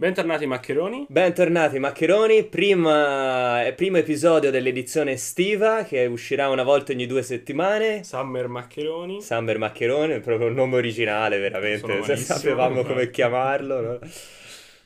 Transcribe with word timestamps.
Bentornati 0.00 0.46
Maccheroni. 0.46 1.06
Bentornati 1.08 1.80
Maccheroni, 1.80 2.44
prima, 2.44 3.66
eh, 3.66 3.72
primo 3.72 3.96
episodio 3.96 4.52
dell'edizione 4.52 5.10
estiva 5.10 5.82
che 5.82 6.06
uscirà 6.06 6.48
una 6.50 6.62
volta 6.62 6.92
ogni 6.92 7.04
due 7.04 7.24
settimane. 7.24 8.04
Summer 8.04 8.46
Maccheroni. 8.46 9.20
Summer 9.20 9.58
Maccheroni, 9.58 10.20
proprio 10.20 10.46
un 10.46 10.54
nome 10.54 10.76
originale 10.76 11.38
veramente, 11.38 12.00
se 12.06 12.16
sapevamo 12.16 12.84
come 12.84 13.10
chiamarlo. 13.10 13.80
no? 13.80 13.98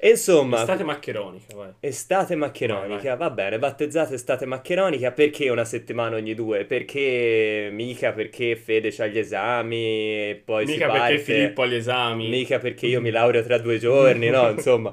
E 0.04 0.10
insomma, 0.10 0.58
Estate 0.58 0.82
maccheronica, 0.82 1.54
vai. 1.54 1.70
estate 1.78 2.34
maccheronica, 2.34 3.14
Vai, 3.14 3.18
va 3.18 3.30
bene, 3.30 3.60
battezzata 3.60 4.12
estate 4.14 4.46
maccheronica, 4.46 5.12
perché 5.12 5.48
una 5.48 5.64
settimana 5.64 6.16
ogni 6.16 6.34
due? 6.34 6.64
Perché 6.64 7.68
mica 7.70 8.10
perché 8.10 8.56
Fede 8.56 8.90
c'ha 8.90 9.06
gli 9.06 9.18
esami 9.18 9.76
e 9.76 10.42
poi 10.44 10.66
si 10.66 10.72
Mica 10.72 10.88
parte... 10.88 11.14
perché 11.14 11.22
Filippo 11.22 11.62
ha 11.62 11.66
gli 11.66 11.74
esami. 11.74 12.28
Mica 12.28 12.58
perché 12.58 12.86
io 12.88 13.00
mi 13.00 13.10
laureo 13.10 13.44
tra 13.44 13.58
due 13.58 13.78
giorni, 13.78 14.28
no, 14.28 14.50
insomma. 14.50 14.92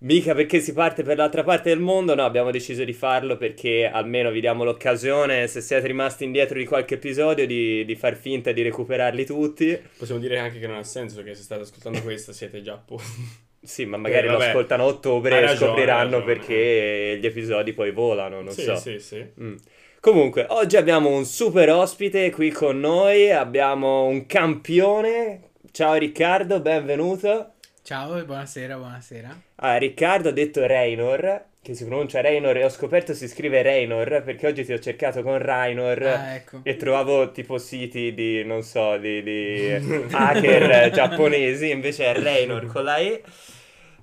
Mica 0.00 0.34
perché 0.34 0.60
si 0.60 0.74
parte 0.74 1.02
per 1.02 1.16
l'altra 1.16 1.44
parte 1.44 1.70
del 1.70 1.80
mondo, 1.80 2.14
no, 2.14 2.26
abbiamo 2.26 2.50
deciso 2.50 2.84
di 2.84 2.92
farlo 2.92 3.38
perché 3.38 3.88
almeno 3.90 4.30
vi 4.30 4.40
diamo 4.40 4.64
l'occasione, 4.64 5.46
se 5.46 5.62
siete 5.62 5.86
rimasti 5.86 6.24
indietro 6.24 6.58
di 6.58 6.66
qualche 6.66 6.96
episodio, 6.96 7.46
di, 7.46 7.86
di 7.86 7.96
far 7.96 8.16
finta 8.16 8.52
di 8.52 8.60
recuperarli 8.60 9.24
tutti. 9.24 9.80
Possiamo 9.96 10.20
dire 10.20 10.38
anche 10.38 10.58
che 10.58 10.66
non 10.66 10.76
ha 10.76 10.84
senso 10.84 11.16
perché 11.16 11.34
se 11.34 11.42
state 11.42 11.62
ascoltando 11.62 12.02
questo 12.02 12.34
siete 12.34 12.60
già 12.60 12.74
a 12.74 12.82
posto. 12.84 13.50
Sì, 13.64 13.84
ma 13.86 13.96
magari 13.96 14.26
Eh, 14.26 14.30
lo 14.30 14.38
ascoltano 14.38 14.82
a 14.84 14.86
ottobre 14.86 15.36
Hai 15.36 15.42
e 15.44 15.46
ragione, 15.46 15.56
scopriranno 15.66 16.18
ragione. 16.18 16.24
perché 16.24 17.18
gli 17.20 17.26
episodi 17.26 17.72
poi 17.72 17.92
volano, 17.92 18.40
non 18.42 18.56
sì, 18.56 18.62
so. 18.62 18.74
sì, 18.76 18.98
sì. 18.98 19.24
Mm. 19.40 19.56
Comunque, 20.00 20.46
oggi 20.48 20.76
abbiamo 20.76 21.08
un 21.10 21.24
super 21.24 21.70
ospite 21.70 22.30
qui 22.32 22.50
con 22.50 22.80
noi, 22.80 23.30
abbiamo 23.30 24.04
un 24.06 24.26
campione. 24.26 25.50
Ciao 25.70 25.94
Riccardo, 25.94 26.60
benvenuto. 26.60 27.54
Ciao 27.82 28.16
e 28.18 28.24
buonasera, 28.24 28.76
buonasera. 28.76 29.42
Ah, 29.56 29.76
Riccardo 29.76 30.28
ha 30.30 30.32
detto 30.32 30.66
Raynor, 30.66 31.44
che 31.62 31.74
si 31.74 31.84
pronuncia 31.84 32.20
Raynor 32.20 32.56
e 32.56 32.64
ho 32.64 32.68
scoperto 32.68 33.14
si 33.14 33.28
scrive 33.28 33.62
Raynor 33.62 34.22
perché 34.24 34.48
oggi 34.48 34.64
ti 34.64 34.72
ho 34.72 34.78
cercato 34.80 35.22
con 35.22 35.38
Raynor 35.38 36.02
Ah, 36.02 36.34
ecco. 36.34 36.60
e 36.64 36.74
trovavo 36.76 37.30
tipo 37.30 37.56
siti 37.58 38.12
di, 38.14 38.44
non 38.44 38.62
so, 38.62 38.96
di, 38.98 39.22
di 39.22 39.70
hacker 40.10 40.90
giapponesi, 40.90 41.70
invece 41.70 42.06
è 42.12 42.20
Raynor 42.20 42.66
con 42.66 42.82
la 42.84 42.96
E. 42.98 43.22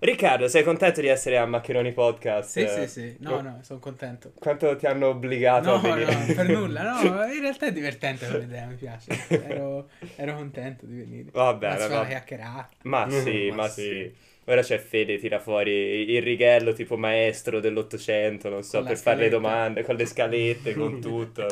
Riccardo, 0.01 0.47
sei 0.47 0.63
contento 0.63 1.01
di 1.01 1.07
essere 1.07 1.37
a 1.37 1.45
Maccheroni 1.45 1.91
Podcast? 1.91 2.49
Sì, 2.51 2.65
sì, 2.65 2.87
sì. 2.87 3.15
No, 3.19 3.41
no, 3.41 3.59
sono 3.63 3.79
contento. 3.79 4.31
Quanto 4.39 4.77
ti 4.77 4.85
hanno 4.85 5.07
obbligato 5.09 5.67
No, 5.71 5.75
a 5.75 5.79
venire? 5.79 6.13
no, 6.15 6.33
per 6.33 6.47
nulla. 6.47 6.83
No, 6.83 7.25
in 7.27 7.41
realtà 7.41 7.65
è 7.65 7.73
divertente 7.73 8.25
come 8.25 8.45
idea, 8.45 8.65
mi 8.67 8.75
piace. 8.75 9.11
Ero, 9.27 9.89
ero 10.15 10.35
contento 10.35 10.85
di 10.85 10.95
venire. 10.95 11.29
Va 11.33 11.43
Ma 11.47 11.53
bene, 11.53 11.87
va 11.89 11.99
la 11.99 12.05
chiacchierata. 12.05 12.69
Ma 12.83 13.07
sì, 13.11 13.49
Ma 13.49 13.55
ma 13.55 13.67
sì. 13.67 13.81
sì. 13.81 14.15
Ora 14.49 14.63
c'è 14.63 14.79
Fede, 14.79 15.19
tira 15.19 15.37
fuori 15.37 16.09
il 16.09 16.23
righello 16.23 16.73
tipo 16.73 16.97
maestro 16.97 17.59
dell'Ottocento, 17.59 18.49
non 18.49 18.63
so, 18.63 18.81
per 18.81 18.97
fare 18.97 19.19
le 19.21 19.29
domande, 19.29 19.83
con 19.83 19.95
le 19.95 20.07
scalette, 20.07 20.73
con 20.73 20.99
tutto. 20.99 21.45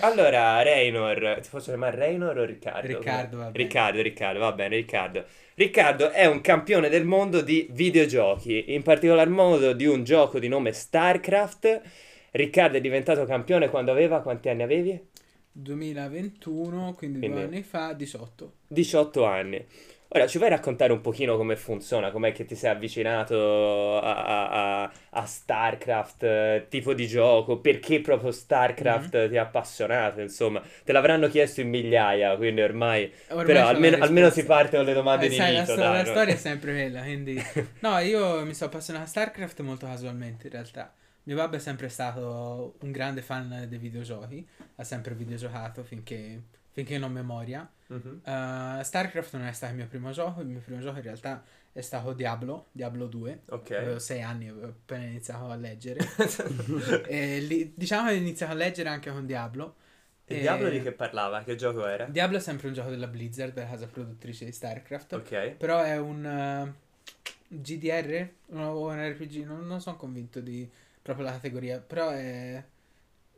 Allora, 0.00 0.62
Raynor, 0.62 1.40
ti 1.42 1.48
posso 1.50 1.66
chiamare 1.66 1.98
Raynor 1.98 2.38
o 2.38 2.44
Riccardo? 2.44 2.86
Riccardo, 2.86 3.36
va 3.36 3.50
bene. 3.50 3.58
Riccardo, 3.58 4.00
Riccardo, 4.00 4.38
va 4.38 4.52
bene, 4.52 4.76
Riccardo. 4.76 5.24
Riccardo 5.52 6.10
è 6.12 6.24
un 6.24 6.40
campione 6.40 6.88
del 6.88 7.04
mondo 7.04 7.42
di 7.42 7.68
videogiochi, 7.70 8.72
in 8.72 8.82
particolar 8.82 9.28
modo 9.28 9.74
di 9.74 9.84
un 9.84 10.02
gioco 10.02 10.38
di 10.38 10.48
nome 10.48 10.72
StarCraft. 10.72 11.82
Riccardo 12.30 12.78
è 12.78 12.80
diventato 12.80 13.26
campione 13.26 13.68
quando 13.68 13.90
aveva, 13.90 14.22
quanti 14.22 14.48
anni 14.48 14.62
avevi? 14.62 14.98
2021, 15.52 16.94
quindi, 16.96 17.18
Quindi- 17.18 17.36
due 17.36 17.46
anni 17.46 17.62
fa, 17.62 17.92
18. 17.92 18.52
18 18.66 19.24
anni. 19.24 19.64
Ora, 20.08 20.26
ci 20.28 20.38
vuoi 20.38 20.50
raccontare 20.50 20.92
un 20.92 21.00
pochino 21.00 21.36
come 21.36 21.56
funziona, 21.56 22.12
com'è 22.12 22.30
che 22.32 22.44
ti 22.44 22.54
sei 22.54 22.70
avvicinato 22.70 23.98
a, 23.98 24.82
a- 24.84 24.90
a- 25.10 25.26
StarCraft, 25.26 26.22
eh, 26.22 26.66
tipo 26.68 26.94
di 26.94 27.06
gioco, 27.08 27.58
perché 27.58 28.00
proprio 28.00 28.30
StarCraft 28.30 29.28
ti 29.28 29.36
ha 29.36 29.42
appassionato, 29.42 30.20
insomma. 30.20 30.62
Te 30.84 30.92
l'avranno 30.92 31.26
chiesto 31.28 31.60
in 31.62 31.68
migliaia, 31.70 32.36
quindi 32.36 32.60
ormai... 32.62 33.12
Ormai 33.28 33.42
Però 33.42 33.66
la 33.66 33.66
almeno, 33.66 33.96
almeno 33.98 34.30
si 34.30 34.44
parte 34.44 34.76
con 34.76 34.86
le 34.86 34.94
domande 34.94 35.26
Eh, 35.26 35.28
di 35.28 35.36
sai, 35.36 35.52
la, 35.52 35.64
sto- 35.64 35.76
dai, 35.76 35.90
la 35.92 36.04
no? 36.04 36.22
storia 36.22 36.34
è 36.34 36.36
sempre 36.36 36.72
quella, 36.72 37.02
quindi... 37.02 37.40
No, 37.80 37.98
io 37.98 38.44
mi 38.44 38.54
sono 38.54 38.70
appassionato 38.70 39.04
a 39.04 39.08
StarCraft 39.08 39.60
molto 39.60 39.86
casualmente, 39.86 40.46
in 40.48 40.52
realtà. 40.52 40.92
Mio 41.24 41.36
babbo 41.36 41.56
è 41.56 41.58
sempre 41.58 41.88
stato 41.88 42.76
un 42.80 42.90
grande 42.90 43.22
fan 43.22 43.66
dei 43.68 43.78
videogiochi, 43.78 44.46
ha 44.76 44.84
sempre 44.84 45.14
videogiocato 45.14 45.84
finché, 45.84 46.42
finché 46.72 46.98
non 46.98 47.12
memoria. 47.12 47.68
Mhm. 47.86 48.20
Uh, 48.24 48.82
StarCraft 48.82 49.34
non 49.36 49.46
è 49.46 49.52
stato 49.52 49.72
il 49.72 49.78
mio 49.78 49.86
primo 49.88 50.10
gioco, 50.10 50.40
il 50.40 50.46
mio 50.46 50.60
primo 50.60 50.80
gioco 50.80 50.96
in 50.96 51.02
realtà 51.02 51.44
è 51.72 51.80
stato 51.80 52.12
Diablo, 52.12 52.68
Diablo 52.72 53.06
2. 53.06 53.42
Avevo 53.46 53.94
Ok. 53.94 54.00
sei 54.00 54.22
anni, 54.22 54.48
avevo 54.48 54.68
appena 54.68 55.04
iniziato 55.04 55.48
a 55.50 55.54
leggere. 55.56 56.00
e 57.06 57.40
lì- 57.40 57.72
diciamo 57.76 58.08
che 58.08 58.14
ho 58.14 58.16
iniziato 58.16 58.52
a 58.52 58.56
leggere 58.56 58.88
anche 58.88 59.10
con 59.10 59.26
Diablo. 59.26 59.76
Il 60.26 60.36
E- 60.36 60.40
diavolo 60.40 60.70
di 60.70 60.80
che 60.80 60.92
parlava? 60.92 61.42
Che 61.42 61.54
gioco 61.56 61.86
era? 61.86 62.04
Diablo 62.06 62.38
è 62.38 62.40
sempre 62.40 62.68
un 62.68 62.74
gioco 62.74 62.90
della 62.90 63.06
Blizzard, 63.08 63.56
la 63.56 63.66
casa 63.66 63.86
produttrice 63.86 64.44
di 64.46 64.52
StarCraft. 64.52 65.12
Ok. 65.12 65.50
Però 65.58 65.82
è 65.82 65.98
un 65.98 66.24
eh, 66.24 66.72
GDR 67.48 68.28
o 68.52 68.86
un 68.88 69.08
RPG, 69.10 69.44
non, 69.44 69.66
non 69.66 69.80
sono 69.80 69.96
convinto 69.96 70.40
di 70.40 70.68
proprio 71.02 71.26
la 71.26 71.32
categoria. 71.32 71.78
Però 71.80 72.10
è, 72.10 72.62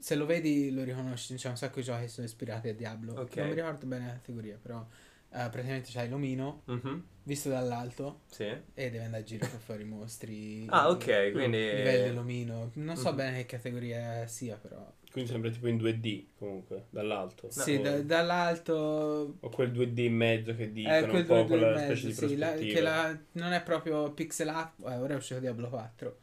se 0.06 0.14
lo 0.14 0.24
vedi 0.24 0.70
lo 0.70 0.84
riconosci, 0.84 1.34
c'è 1.34 1.48
un 1.48 1.56
sacco 1.56 1.80
di 1.80 1.82
giochi 1.84 2.02
che 2.02 2.08
sono 2.08 2.28
ispirati 2.28 2.68
a 2.68 2.74
Diablo. 2.74 3.14
Ok. 3.14 3.34
Non 3.38 3.48
mi 3.48 3.54
ricordo 3.54 3.86
bene 3.86 4.06
la 4.06 4.12
categoria, 4.12 4.56
però 4.62 4.78
eh, 4.78 5.48
praticamente 5.50 5.90
c'hai 5.90 6.08
l'omino 6.08 6.62
Mhm. 6.66 7.02
visto 7.24 7.48
dall'alto 7.48 8.20
Sì. 8.30 8.44
e 8.44 8.62
deve 8.90 9.02
andare 9.02 9.24
a 9.24 9.26
giro 9.26 9.48
per 9.48 9.58
fare 9.58 9.82
i 9.82 9.84
mostri. 9.84 10.64
Ah, 10.70 10.90
ok, 10.90 11.32
quindi... 11.32 11.58
Livelli 11.58 12.02
dell'omino. 12.04 12.70
Non 12.74 12.96
so 12.96 13.10
Mhm. 13.10 13.16
bene 13.16 13.36
che 13.38 13.46
categoria 13.46 14.28
sia, 14.28 14.54
però. 14.56 14.92
Quindi 15.10 15.28
sempre 15.28 15.50
tipo 15.50 15.66
in 15.66 15.76
2D 15.76 16.26
comunque, 16.38 16.84
dall'alto. 16.90 17.50
Sì, 17.50 17.74
o, 17.74 17.82
da- 17.82 18.00
dall'alto 18.02 19.36
o 19.40 19.48
quel 19.48 19.72
2D 19.72 20.04
in 20.04 20.14
mezzo 20.14 20.54
che 20.54 20.70
dicono 20.72 20.94
Eh, 20.98 21.02
un 21.02 21.10
quel 21.10 21.24
po' 21.24 21.44
quella 21.46 21.72
e 21.72 21.78
specie 21.78 22.06
mezzo, 22.06 22.06
di 22.26 22.28
sì, 22.28 22.36
la- 22.36 22.46
prospettiva. 22.52 22.74
che 22.74 22.80
la- 22.80 23.18
non 23.32 23.52
è 23.52 23.62
proprio 23.62 24.12
pixelato. 24.12 24.88
Eh, 24.88 24.96
ora 24.98 25.14
è 25.14 25.16
uscito 25.16 25.40
Diablo 25.40 25.68
4. 25.68 26.18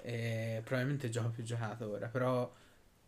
E 0.00 0.62
probabilmente 0.64 1.06
il 1.06 1.12
gioco 1.12 1.30
più 1.30 1.42
giocato 1.42 1.90
ora. 1.90 2.06
Però 2.08 2.50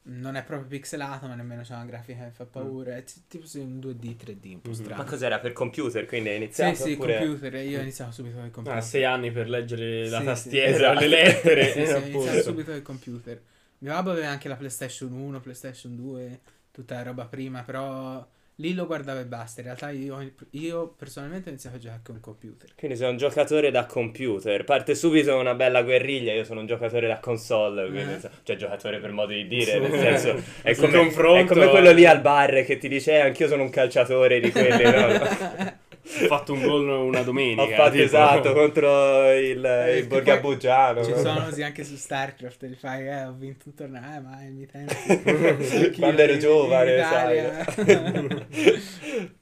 non 0.03 0.37
è 0.37 0.44
proprio 0.44 0.69
pixelato, 0.69 1.27
ma 1.27 1.34
nemmeno 1.34 1.62
c'è 1.62 1.75
una 1.75 1.84
grafica 1.84 2.25
che 2.25 2.31
fa 2.31 2.44
paura. 2.47 2.97
È 2.97 3.05
tipo 3.28 3.47
sì, 3.47 3.59
un 3.61 3.78
2D, 3.78 4.16
3D 4.16 4.53
un 4.55 4.62
po' 4.62 4.71
Mhm. 4.71 4.77
strano. 4.77 5.03
Ma 5.03 5.09
cos'era 5.09 5.38
per 5.38 5.53
computer? 5.53 6.06
Quindi 6.06 6.28
hai 6.31 6.37
Sì, 6.37 6.43
iniziato? 6.43 6.83
sì, 6.83 6.93
oppure- 6.94 7.19
computer. 7.19 7.55
Io 7.55 7.78
ho 7.78 7.83
iniziato 7.83 8.12
subito 8.12 8.37
con 8.37 8.44
il 8.47 8.50
computer. 8.50 8.78
Ah, 8.78 8.83
sei 8.83 9.05
anni 9.05 9.31
per 9.31 9.49
leggere 9.49 10.09
la 10.09 10.19
Sì, 10.19 10.25
tastiera, 10.25 10.93
sì. 10.93 10.99
le 11.00 11.09
lettere. 11.09 11.65
Sì, 11.72 11.87
sì, 11.87 11.93
ho 11.99 12.05
iniziato 12.06 12.41
subito 12.41 12.66
con 12.69 12.77
il 12.77 12.83
computer. 12.83 13.43
Mio 13.78 13.93
babbo 13.93 14.10
aveva 14.10 14.28
anche 14.28 14.49
la 14.49 14.56
PlayStation 14.56 15.12
1, 15.12 15.41
PlayStation 15.41 15.97
2, 15.97 16.41
tutta 16.71 16.97
la 16.97 17.03
roba 17.03 17.27
prima, 17.27 17.62
però 17.62 18.27
lì 18.60 18.75
lo 18.75 18.87
guardava 18.87 19.21
e 19.21 19.25
basta. 19.25 19.60
In 19.60 19.66
realtà 19.66 19.91
io, 19.91 20.31
io 20.50 20.94
personalmente 20.97 21.48
ho 21.48 21.53
iniziato 21.53 21.76
a 21.76 21.78
giocare 21.81 22.00
con 22.04 22.21
computer. 22.21 22.69
Quindi 22.76 22.97
sei 22.97 23.10
un 23.10 23.16
giocatore 23.16 23.71
da 23.71 23.87
computer. 23.87 24.65
Parte 24.65 24.94
subito 24.94 25.37
una 25.37 25.54
bella 25.54 25.82
guerriglia. 25.82 26.32
Io 26.32 26.44
sono 26.44 26.60
un 26.60 26.66
giocatore 26.66 27.09
da 27.09 27.19
console. 27.19 27.88
quindi, 27.88 28.12
Eh. 28.15 28.31
cioè, 28.44 28.56
giocatore 28.56 28.98
per 28.98 29.10
modo 29.12 29.32
di 29.32 29.47
dire. 29.47 29.78
Nel 29.78 29.98
senso, 29.98 30.43
è 30.62 30.75
come, 30.76 31.09
è 31.41 31.44
come 31.47 31.69
quello 31.69 31.91
lì 31.91 32.04
al 32.06 32.21
bar 32.21 32.62
che 32.65 32.76
ti 32.78 32.88
dice: 32.88 33.12
eh, 33.12 33.21
Anch'io 33.21 33.48
sono 33.48 33.62
un 33.62 33.71
calciatore 33.71 34.41
di 34.41 34.50
quelli. 34.50 34.82
no?" 34.84 35.78
Ho 36.22 36.26
fatto 36.26 36.53
un 36.53 36.62
gol 36.62 36.88
una 36.88 37.22
domenica. 37.22 37.62
Ho 37.62 37.69
fatto 37.69 37.91
tipo. 37.93 38.04
esatto 38.04 38.53
contro 38.53 39.31
il, 39.32 39.59
il 39.59 39.65
Eh, 39.66 40.04
Borgabuggiano. 40.06 41.04
Ci 41.04 41.10
no? 41.10 41.16
sono 41.19 41.44
così 41.44 41.62
anche 41.62 41.84
su 41.84 41.97
StarCraft, 41.97 42.62
li 42.62 42.75
fai, 42.75 43.06
eh, 43.06 43.25
ho 43.25 43.32
vinto 43.32 43.65
un 43.69 43.75
torneo, 43.75 44.16
eh, 44.16 44.21
ma 44.21 44.37
ai 44.37 44.50
miei 44.50 44.66
tempi. 44.66 44.94
Anch'io 45.09 45.91
Quando 45.98 46.22
ero 46.22 46.32
in- 46.32 46.38
giovane, 46.38 46.97
in 46.97 47.04
sai. 47.04 47.38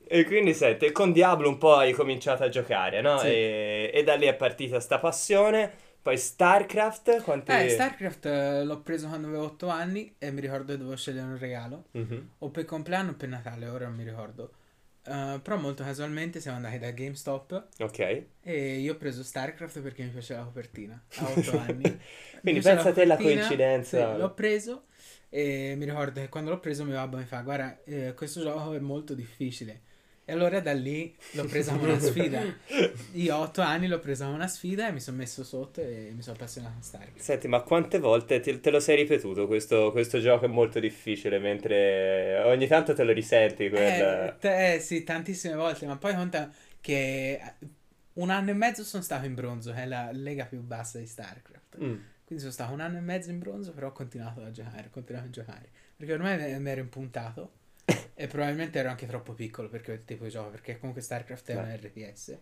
e 0.07 0.25
quindi 0.25 0.55
senti, 0.55 0.91
con 0.93 1.13
Diablo 1.13 1.49
un 1.49 1.59
po' 1.59 1.75
hai 1.77 1.93
cominciato 1.93 2.43
a 2.45 2.49
giocare, 2.49 3.01
no? 3.01 3.19
Sì. 3.19 3.27
E, 3.27 3.91
e 3.93 4.03
da 4.05 4.15
lì 4.15 4.27
è 4.27 4.35
partita 4.35 4.81
sta 4.81 4.99
passione. 4.99 5.87
Poi 6.01 6.17
StarCraft, 6.17 7.23
quanti... 7.23 7.51
Eh, 7.53 7.69
StarCraft 7.69 8.25
eh, 8.27 8.65
l'ho 8.65 8.81
preso 8.81 9.09
quando 9.09 9.27
avevo 9.27 9.45
8 9.45 9.69
anni 9.69 10.15
e 10.19 10.31
mi 10.31 10.41
ricordo 10.41 10.73
che 10.73 10.79
dovevo 10.79 10.97
scegliere 10.97 11.27
un 11.27 11.39
regalo. 11.39 11.85
Mhm. 11.91 12.29
O 12.39 12.51
per 12.51 12.65
compleanno 12.65 13.11
o 13.11 13.15
per 13.15 13.29
Natale, 13.29 13.67
ora 13.69 13.87
non 13.87 13.97
mi 13.97 14.05
ricordo. 14.05 14.53
Eh, 15.09 15.41
però 15.41 15.57
molto 15.57 15.83
casualmente 15.85 16.41
siamo 16.41 16.57
andati 16.59 16.79
da 16.79 16.91
GameStop 16.91 17.67
Ok. 17.81 18.23
e 18.43 18.79
io 18.79 18.93
ho 18.93 18.97
preso 18.97 19.23
StarCraft 19.23 19.81
perché 19.81 20.03
mi 20.03 20.11
piaceva 20.11 20.41
la 20.41 20.47
copertina 20.47 21.03
a 21.17 21.31
8 21.31 21.51
anni. 21.59 21.83
Quindi 22.41 22.61
piaceva 22.61 22.75
pensa 22.75 22.89
a 22.91 22.93
te 22.93 23.05
la 23.07 23.17
copertina, 23.17 23.47
coincidenza. 23.47 24.13
sì, 24.13 24.19
l'ho 24.21 24.35
preso 24.35 24.85
e 25.31 25.75
mi 25.77 25.85
ricordo 25.85 26.21
che 26.21 26.29
quando 26.29 26.51
l'ho 26.51 26.61
preso 26.61 26.85
mio 26.85 26.95
babbo 26.95 27.17
mi 27.19 27.25
fa 27.25 27.41
guarda 27.43 27.83
eh, 27.85 28.15
questo 28.15 28.41
gioco 28.43 28.75
è 28.75 28.79
molto 28.79 29.15
difficile. 29.15 29.83
E 30.29 30.33
allora 30.33 30.61
da 30.61 30.75
lì 30.75 31.17
l'ho 31.33 31.47
presa 31.47 31.73
una 31.73 31.99
sfida. 31.99 32.43
Io 33.15 33.35
a 33.35 33.39
8 33.41 33.63
anni 33.63 33.89
l'ho 33.89 33.99
presa 33.99 34.27
una 34.27 34.47
sfida 34.47 34.87
e 34.87 34.93
mi 34.93 35.01
sono 35.01 35.17
messo 35.17 35.43
sotto 35.43 35.81
e 35.81 36.13
mi 36.15 36.21
sono 36.21 36.37
appassionato 36.37 36.75
a 36.79 36.83
StarCraft. 36.83 37.19
Senti, 37.19 37.49
ma 37.49 37.63
quante 37.63 37.99
volte 37.99 38.39
te, 38.41 38.61
te 38.61 38.69
lo 38.71 38.79
sei 38.79 38.97
ripetuto 38.97 39.47
questo, 39.47 39.91
questo 39.91 40.21
gioco 40.21 40.45
è 40.45 40.49
molto 40.49 40.81
difficile, 40.81 41.39
mentre 41.39 42.43
ogni 42.45 42.67
tanto 42.67 42.93
te 42.93 43.05
lo 43.05 43.13
risenti 43.13 43.71
quel... 43.71 43.83
Eh, 43.83 44.37
te- 44.39 44.75
eh, 44.75 44.81
sì, 44.81 45.03
tantissime 45.03 45.55
volte, 45.55 45.87
ma 45.87 45.97
poi 45.97 46.15
conta 46.15 46.53
che 46.79 47.41
un 48.13 48.29
anno 48.29 48.51
e 48.51 48.55
mezzo 48.55 48.85
sono 48.85 49.03
stato 49.03 49.25
in 49.25 49.35
bronzo, 49.35 49.73
che 49.73 49.85
è 49.85 49.87
la 49.87 50.11
lega 50.13 50.45
più 50.45 50.61
bassa 50.61 50.99
di 50.99 51.07
StarCraft. 51.07 51.83
Mm. 51.83 51.97
Quindi 52.27 52.45
sono 52.45 52.53
stato 52.53 52.75
un 52.75 52.81
anno 52.81 52.99
e 52.99 53.01
mezzo 53.01 53.31
in 53.31 53.39
bronzo, 53.39 53.73
però 53.73 53.87
ho 53.87 53.93
continuato 53.93 54.43
a 54.43 54.51
giocare, 54.51 54.89
ho 54.89 54.91
continuato 54.91 55.29
a 55.29 55.31
giocare. 55.31 55.69
Perché 55.97 56.13
ormai 56.13 56.61
mi 56.61 56.71
ero 56.71 56.83
impuntato 56.83 57.53
e 58.15 58.27
probabilmente 58.27 58.79
ero 58.79 58.89
anche 58.91 59.07
troppo 59.07 59.33
piccolo 59.33 59.69
per 59.69 59.83
quel 59.83 60.05
tipo 60.05 60.25
di 60.25 60.31
gioco, 60.31 60.51
perché 60.51 60.79
comunque 60.79 61.03
StarCraft 61.03 61.51
è 61.51 61.55
Beh. 61.55 61.61
un 61.61 61.77
RTS. 61.77 62.39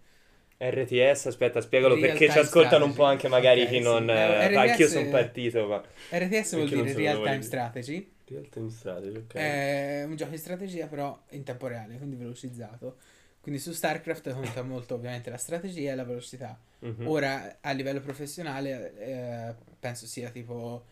RTS, 0.59 1.27
aspetta, 1.27 1.61
spiegalo 1.61 1.95
Real 1.95 1.99
perché 1.99 2.31
ci 2.31 2.39
ascoltano 2.39 2.85
un 2.87 2.95
po' 2.95 3.05
strategy. 3.05 3.11
anche 3.11 3.29
magari 3.29 3.63
Ok, 3.63 3.69
chi 3.69 3.79
non... 3.81 4.09
Eh, 4.09 4.15
eh, 4.15 4.49
RTS 4.49 4.57
anch'io 4.57 4.89
sono 4.89 5.09
partito, 5.09 5.67
ma... 5.67 5.83
RTS 6.11 6.55
vuol 6.55 6.71
dire 6.71 6.93
Real 6.95 7.21
Time. 7.21 7.43
Strategy. 7.43 8.15
Real 8.29 8.49
time 8.49 8.71
strategy, 8.71 9.17
ok. 9.19 9.35
È 9.35 10.03
un 10.05 10.17
gioco 10.17 10.33
di 10.33 10.39
strategia 10.39 10.87
però 10.89 11.17
in 11.31 11.45
tempo 11.45 11.67
reale, 11.69 11.97
quindi 11.97 12.17
velocizzato. 12.17 12.97
Quindi 13.41 13.61
su 13.61 13.73
StarCraft 13.73 14.33
conta 14.33 14.63
molto 14.63 14.95
ovviamente 14.95 15.31
la 15.31 15.37
strategia 15.37 15.93
e 15.93 15.95
la 15.95 16.05
velocità. 16.05 16.59
Mhm. 16.81 17.07
Ora 17.07 17.59
a 17.61 17.71
livello 17.71 18.01
professionale 18.01 18.95
eh, 18.99 19.55
penso 19.79 20.07
sia 20.07 20.31
tipo 20.31 20.85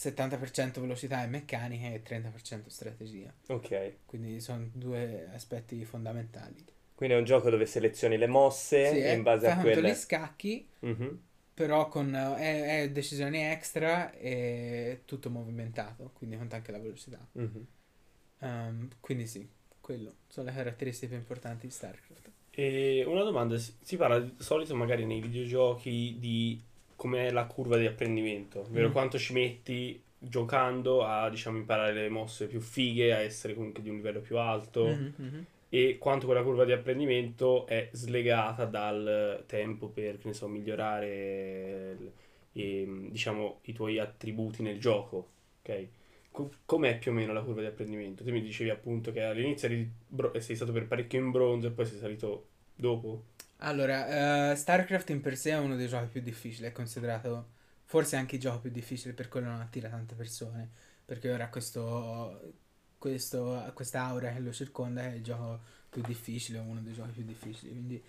70% 0.00 0.80
velocità 0.80 1.22
e 1.22 1.26
meccanica 1.26 1.88
e 1.88 2.02
30% 2.02 2.70
strategia. 2.70 3.32
Ok, 3.48 3.68
Quindi 4.06 4.40
sono 4.40 4.68
due 4.72 5.28
aspetti 5.32 5.84
fondamentali. 5.84 6.64
quindi 6.94 7.14
è 7.16 7.18
un 7.18 7.24
gioco 7.24 7.50
dove 7.50 7.66
selezioni 7.66 8.16
le 8.16 8.26
mosse 8.28 8.88
Sì, 8.90 8.98
e 9.02 9.12
eh, 9.12 9.12
in 9.12 9.22
base 9.22 9.46
fai 9.46 9.52
a 9.52 9.56
quelle... 9.60 9.90
gli 9.90 9.94
scacchi, 9.94 10.68
Mhm. 10.80 11.20
però 11.54 11.88
con 11.88 12.14
eh, 12.14 12.36
è, 12.36 12.82
è 12.82 12.90
decisioni 12.90 13.42
extra 13.44 14.12
e 14.12 15.02
tutto 15.04 15.30
movimentato, 15.30 16.10
quindi 16.14 16.36
conta 16.36 16.56
anche 16.56 16.72
la 16.72 16.78
velocità. 16.78 17.26
Mhm. 17.32 17.66
Ehm, 18.40 18.88
quindi 19.00 19.26
sì, 19.26 19.48
quello 19.80 20.14
sono 20.28 20.48
le 20.48 20.54
caratteristiche 20.54 21.08
più 21.08 21.16
importanti 21.18 21.66
di 21.66 21.72
StarCraft. 21.72 22.30
E 22.52 23.04
una 23.06 23.22
domanda, 23.22 23.56
si 23.58 23.72
si 23.80 23.96
parla 23.96 24.18
di 24.20 24.34
solito 24.38 24.74
magari 24.74 25.04
nei 25.06 25.20
videogiochi 25.20 26.16
di 26.18 26.60
com'è 27.00 27.30
la 27.30 27.46
curva 27.46 27.76
di 27.78 27.86
apprendimento, 27.86 28.60
ovvero 28.60 28.88
Mm. 28.88 28.92
quanto 28.92 29.18
ci 29.18 29.32
metti 29.32 30.02
giocando 30.18 31.02
a 31.04 31.30
diciamo 31.30 31.56
imparare 31.58 31.92
le 31.94 32.08
mosse 32.10 32.46
più 32.46 32.60
fighe, 32.60 33.12
a 33.14 33.18
essere 33.20 33.54
comunque 33.54 33.82
di 33.82 33.88
un 33.88 33.96
livello 33.96 34.20
più 34.20 34.36
alto 34.38 34.84
Mhm, 34.86 35.14
mhm. 35.18 35.46
e 35.68 35.98
quanto 35.98 36.26
quella 36.26 36.42
curva 36.42 36.64
di 36.64 36.72
apprendimento 36.72 37.66
è 37.66 37.88
slegata 37.92 38.64
dal 38.66 39.44
tempo 39.46 39.88
per, 39.88 40.18
che 40.18 40.28
ne 40.28 40.34
so, 40.34 40.48
migliorare 40.48 41.96
i, 42.52 43.08
diciamo 43.10 43.60
i 43.64 43.72
tuoi 43.72 43.98
attributi 43.98 44.62
nel 44.62 44.78
gioco, 44.80 45.28
ok? 45.62 45.88
Co- 46.32 46.50
com'è 46.64 46.98
più 46.98 47.10
o 47.12 47.14
meno 47.14 47.32
la 47.32 47.42
curva 47.42 47.60
di 47.60 47.66
apprendimento? 47.68 48.24
Tu 48.24 48.30
mi 48.32 48.40
dicevi 48.42 48.70
appunto 48.70 49.12
che 49.12 49.22
all'inizio 49.22 49.68
eri 49.68 49.90
bro- 50.08 50.38
sei 50.40 50.56
stato 50.56 50.72
per 50.72 50.86
parecchio 50.86 51.18
in 51.20 51.30
bronzo 51.30 51.68
e 51.68 51.70
poi 51.70 51.86
sei 51.86 51.98
salito 51.98 52.48
dopo. 52.74 53.24
Allora, 53.62 54.52
eh, 54.52 54.56
StarCraft 54.56 55.10
in 55.10 55.20
per 55.20 55.36
sé 55.36 55.50
è 55.50 55.58
uno 55.58 55.76
dei 55.76 55.86
giochi 55.86 56.06
più 56.06 56.22
difficili, 56.22 56.66
è 56.66 56.72
considerato 56.72 57.50
forse 57.84 58.16
anche 58.16 58.36
il 58.36 58.40
gioco 58.40 58.60
più 58.60 58.70
difficile, 58.70 59.12
per 59.12 59.28
quello 59.28 59.48
non 59.48 59.60
attira 59.60 59.90
tante 59.90 60.14
persone, 60.14 60.70
perché 61.04 61.30
ora 61.30 61.48
questo, 61.50 62.54
questo, 62.96 63.70
questa 63.74 64.04
aura 64.04 64.32
che 64.32 64.38
lo 64.40 64.52
circonda 64.52 65.02
è 65.02 65.12
il 65.14 65.22
gioco 65.22 65.60
più 65.90 66.00
difficile, 66.02 66.58
uno 66.58 66.80
dei 66.80 66.94
giochi 66.94 67.10
più 67.10 67.24
difficili, 67.24 67.70
quindi 67.72 68.02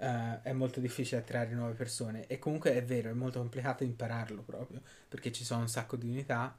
eh, 0.00 0.42
è 0.42 0.52
molto 0.52 0.78
difficile 0.80 1.20
attirare 1.20 1.54
nuove 1.54 1.72
persone 1.72 2.26
e 2.26 2.38
comunque 2.38 2.74
è 2.74 2.84
vero, 2.84 3.08
è 3.10 3.14
molto 3.14 3.38
complicato 3.38 3.84
impararlo 3.84 4.42
proprio, 4.42 4.82
perché 5.08 5.32
ci 5.32 5.44
sono 5.44 5.62
un 5.62 5.68
sacco 5.68 5.96
di 5.96 6.08
unità, 6.08 6.58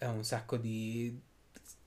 un 0.00 0.24
sacco 0.24 0.56
di... 0.56 1.20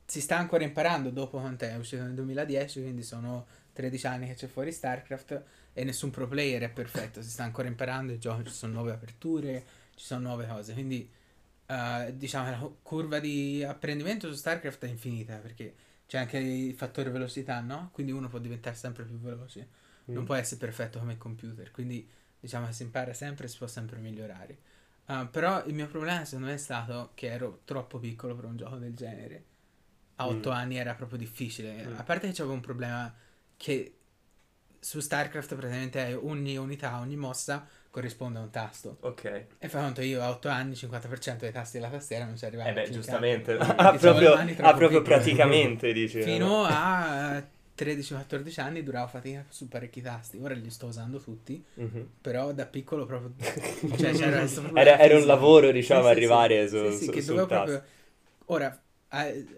Si 0.06 0.20
sta 0.20 0.38
ancora 0.38 0.64
imparando 0.66 1.10
dopo 1.10 1.40
quant'è? 1.40 1.72
È 1.74 1.78
uscito 1.78 2.04
nel 2.04 2.14
2010, 2.16 2.82
quindi 2.82 3.02
sono 3.04 3.48
13 3.72 4.08
anni 4.08 4.28
che 4.28 4.34
c'è 4.34 4.48
fuori 4.48 4.72
StarCraft 4.74 5.44
e 5.74 5.84
nessun 5.84 6.10
pro 6.12 6.28
player 6.28 6.62
è 6.64 6.70
perfetto, 6.70 7.22
si 7.22 7.30
sta 7.30 7.44
ancora 7.44 7.68
imparando 7.68 8.12
il 8.14 8.20
gioco, 8.20 8.44
ci 8.44 8.52
sono 8.54 8.74
nuove 8.74 8.92
aperture, 8.92 9.64
ci 9.96 10.06
sono 10.06 10.22
nuove 10.28 10.48
cose, 10.48 10.74
quindi 10.74 11.10
eh, 11.68 12.14
diciamo 12.18 12.50
la 12.50 12.58
cu- 12.58 12.78
curva 12.82 13.20
di 13.20 13.64
apprendimento 13.64 14.28
su 14.30 14.36
StarCraft 14.36 14.86
è 14.86 14.90
infinita 14.90 15.38
perché 15.38 15.74
c'è 16.08 16.18
anche 16.20 16.38
il 16.38 16.74
fattore 16.76 17.10
velocità, 17.10 17.60
no? 17.62 17.90
Quindi 17.94 18.12
uno 18.12 18.28
può 18.28 18.40
diventare 18.40 18.76
sempre 18.76 19.04
più 19.06 19.18
veloce, 19.20 19.68
non 20.12 20.24
Mm. 20.24 20.26
può 20.26 20.36
essere 20.36 20.60
perfetto 20.60 21.00
come 21.00 21.14
il 21.14 21.18
computer, 21.18 21.72
quindi 21.72 22.08
diciamo 22.40 22.66
che 22.68 22.74
si 22.74 22.84
impara 22.84 23.14
sempre 23.14 23.46
e 23.46 23.50
si 23.50 23.58
può 23.58 23.68
sempre 23.68 24.00
migliorare. 24.00 24.58
Ah, 25.06 25.26
però 25.26 25.64
il 25.66 25.74
mio 25.74 25.88
problema 25.88 26.26
secondo 26.26 26.48
me 26.48 26.54
è 26.56 26.58
stato 26.58 27.12
che 27.16 27.28
ero 27.28 27.62
troppo 27.66 27.98
piccolo 28.00 28.36
per 28.36 28.46
un 28.46 28.58
gioco 28.58 28.76
del 28.78 28.94
genere. 28.96 29.46
A 30.18 30.28
Mm. 30.28 30.30
8 30.30 30.50
anni 30.52 30.78
era 30.78 30.94
proprio 30.96 31.18
difficile. 31.18 31.86
Mm. 31.88 31.94
A 31.98 32.04
parte 32.04 32.28
che 32.28 32.34
c'avevo 32.34 32.54
un 32.54 32.60
problema 32.62 33.14
che 33.58 33.96
su 34.82 35.00
StarCraft 35.00 35.56
praticamente 35.56 36.14
ogni 36.16 36.58
unità, 36.58 37.00
ogni 37.00 37.16
mossa 37.16 37.66
corrisponde 37.92 38.40
a 38.40 38.42
un 38.42 38.50
tasto. 38.50 38.98
Ok. 39.02 39.46
E 39.60 39.70
fa 39.70 39.80
conto 39.82 40.02
io 40.02 40.22
a 40.22 40.30
8 40.30 40.50
anni 40.50 40.76
50% 40.76 41.42
dei 41.42 41.52
tasti 41.52 41.78
della 41.78 41.90
tastiera 41.92 42.26
non 42.26 42.36
ci 42.36 42.46
arrivava. 42.46 42.70
Eh 42.70 42.74
beh, 42.74 42.90
giustamente. 42.90 43.58
Ha 43.62 43.94
proprio, 43.94 44.36
troppo 44.56 44.78
proprio 44.78 45.02
praticamente, 45.04 45.94
dici. 45.94 46.20
Fino 46.22 46.64
a 46.66 47.44
13-14 47.76 48.60
anni 48.60 48.84
duravo 48.84 49.08
fatica 49.08 49.46
su 49.50 49.68
parecchi 49.68 50.02
tasti. 50.02 50.38
Ora 50.42 50.54
li 50.56 50.70
sto 50.72 50.88
usando 50.88 51.20
tutti, 51.20 51.64
Mhm. 51.76 52.08
però 52.22 52.54
da 52.54 52.66
piccolo 52.66 53.06
proprio... 53.06 53.34
cioè 53.98 54.14
c'era 54.14 54.46
Era, 54.74 54.98
era 55.00 55.18
un 55.18 55.26
lavoro, 55.26 55.72
diciamo, 55.72 56.06
Sì, 56.06 56.10
arrivare 56.10 56.68
sì. 56.68 56.78
su, 56.78 56.92
Sì, 56.92 56.98
sì, 57.12 57.22
su- 57.22 57.34
che 57.34 57.46
proprio... 57.46 57.84
Ora, 58.48 58.82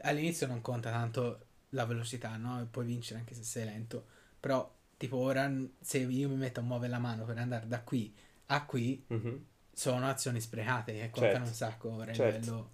all'inizio 0.02 0.48
non 0.48 0.62
conta 0.62 0.92
tanto 0.92 1.46
la 1.69 1.86
velocità, 1.86 2.36
no? 2.38 2.68
Puoi 2.69 2.86
vincere 2.86 3.19
anche 3.19 3.34
se 3.34 3.44
sei 3.44 3.66
lento. 3.66 4.06
Però, 4.40 4.72
tipo, 4.98 5.18
ora 5.18 5.51
se 5.80 5.98
io 6.00 6.30
mi 6.30 6.36
metto 6.36 6.60
a 6.60 6.63
muovere 6.63 6.92
la 6.92 7.00
mano 7.00 7.25
per 7.25 7.38
andare 7.38 7.68
da 7.68 7.81
qui 7.81 8.13
a 8.48 8.66
qui, 8.66 9.04
Mhm. 9.07 9.45
sono 9.72 10.07
azioni 10.07 10.40
sprecate 10.40 10.94
che 10.94 11.10
contano 11.10 11.45
Certo. 11.45 11.48
un 11.50 11.54
sacco 11.54 11.92
ora 11.94 12.12
a 12.12 12.13
Certo. 12.13 12.40
livello 12.40 12.69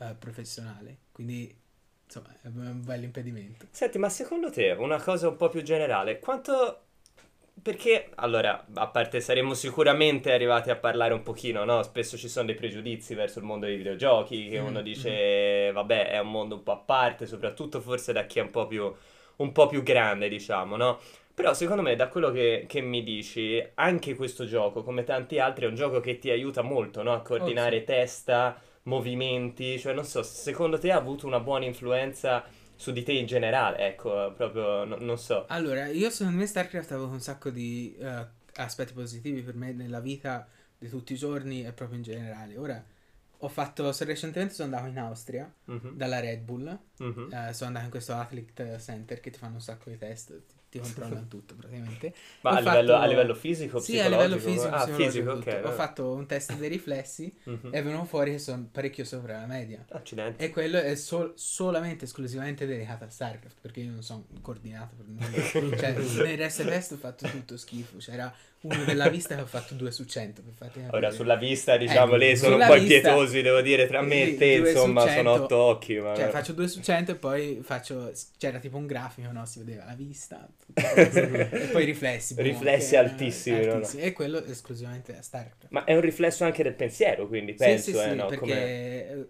eh, 0.00 0.14
professionale. 0.18 0.96
Quindi, 1.12 1.54
insomma, 2.04 2.34
è 2.42 2.46
un 2.48 2.82
bel 2.84 3.02
impedimento. 3.04 3.66
Senti, 3.70 3.98
ma 3.98 4.08
secondo 4.08 4.50
te, 4.50 4.70
una 4.72 5.00
cosa 5.00 5.28
un 5.28 5.36
po' 5.36 5.48
più 5.48 5.62
generale, 5.62 6.18
quanto... 6.18 6.84
Perché, 7.62 8.10
allora, 8.14 8.64
a 8.74 8.86
parte 8.88 9.20
saremmo 9.20 9.52
sicuramente 9.52 10.32
arrivati 10.32 10.70
a 10.70 10.76
parlare 10.76 11.12
un 11.12 11.22
pochino, 11.22 11.62
no? 11.64 11.82
Spesso 11.82 12.16
ci 12.16 12.26
sono 12.28 12.46
dei 12.46 12.54
pregiudizi 12.54 13.14
verso 13.14 13.38
il 13.38 13.44
mondo 13.44 13.66
dei 13.66 13.76
videogiochi, 13.76 14.48
che 14.48 14.58
Mm, 14.58 14.66
uno 14.66 14.80
dice, 14.80 15.70
vabbè, 15.72 16.08
è 16.10 16.18
un 16.20 16.30
mondo 16.30 16.54
un 16.54 16.62
po' 16.62 16.72
a 16.72 16.78
parte, 16.78 17.26
soprattutto 17.26 17.82
forse 17.82 18.14
da 18.14 18.24
chi 18.24 18.38
è 18.38 18.42
un 18.42 18.50
po' 18.50 18.66
più, 18.66 18.90
un 19.36 19.52
po' 19.52 19.66
più 19.66 19.82
grande, 19.82 20.30
diciamo, 20.30 20.76
no? 20.76 21.00
Però 21.34 21.54
secondo 21.54 21.82
me, 21.82 21.96
da 21.96 22.08
quello 22.08 22.30
che, 22.30 22.64
che 22.68 22.80
mi 22.82 23.02
dici, 23.02 23.62
anche 23.74 24.14
questo 24.14 24.44
gioco, 24.44 24.82
come 24.82 25.04
tanti 25.04 25.38
altri, 25.38 25.64
è 25.64 25.68
un 25.68 25.74
gioco 25.74 26.00
che 26.00 26.18
ti 26.18 26.30
aiuta 26.30 26.62
molto, 26.62 27.02
no? 27.02 27.12
A 27.14 27.22
coordinare 27.22 27.76
Oh, 27.78 27.80
sì. 27.80 27.84
testa, 27.84 28.60
movimenti, 28.84 29.78
cioè 29.78 29.94
non 29.94 30.04
so, 30.04 30.22
secondo 30.22 30.78
te 30.78 30.90
ha 30.92 30.96
avuto 30.96 31.26
una 31.26 31.40
buona 31.40 31.64
influenza 31.64 32.44
su 32.76 32.92
di 32.92 33.02
te 33.02 33.12
in 33.12 33.26
generale, 33.26 33.78
ecco, 33.88 34.32
proprio, 34.36 34.84
no- 34.84 34.96
non 34.98 35.18
so. 35.18 35.48
Allora, 35.48 35.86
io 35.88 36.10
secondo 36.10 36.38
me 36.38 36.46
StarCraft 36.46 36.92
ha 36.92 36.94
avuto 36.94 37.12
un 37.12 37.20
sacco 37.20 37.50
di 37.50 37.94
eh, 37.98 38.26
aspetti 38.54 38.92
positivi 38.92 39.42
per 39.42 39.54
me 39.56 39.72
nella 39.72 40.00
vita 40.00 40.48
di 40.78 40.88
tutti 40.88 41.12
i 41.12 41.16
giorni 41.16 41.64
e 41.66 41.72
proprio 41.72 41.98
in 41.98 42.04
generale. 42.04 42.56
Ora, 42.56 42.82
ho 43.38 43.48
fatto, 43.48 43.92
recentemente 44.00 44.54
sono 44.54 44.74
andato 44.74 44.88
in 44.90 44.98
Austria 44.98 45.52
Mhm, 45.66 45.90
dalla 45.92 46.20
Red 46.20 46.42
Bull, 46.42 46.66
mhm. 47.00 47.30
eh, 47.30 47.52
sono 47.52 47.66
andato 47.68 47.84
in 47.86 47.90
questo 47.90 48.14
Athlete 48.14 48.78
Center 48.78 49.18
che 49.20 49.30
ti 49.30 49.38
fanno 49.38 49.54
un 49.56 49.60
sacco 49.60 49.90
di 49.90 49.98
test, 49.98 50.40
ti, 50.70 50.78
controllano 50.78 51.26
tutto 51.28 51.54
praticamente. 51.54 52.14
Ma 52.42 52.50
a 52.50 52.58
livello, 52.60 52.92
fatto- 52.92 53.02
a 53.02 53.06
livello 53.06 53.34
fisico, 53.34 53.78
Sì, 53.80 53.98
a 53.98 54.08
livello 54.08 54.38
fisico, 54.38 54.68
Ah, 54.68 54.86
fisico, 54.86 55.34
tutto. 55.34 55.50
ok. 55.50 55.60
Ho 55.66 55.72
fatto 55.72 56.12
un 56.12 56.26
test 56.26 56.54
dei 56.56 56.68
riflessi 56.68 57.32
Mhm. 57.44 57.70
e 57.72 57.82
venuto 57.82 58.04
fuori 58.04 58.30
che 58.32 58.38
sono 58.38 58.68
parecchio 58.70 59.04
sopra 59.04 59.40
la 59.40 59.46
media. 59.46 59.84
Accidenti. 59.90 60.42
E 60.44 60.50
quello 60.50 60.78
è 60.78 60.94
sol- 60.94 61.32
solamente, 61.36 62.04
esclusivamente 62.04 62.66
dedicato 62.66 63.04
a 63.04 63.10
StarCraft, 63.10 63.56
perché 63.60 63.80
io 63.80 63.90
non 63.90 64.02
sono 64.02 64.26
coordinato 64.40 64.94
per 64.96 65.06
nulla. 65.06 65.76
cioè, 65.76 65.92
nel 66.26 66.38
resto 66.38 66.62
del 66.62 66.72
test 66.72 66.92
ho 66.92 66.96
fatto 66.96 67.28
tutto 67.28 67.56
schifo. 67.56 67.98
C'era 67.98 68.32
uno 68.62 68.84
della 68.84 69.08
vista 69.08 69.34
che 69.34 69.40
ho 69.40 69.46
fatto 69.46 69.74
2 69.74 69.90
su 69.90 70.04
100, 70.04 70.42
per 70.42 70.52
farti 70.54 70.80
capire. 70.80 70.96
Ora 70.96 71.10
sulla 71.10 71.36
vista, 71.36 71.76
diciamo, 71.76 72.14
Eh, 72.14 72.18
lì 72.18 72.36
sono 72.36 72.56
un 72.56 72.66
po' 72.66 72.74
vista- 72.74 72.96
impietosi, 72.96 73.42
devo 73.42 73.60
dire, 73.62 73.86
tra 73.86 74.02
me 74.02 74.24
Sì, 74.26 74.34
e 74.34 74.36
te, 74.36 74.58
due 74.58 74.70
insomma, 74.70 75.00
sono 75.00 75.12
100. 75.14 75.42
otto 75.44 75.56
occhi, 75.56 75.98
ma... 75.98 76.14
Cioè, 76.14 76.28
faccio 76.28 76.52
2 76.52 76.68
su 76.68 76.80
100 76.80 77.10
e 77.12 77.14
poi 77.14 77.60
faccio. 77.62 78.12
C'era 78.38 78.58
tipo 78.58 78.76
un 78.76 78.86
grafico, 78.86 79.30
no? 79.32 79.46
Si 79.46 79.58
vedeva 79.60 79.84
la 79.86 79.94
vista, 79.94 80.46
e 80.74 81.68
poi 81.72 81.82
i 81.82 81.86
riflessi. 81.86 82.34
boh, 82.34 82.42
Riflessi 82.42 82.90
che 82.90 82.96
erano 82.96 83.10
altissimi, 83.12 83.64
no, 83.66 83.78
no. 83.78 83.88
E 83.96 84.12
quello 84.12 84.44
esclusivamente 84.44 85.16
a 85.16 85.22
StarCraft. 85.22 85.66
Ma 85.70 85.84
è 85.84 85.94
un 85.94 86.00
riflesso 86.00 86.44
anche 86.44 86.62
del 86.62 86.74
pensiero, 86.74 87.26
quindi 87.28 87.52
Sì, 87.52 87.58
penso, 87.58 87.82
sì, 87.84 87.90
eh, 87.96 88.10
sì, 88.10 88.14
no? 88.16 88.26
perché 88.26 88.38
Come... 88.38 89.28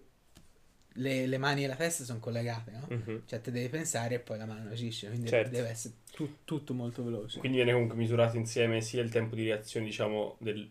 le, 0.93 1.25
le 1.25 1.37
mani 1.37 1.63
e 1.63 1.67
la 1.67 1.75
testa 1.75 2.03
sono 2.03 2.19
collegate, 2.19 2.71
no? 2.71 2.85
Mhm. 2.89 3.23
Cioè, 3.25 3.41
te 3.41 3.51
devi 3.51 3.69
pensare 3.69 4.15
e 4.15 4.19
poi 4.19 4.37
la 4.37 4.45
mano 4.45 4.69
agisce, 4.69 5.07
quindi 5.07 5.27
Certo. 5.27 5.49
deve 5.49 5.69
essere 5.69 5.95
tu- 6.11 6.37
tutto 6.43 6.73
molto 6.73 7.03
veloce. 7.03 7.39
Quindi 7.39 7.57
viene 7.57 7.71
comunque 7.73 7.97
misurato 7.97 8.37
insieme 8.37 8.81
sia 8.81 9.01
il 9.01 9.09
tempo 9.09 9.35
di 9.35 9.45
reazione, 9.45 9.85
diciamo, 9.85 10.35
del, 10.39 10.69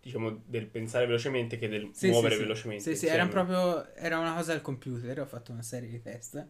diciamo, 0.00 0.42
del 0.46 0.66
pensare 0.66 1.06
velocemente 1.06 1.58
che 1.58 1.68
del 1.68 1.90
Sì, 1.92 2.08
muovere 2.08 2.30
sì, 2.30 2.36
sì. 2.36 2.42
velocemente. 2.42 2.82
Sì, 2.82 2.96
sì, 2.96 3.06
era 3.06 3.26
proprio 3.26 3.92
era 3.94 4.18
una 4.18 4.34
cosa 4.34 4.52
al 4.52 4.60
computer, 4.62 5.20
ho 5.20 5.26
fatto 5.26 5.52
una 5.52 5.62
serie 5.62 5.88
di 5.88 6.00
test 6.02 6.46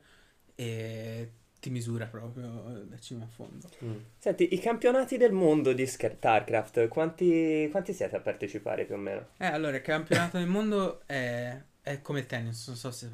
e 0.54 1.30
ti 1.61 1.70
misura 1.70 2.06
proprio 2.06 2.84
da 2.87 2.99
cima 2.99 3.25
a 3.25 3.26
fondo. 3.26 3.68
Mm. 3.82 3.96
Senti, 4.18 4.52
i 4.52 4.58
campionati 4.58 5.16
del 5.16 5.32
mondo 5.32 5.73
di 5.73 5.87
StarCraft, 5.87 6.88
quanti, 6.88 7.68
quanti 7.70 7.92
siete 7.92 8.16
a 8.16 8.20
partecipare 8.20 8.84
più 8.84 8.94
o 8.94 8.99
meno? 8.99 9.28
Eh, 9.38 9.46
allora, 9.46 9.76
il 9.76 9.82
campionato 9.82 10.38
del 10.38 10.46
mondo 10.46 11.02
è, 11.06 11.58
è 11.84 12.00
come 12.02 12.20
il 12.20 12.26
tennis, 12.26 12.66
non 12.68 12.76
so 12.76 12.90
se 12.90 13.08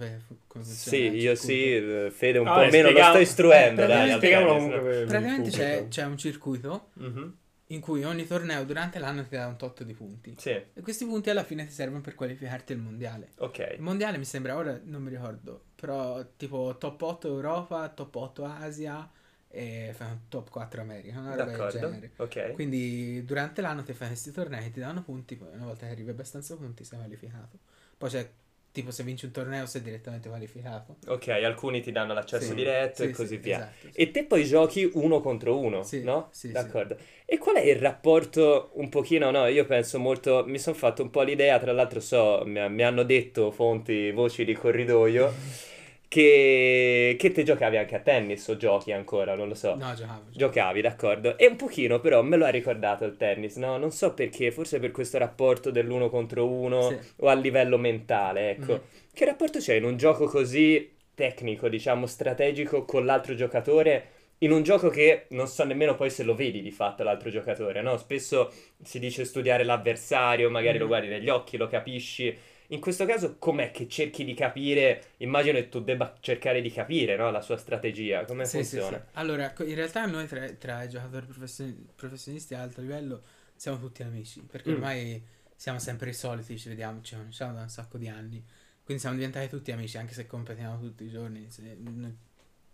come 0.47 0.65
funziona. 0.65 0.99
Sì, 0.99 1.03
il 1.09 1.21
io 1.21 1.35
circuito. 1.35 1.47
sì, 1.47 1.75
eh, 1.77 2.11
Fede 2.11 2.39
un 2.39 2.47
Ah, 2.47 2.55
po' 2.55 2.61
eh, 2.67 2.71
meno, 2.71 2.87
lo 2.89 2.93
spieghiamo- 2.93 3.11
sto 3.11 3.19
istruendo, 3.19 3.83
eh, 3.83 3.87
dai, 3.87 4.13
Spieghiamolo 4.13 4.55
comunque 4.55 5.05
Praticamente 5.07 5.51
c'è, 5.51 5.89
c'è 5.89 6.05
un 6.05 6.17
circuito 6.17 6.91
Mhm. 6.95 7.35
in 7.69 7.81
cui 7.81 8.05
ogni 8.05 8.27
torneo 8.27 8.65
durante 8.65 8.99
l'anno 8.99 9.23
ti 9.25 9.31
dà 9.37 9.47
un 9.47 9.57
tot 9.57 9.83
di 9.85 9.95
punti. 9.95 10.37
Sì, 10.37 10.63
E 10.73 10.81
questi 10.83 11.05
punti 11.05 11.31
alla 11.31 11.45
fine 11.45 11.67
ti 11.67 11.73
servono 11.73 12.01
per 12.01 12.15
qualificarti 12.15 12.73
al 12.73 12.79
mondiale. 12.79 13.31
ok. 13.39 13.59
Il 13.75 13.83
mondiale 13.83 14.19
mi 14.19 14.25
sembra, 14.25 14.57
ora 14.57 14.79
non 14.85 15.03
mi 15.03 15.11
ricordo, 15.11 15.65
però 15.75 16.25
tipo 16.37 16.77
top 16.79 17.01
8 17.03 17.29
Europa, 17.29 17.89
top 17.89 18.15
8 18.17 18.45
Asia 18.45 19.09
e 19.49 19.95
top 20.29 20.51
4 20.51 20.81
America, 20.81 21.19
una 21.19 21.35
roba 21.35 21.51
del 21.51 21.59
D'accordo, 21.59 21.87
genere. 21.89 22.11
ok. 22.19 22.53
Quindi 22.53 23.25
durante 23.25 23.61
l'anno 23.61 23.83
ti 23.83 23.93
fai 23.93 24.09
questi 24.09 24.33
tornei, 24.33 24.71
ti 24.71 24.81
danno 24.81 25.03
punti, 25.03 25.37
poi 25.37 25.49
una 25.55 25.65
volta 25.67 25.87
che 25.87 25.93
arrivi 25.93 26.11
abbastanza 26.11 26.57
punti 26.57 26.85
sei 26.85 26.99
qualificato. 26.99 27.59
Poi 27.97 28.09
c'è 28.11 28.31
tipo 28.73 28.91
se 28.91 29.03
vinci 29.03 29.25
un 29.27 29.33
torneo 29.33 29.67
sei 29.67 29.83
direttamente 29.83 30.29
qualificato. 30.29 30.97
Ok, 31.07 31.29
alcuni 31.29 31.81
ti 31.81 31.93
danno 31.93 32.13
l'accesso 32.15 32.49
Sì, 32.49 32.55
diretto 32.55 33.03
e 33.03 33.07
sì, 33.09 33.15
così 33.15 33.37
sì, 33.37 33.41
via. 33.43 33.57
esatto. 33.59 33.89
E 33.95 34.11
te 34.11 34.25
poi 34.25 34.45
giochi 34.45 34.89
uno 34.95 35.21
contro 35.21 35.59
uno, 35.59 35.83
Sì, 35.83 36.03
no? 36.03 36.29
sì, 36.31 36.49
sì. 36.49 36.53
D'accordo. 36.53 36.97
E 37.25 37.39
qual 37.39 37.57
è 37.57 37.63
il 37.63 37.77
rapporto 37.77 38.71
un 38.75 38.89
pochino, 38.89 39.31
no? 39.31 39.47
Io 39.47 39.65
penso 39.65 39.99
molto, 39.99 40.45
mi 40.47 40.59
sono 40.59 40.77
fatto 40.77 41.03
un 41.03 41.11
po' 41.11 41.23
l'idea, 41.23 41.59
tra 41.59 41.73
l'altro 41.73 42.01
so, 42.01 42.43
mi, 42.45 42.69
mi 42.71 42.83
hanno 42.83 43.03
detto 43.03 43.51
fonti, 43.51 44.11
voci 44.11 44.45
di 44.45 44.55
corridoio, 44.55 45.33
che, 46.11 47.15
che 47.17 47.31
te 47.31 47.45
giocavi 47.45 47.77
anche 47.77 47.95
a 47.95 48.01
tennis 48.01 48.49
o 48.49 48.57
giochi 48.57 48.91
ancora, 48.91 49.37
non 49.37 49.47
lo 49.47 49.55
so. 49.55 49.77
No, 49.77 49.95
giocavo. 49.95 50.23
Giocavi, 50.33 50.81
d'accordo. 50.81 51.39
E 51.39 51.47
un 51.47 51.55
pochino 51.55 52.01
però 52.01 52.21
me 52.23 52.37
lo 52.37 52.47
ha 52.47 52.49
ricordato 52.51 53.05
il 53.05 53.17
tennis, 53.17 53.55
no? 53.57 53.77
Non 53.79 53.93
so 53.93 54.13
perché, 54.13 54.51
forse 54.51 54.81
per 54.81 54.91
questo 54.91 55.19
rapporto 55.19 55.71
dell'uno 55.71 56.11
contro 56.11 56.49
uno 56.49 56.89
Sì. 56.89 56.99
o 57.19 57.29
a 57.29 57.35
livello 57.35 57.79
mentale, 57.79 58.51
ecco. 58.51 58.73
Mhm. 58.73 58.81
Che 59.15 59.25
rapporto 59.25 59.61
c'è 59.61 59.75
in 59.75 59.85
un 59.85 59.97
gioco 59.97 60.27
così 60.27 60.91
tecnico, 61.15 61.69
diciamo, 61.69 62.07
strategico 62.07 62.85
con 62.85 63.05
l'altro 63.05 63.37
giocatore? 63.37 64.09
In 64.39 64.51
un 64.51 64.65
gioco 64.65 64.89
che 64.89 65.27
non 65.29 65.47
so 65.47 65.63
nemmeno 65.65 65.95
poi 65.95 66.11
se 66.11 66.25
lo 66.25 66.35
vedi 66.35 66.61
di 66.61 66.73
fatto 66.73 67.05
l'altro 67.05 67.31
giocatore, 67.31 67.83
no? 67.83 67.97
Spesso 67.99 68.51
si 68.83 68.99
dice 68.99 69.25
studiare 69.25 69.63
l'avversario, 69.63 70.51
magari 70.51 70.79
lo 70.79 70.85
Mhm. 70.85 70.91
guardi 70.91 71.09
negli 71.09 71.29
occhi, 71.29 71.57
lo 71.57 71.69
capisci. 71.69 72.37
In 72.71 72.81
questo 72.81 73.05
caso, 73.07 73.37
com'è 73.39 73.71
che 73.71 73.87
cerchi 73.87 74.25
di 74.25 74.33
capire? 74.35 75.13
Immagino 75.19 75.59
che 75.59 75.69
tu 75.69 75.83
debba 75.83 76.17
cercare 76.21 76.61
di 76.63 76.71
capire, 76.73 77.15
no? 77.17 77.31
La 77.31 77.43
sua 77.43 77.57
strategia, 77.57 78.25
come 78.25 78.45
Sì, 78.45 78.65
sì, 78.65 78.81
funziona? 78.81 78.97
sì. 78.97 79.03
Allora, 79.13 79.53
co- 79.53 79.65
in 79.65 79.75
realtà 79.75 80.07
noi 80.07 80.27
tra, 80.27 80.49
tra 80.55 80.83
i 80.83 80.89
giocatori 80.89 81.27
profession- 81.27 81.89
professionisti 81.95 82.55
a 82.55 82.63
alto 82.63 82.81
livello 82.81 83.23
siamo 83.55 83.79
tutti 83.79 84.03
amici, 84.03 84.41
perché 84.43 84.71
Mm. 84.71 84.75
ormai 84.75 85.23
siamo 85.55 85.79
sempre 85.79 86.11
i 86.11 86.15
soliti, 86.15 86.59
ci 86.59 86.69
vediamo, 86.71 87.03
ci 87.03 87.15
conosciamo 87.17 87.53
da 87.55 87.63
un 87.63 87.69
sacco 87.69 87.99
di 87.99 88.09
anni, 88.09 88.43
quindi 88.83 89.03
siamo 89.03 89.17
diventati 89.17 89.49
tutti 89.49 89.73
amici, 89.73 89.99
anche 89.99 90.15
se 90.15 90.27
competiamo 90.27 90.79
tutti 90.81 91.05
i 91.05 91.11
giorni, 91.11 91.51
se- 91.51 91.77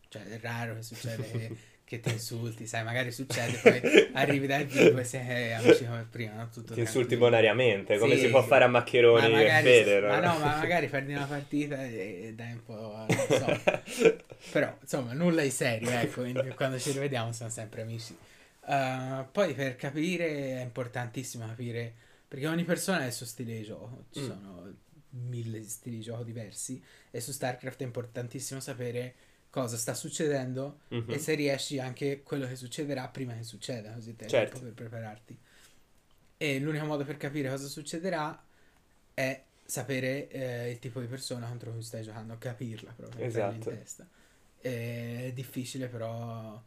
cioè 0.09 0.23
è 0.25 0.39
raro 0.41 0.75
che 0.75 0.83
succede 0.83 1.29
che, 1.31 1.55
che 1.87 2.01
ti 2.01 2.11
insulti, 2.11 2.67
sai, 2.67 2.85
magari 2.85 3.13
succede, 3.13 3.61
poi 3.61 3.87
arrivi 4.13 4.47
dal 4.49 4.67
vivo 4.67 4.99
e 4.99 5.05
sei 5.05 5.55
amici 5.55 5.87
come 5.87 6.05
prima, 6.11 6.35
no? 6.35 6.51
Tutto 6.51 6.75
Ti 6.75 6.81
insulti 6.81 7.17
tranquillo. 7.17 7.17
bonariamente, 7.17 7.99
come 7.99 8.17
Sì, 8.17 8.19
si 8.19 8.29
può 8.29 8.43
fare 8.43 8.65
a 8.65 8.69
Maccheroni 8.69 9.27
Ma 9.27 9.29
e 9.29 9.31
magari, 9.31 9.51
Fede, 9.51 10.01
ma 10.03 10.21
no, 10.21 10.39
ma 10.39 10.59
magari 10.59 10.89
perdi 10.89 11.13
una 11.15 11.27
partita 11.27 11.85
e, 11.85 12.27
e 12.29 12.35
dai 12.35 12.53
un 12.53 12.63
po', 12.65 12.75
non 12.75 13.31
so, 13.31 13.63
però 14.51 14.77
insomma 14.81 15.13
nulla 15.13 15.43
di 15.43 15.51
serio 15.51 15.91
ecco 15.91 16.23
quindi 16.23 16.49
quando 16.51 16.79
ci 16.79 16.93
rivediamo 16.93 17.33
siamo 17.33 17.51
sempre 17.53 17.83
amici 17.83 18.19
Uh, 18.69 19.25
poi 19.31 19.55
per 19.55 19.77
capire 19.77 20.59
è 20.59 20.61
importantissimo 20.61 21.47
capire 21.47 21.95
perché 22.27 22.49
ogni 22.49 22.65
persona 22.65 22.99
ha 22.99 23.07
il 23.07 23.13
suo 23.13 23.25
stile 23.25 23.59
di 23.59 23.63
gioco 23.63 24.07
ci 24.11 24.21
Mm. 24.21 24.25
sono 24.25 24.75
mille 25.11 25.63
stili 25.63 25.99
di 25.99 26.03
gioco 26.03 26.25
diversi 26.25 26.83
e 27.13 27.21
su 27.21 27.31
StarCraft 27.31 27.83
è 27.83 27.85
importantissimo 27.85 28.59
sapere 28.59 29.15
cosa 29.61 29.79
sta 29.79 29.95
succedendo 29.95 30.81
Mhm. 30.89 31.13
e 31.13 31.19
se 31.19 31.35
riesci 31.35 31.79
anche 31.79 32.23
quello 32.23 32.47
che 32.47 32.57
succederà 32.57 33.09
prima 33.09 33.33
che 33.35 33.43
succeda 33.43 33.93
così 33.95 34.15
te 34.15 34.27
Certo. 34.29 34.59
tempo 34.59 34.67
per 34.67 34.75
prepararti 34.75 35.39
e 36.37 36.59
l'unico 36.61 36.85
modo 36.85 37.05
per 37.05 37.17
capire 37.17 37.49
cosa 37.49 37.67
succederà 37.67 38.39
è 39.15 39.43
sapere 39.65 40.29
eh, 40.29 40.71
il 40.73 40.79
tipo 40.79 41.01
di 41.01 41.07
persona 41.07 41.49
contro 41.49 41.73
cui 41.73 41.83
stai 41.83 42.03
giocando, 42.03 42.37
capirla 42.37 42.93
proprio, 42.93 43.25
Esatto. 43.25 43.55
in 43.55 43.61
testa. 43.61 44.07
È 44.61 45.31
difficile, 45.35 45.89
però 45.89 46.63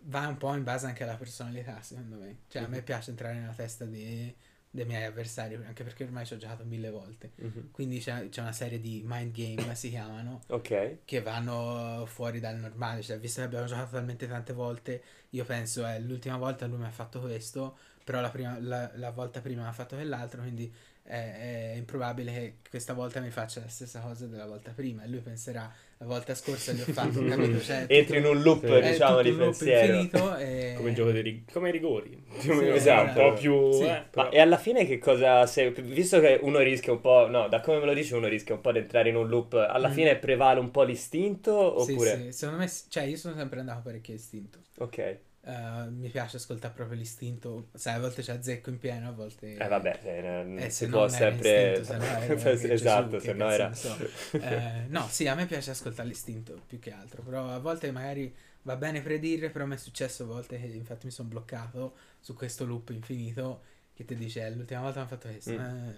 va 0.00 0.26
un 0.28 0.36
po' 0.36 0.54
in 0.54 0.62
base 0.62 0.84
anche 0.86 1.04
alla 1.04 1.16
personalità, 1.16 1.80
secondo 1.80 2.16
me. 2.16 2.40
Cioè, 2.48 2.64
a 2.64 2.68
me 2.68 2.78
Mhm. 2.78 2.84
piace 2.84 3.10
entrare 3.10 3.38
nella 3.38 3.54
testa 3.54 3.86
di- 3.86 4.32
dei 4.76 4.84
miei 4.86 5.04
avversari, 5.04 5.54
anche 5.56 5.82
perché 5.84 6.04
ormai 6.04 6.24
ci 6.26 6.34
ho 6.34 6.36
giocato 6.36 6.64
mille 6.64 6.90
volte. 6.90 7.32
Mhm. 7.36 7.70
Quindi 7.72 7.98
c'è, 7.98 8.28
c'è 8.28 8.40
una 8.40 8.52
serie 8.52 8.80
di 8.80 9.02
mind 9.04 9.32
game, 9.34 9.74
si 9.74 9.90
chiamano, 9.90 10.42
Ok, 10.48 10.98
che 11.04 11.20
vanno 11.22 12.04
fuori 12.06 12.40
dal 12.40 12.56
normale. 12.56 13.02
Cioè, 13.02 13.18
visto 13.18 13.40
che 13.40 13.46
abbiamo 13.46 13.66
giocato 13.66 13.92
talmente 13.92 14.26
tante 14.28 14.52
volte, 14.52 15.02
io 15.30 15.44
penso, 15.44 15.86
eh, 15.86 16.00
l'ultima 16.00 16.36
volta 16.36 16.66
lui 16.66 16.78
mi 16.78 16.84
ha 16.86 16.90
fatto 16.90 17.20
questo, 17.20 17.78
però 18.04 18.20
la, 18.20 18.30
prima- 18.30 18.58
la- 18.60 18.90
la 18.96 19.10
volta 19.10 19.40
prima 19.40 19.62
mi 19.62 19.68
ha 19.68 19.72
fatto 19.72 19.96
quell'altro, 19.96 20.42
quindi 20.42 20.72
è, 21.06 21.72
è 21.72 21.76
improbabile 21.76 22.32
che 22.32 22.54
questa 22.68 22.92
volta 22.92 23.20
mi 23.20 23.30
faccia 23.30 23.60
la 23.60 23.68
stessa 23.68 24.00
cosa 24.00 24.26
della 24.26 24.46
volta 24.46 24.72
prima. 24.72 25.04
E 25.04 25.08
lui 25.08 25.20
penserà, 25.20 25.72
la 25.98 26.06
volta 26.06 26.34
scorsa 26.34 26.72
gli 26.72 26.80
ho 26.80 26.84
fatto, 26.84 27.22
capito? 27.28 27.60
Cioè, 27.62 27.86
Entri 27.88 28.18
in 28.18 28.26
un 28.26 28.42
loop, 28.42 28.66
Sì. 28.66 28.82
diciamo, 28.90 29.16
tutto 29.16 29.22
di 29.22 29.30
un 29.30 29.36
pensiero. 29.38 30.36
e... 30.36 30.74
Come 30.76 30.88
il 30.90 30.94
gioco 30.94 31.10
dei 31.12 31.22
rig- 31.22 31.52
come 31.52 31.68
i 31.68 31.72
rigori. 31.72 32.24
Sì, 32.38 32.50
esatto. 32.68 33.20
Un 33.20 33.30
po' 33.30 33.40
più... 33.40 33.70
Sì. 33.72 33.84
eh, 33.84 34.02
Ma 34.14 34.28
e 34.30 34.40
alla 34.40 34.58
fine 34.58 34.84
che 34.84 34.98
cosa 34.98 35.46
se 35.46 35.70
visto 35.70 36.20
che 36.20 36.38
uno 36.42 36.58
rischia 36.60 36.92
un 36.92 37.00
po', 37.00 37.26
no, 37.28 37.48
da 37.48 37.60
come 37.60 37.78
me 37.78 37.86
lo 37.86 37.94
dici 37.94 38.12
uno 38.14 38.26
rischia 38.28 38.54
un 38.54 38.60
po' 38.60 38.72
di 38.72 38.78
entrare 38.78 39.08
in 39.08 39.16
un 39.16 39.28
loop, 39.28 39.54
alla 39.54 39.88
Mm. 39.88 39.92
fine 39.92 40.16
prevale 40.16 40.60
un 40.60 40.70
po' 40.70 40.82
l'istinto 40.82 41.52
Sì, 41.78 41.92
oppure 41.92 42.16
sì, 42.26 42.32
secondo 42.32 42.60
me, 42.60 42.70
cioè 42.88 43.04
io 43.04 43.16
sono 43.16 43.34
sempre 43.36 43.60
andato 43.60 43.82
parecchio 43.82 44.14
istinto. 44.14 44.58
Ok. 44.78 45.18
Eh, 45.46 45.90
mi 45.90 46.08
piace 46.08 46.38
ascoltare 46.38 46.74
proprio 46.74 46.98
l'istinto, 46.98 47.68
sai, 47.74 47.94
a 47.94 48.00
volte 48.00 48.22
c'è 48.22 48.42
zecco 48.42 48.70
in 48.70 48.78
pieno, 48.78 49.08
a 49.08 49.12
volte... 49.12 49.46
Eh 49.58 49.68
vabbè, 49.68 50.00
eh, 50.04 50.44
Eh, 50.58 50.70
si 50.70 50.88
può 50.88 51.06
sempre 51.08 51.36
istinto, 51.38 51.94
Esatto, 52.72 53.20
se 53.20 53.32
no 53.34 53.48
era 53.50 53.68
ne 53.68 53.74
so. 53.76 53.94
Eh, 54.38 54.86
no, 54.88 55.06
sì, 55.08 55.26
a 55.28 55.34
me 55.34 55.46
piace 55.46 55.70
ascoltare 55.70 56.08
l'istinto 56.08 56.60
più 56.66 56.78
che 56.78 56.92
altro, 56.92 57.22
però 57.22 57.48
a 57.50 57.58
volte 57.58 57.90
magari 57.92 58.34
va 58.62 58.76
bene 58.76 59.00
predire, 59.02 59.50
però 59.50 59.66
mi 59.66 59.74
è 59.74 59.78
successo 59.78 60.24
a 60.24 60.26
volte 60.26 60.58
che 60.60 60.66
infatti 60.66 61.06
mi 61.06 61.12
sono 61.12 61.28
bloccato 61.28 61.96
su 62.20 62.34
questo 62.34 62.64
loop 62.64 62.90
infinito 62.90 63.62
che 63.94 64.04
ti 64.04 64.16
dice 64.16 64.44
"Eh, 64.44 64.50
l'ultima 64.50 64.80
volta 64.80 64.98
mi 65.00 65.04
ha 65.06 65.08
fatto 65.08 65.28
questo 65.28 65.52
Mm. 65.52 65.60
eh", 65.60 65.94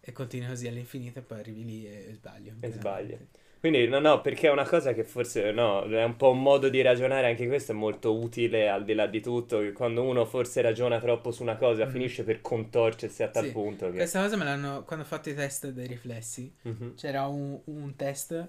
e 0.00 0.12
continui 0.12 0.46
così 0.48 0.68
all'infinito 0.68 1.18
e 1.18 1.22
poi 1.22 1.38
arrivi 1.40 1.64
lì 1.64 1.86
e, 1.86 2.08
e 2.10 2.14
sbagli. 2.14 2.52
E 2.62 2.70
sbagli. 2.72 3.18
Quindi 3.62 3.86
no, 3.86 4.00
no, 4.00 4.20
perché 4.20 4.48
è 4.48 4.50
una 4.50 4.66
cosa 4.68 4.92
che 4.92 5.04
forse 5.04 5.52
no, 5.52 5.84
è 5.84 6.02
un 6.02 6.16
po' 6.16 6.30
un 6.30 6.42
modo 6.42 6.68
di 6.68 6.82
ragionare, 6.82 7.28
anche 7.28 7.46
questo 7.46 7.70
è 7.70 7.74
molto 7.76 8.18
utile 8.18 8.68
al 8.68 8.84
di 8.84 8.92
là 8.92 9.06
di 9.06 9.20
tutto, 9.20 9.60
che 9.60 9.70
quando 9.72 10.02
uno 10.02 10.24
forse 10.24 10.60
ragiona 10.62 10.98
troppo 10.98 11.30
su 11.30 11.42
una 11.42 11.54
cosa 11.56 11.84
Mhm. 11.84 11.90
finisce 11.92 12.24
per 12.24 12.40
contorcersi 12.40 13.22
a 13.22 13.28
tal 13.28 13.44
Sì, 13.44 13.50
punto 13.52 13.86
che... 13.90 13.98
Questa 13.98 14.20
cosa 14.20 14.36
me 14.36 14.42
l'hanno 14.44 14.82
quando 14.82 15.04
ho 15.04 15.08
fatto 15.08 15.30
i 15.30 15.34
test 15.36 15.70
dei 15.70 15.86
riflessi. 15.86 16.52
Mhm. 16.62 16.94
C'era 16.96 17.26
un, 17.28 17.60
un 17.66 17.94
test 17.94 18.48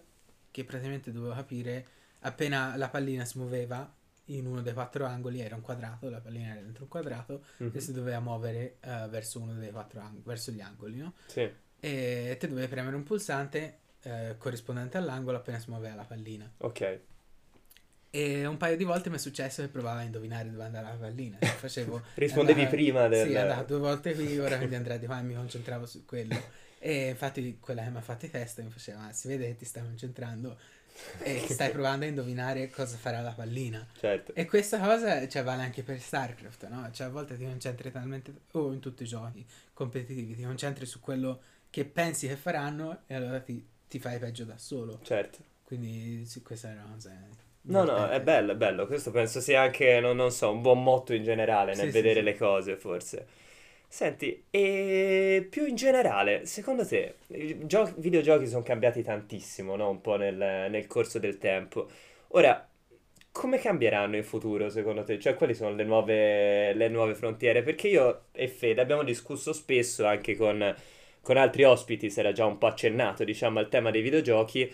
che 0.49 0.63
praticamente 0.63 1.11
dovevo 1.11 1.35
capire 1.35 1.85
appena 2.21 2.75
la 2.75 2.89
pallina 2.89 3.23
si 3.23 3.37
muoveva 3.37 3.87
in 4.27 4.47
uno 4.47 4.61
dei 4.61 4.73
quattro 4.73 5.05
angoli, 5.05 5.41
era 5.41 5.55
un 5.55 5.61
quadrato, 5.61 6.09
la 6.09 6.21
pallina 6.21 6.53
era 6.53 6.61
dentro 6.61 6.83
un 6.83 6.89
quadrato 6.89 7.43
Mhm. 7.59 7.71
e 7.75 7.79
si 7.79 7.91
doveva 7.91 8.19
muovere 8.19 8.77
eh, 8.79 9.07
verso 9.09 9.39
uno 9.39 9.53
dei 9.53 9.69
quattro 9.69 9.99
angoli, 9.99 10.23
verso 10.25 10.51
gli 10.51 10.61
angoli, 10.61 10.97
no? 10.97 11.13
Sì. 11.27 11.49
E 11.79 12.37
te 12.39 12.47
dovevi 12.47 12.67
premere 12.67 12.95
un 12.95 13.03
pulsante 13.03 13.79
eh, 14.03 14.35
corrispondente 14.37 14.97
all'angolo 14.97 15.37
appena 15.37 15.59
si 15.59 15.69
muoveva 15.69 15.95
la 15.95 16.03
pallina. 16.05 16.51
Ok. 16.57 16.99
E 18.15 18.45
un 18.45 18.57
paio 18.57 18.77
di 18.77 18.83
volte 18.83 19.09
mi 19.09 19.15
è 19.15 19.19
successo 19.19 19.63
che 19.63 19.69
provavo 19.69 19.99
a 19.99 20.03
indovinare 20.03 20.49
dove 20.51 20.63
andava 20.63 20.89
la 20.89 20.95
pallina. 20.95 21.37
Cioè, 21.39 21.49
Facevo, 21.49 22.01
Rispondevi 22.13 22.59
andava- 22.59 22.75
prima 22.75 23.07
del... 23.07 23.27
Sì, 23.27 23.35
andavo 23.35 23.63
due 23.63 23.79
volte 23.79 24.13
qui, 24.13 24.37
ora 24.37 24.57
quindi 24.57 24.75
andrei 24.75 24.99
di 24.99 25.07
qua 25.07 25.19
e 25.19 25.23
mi 25.23 25.33
concentravo 25.33 25.85
su 25.87 26.05
quello. 26.05 26.39
E 26.77 27.09
infatti 27.09 27.57
quella 27.59 27.81
che 27.83 27.89
mi 27.89 27.97
ha 27.97 28.01
fatto 28.01 28.25
i 28.25 28.29
test 28.29 28.61
mi 28.61 28.69
faceva, 28.69 29.05
"Ah, 29.07 29.13
si 29.13 29.27
vede 29.29 29.47
che 29.47 29.55
ti 29.55 29.65
stai 29.65 29.81
concentrando 29.83 30.57
e 31.23 31.43
stai 31.49 31.71
provando 31.71 32.05
a 32.05 32.07
indovinare 32.09 32.69
cosa 32.69 32.97
farà 32.97 33.21
la 33.21 33.31
pallina. 33.31 33.83
Certo. 33.99 34.35
E 34.35 34.45
questa 34.45 34.79
cosa 34.79 35.27
cioè, 35.27 35.41
vale 35.43 35.63
anche 35.63 35.81
per 35.81 35.99
StarCraft, 35.99 36.67
no? 36.67 36.87
Cioè 36.91 37.07
a 37.07 37.09
volte 37.09 37.35
ti 37.35 37.45
concentri 37.45 37.91
talmente, 37.91 38.31
o 38.51 38.73
in 38.73 38.79
tutti 38.79 39.01
i 39.03 39.07
giochi 39.07 39.43
competitivi, 39.73 40.35
ti 40.35 40.43
concentri 40.43 40.85
su 40.85 40.99
quello 40.99 41.41
che 41.71 41.85
pensi 41.85 42.27
che 42.27 42.35
faranno 42.35 43.01
e 43.07 43.15
allora 43.15 43.39
ti, 43.39 43.65
ti 43.93 43.99
fai 43.99 44.17
peggio 44.17 44.43
da 44.43 44.57
solo. 44.57 44.99
Certo. 45.03 45.37
Quindi 45.63 46.25
sì, 46.25 46.41
questa 46.41 46.69
è 46.69 46.71
una 46.71 46.89
cosa... 46.93 47.11
No, 47.65 47.83
no, 47.83 48.09
è 48.09 48.19
bello, 48.21 48.53
è 48.53 48.55
bello. 48.55 48.87
Questo 48.87 49.11
penso 49.11 49.39
sia 49.39 49.61
anche, 49.61 49.99
non, 49.99 50.15
non 50.15 50.31
so, 50.31 50.49
un 50.49 50.63
buon 50.63 50.81
motto 50.81 51.13
in 51.13 51.23
generale 51.23 51.75
nel 51.75 51.91
sì, 51.91 51.91
vedere 51.91 52.19
sì. 52.19 52.23
le 52.23 52.35
cose, 52.35 52.75
forse. 52.75 53.27
Senti, 53.87 54.45
e 54.49 55.45
più 55.47 55.67
in 55.67 55.75
generale, 55.75 56.47
secondo 56.47 56.87
te, 56.87 57.17
i 57.27 57.67
gio- 57.67 57.93
videogiochi 57.97 58.47
sono 58.47 58.63
cambiati 58.63 59.03
tantissimo, 59.03 59.75
no? 59.75 59.91
Un 59.91 60.01
po' 60.01 60.15
nel, 60.15 60.35
nel 60.35 60.87
corso 60.87 61.19
del 61.19 61.37
tempo. 61.37 61.87
Ora, 62.29 62.67
come 63.31 63.59
cambieranno 63.59 64.15
in 64.15 64.23
futuro 64.23 64.69
secondo 64.69 65.03
te? 65.03 65.19
Cioè, 65.19 65.35
quali 65.35 65.53
sono 65.53 65.75
le 65.75 65.83
nuove, 65.83 66.73
le 66.73 66.87
nuove 66.87 67.13
frontiere? 67.13 67.61
Perché 67.61 67.89
io 67.89 68.23
e 68.31 68.47
Fede 68.47 68.81
abbiamo 68.81 69.03
discusso 69.03 69.53
spesso 69.53 70.07
anche 70.07 70.35
con, 70.35 70.75
con 71.23 71.37
altri 71.37 71.63
ospiti, 71.63 72.09
si 72.09 72.19
era 72.19 72.33
già 72.33 72.45
un 72.45 72.57
po' 72.57 72.67
accennato, 72.67 73.23
diciamo, 73.23 73.57
al 73.57 73.69
tema 73.69 73.91
dei 73.91 74.01
videogiochi 74.01 74.69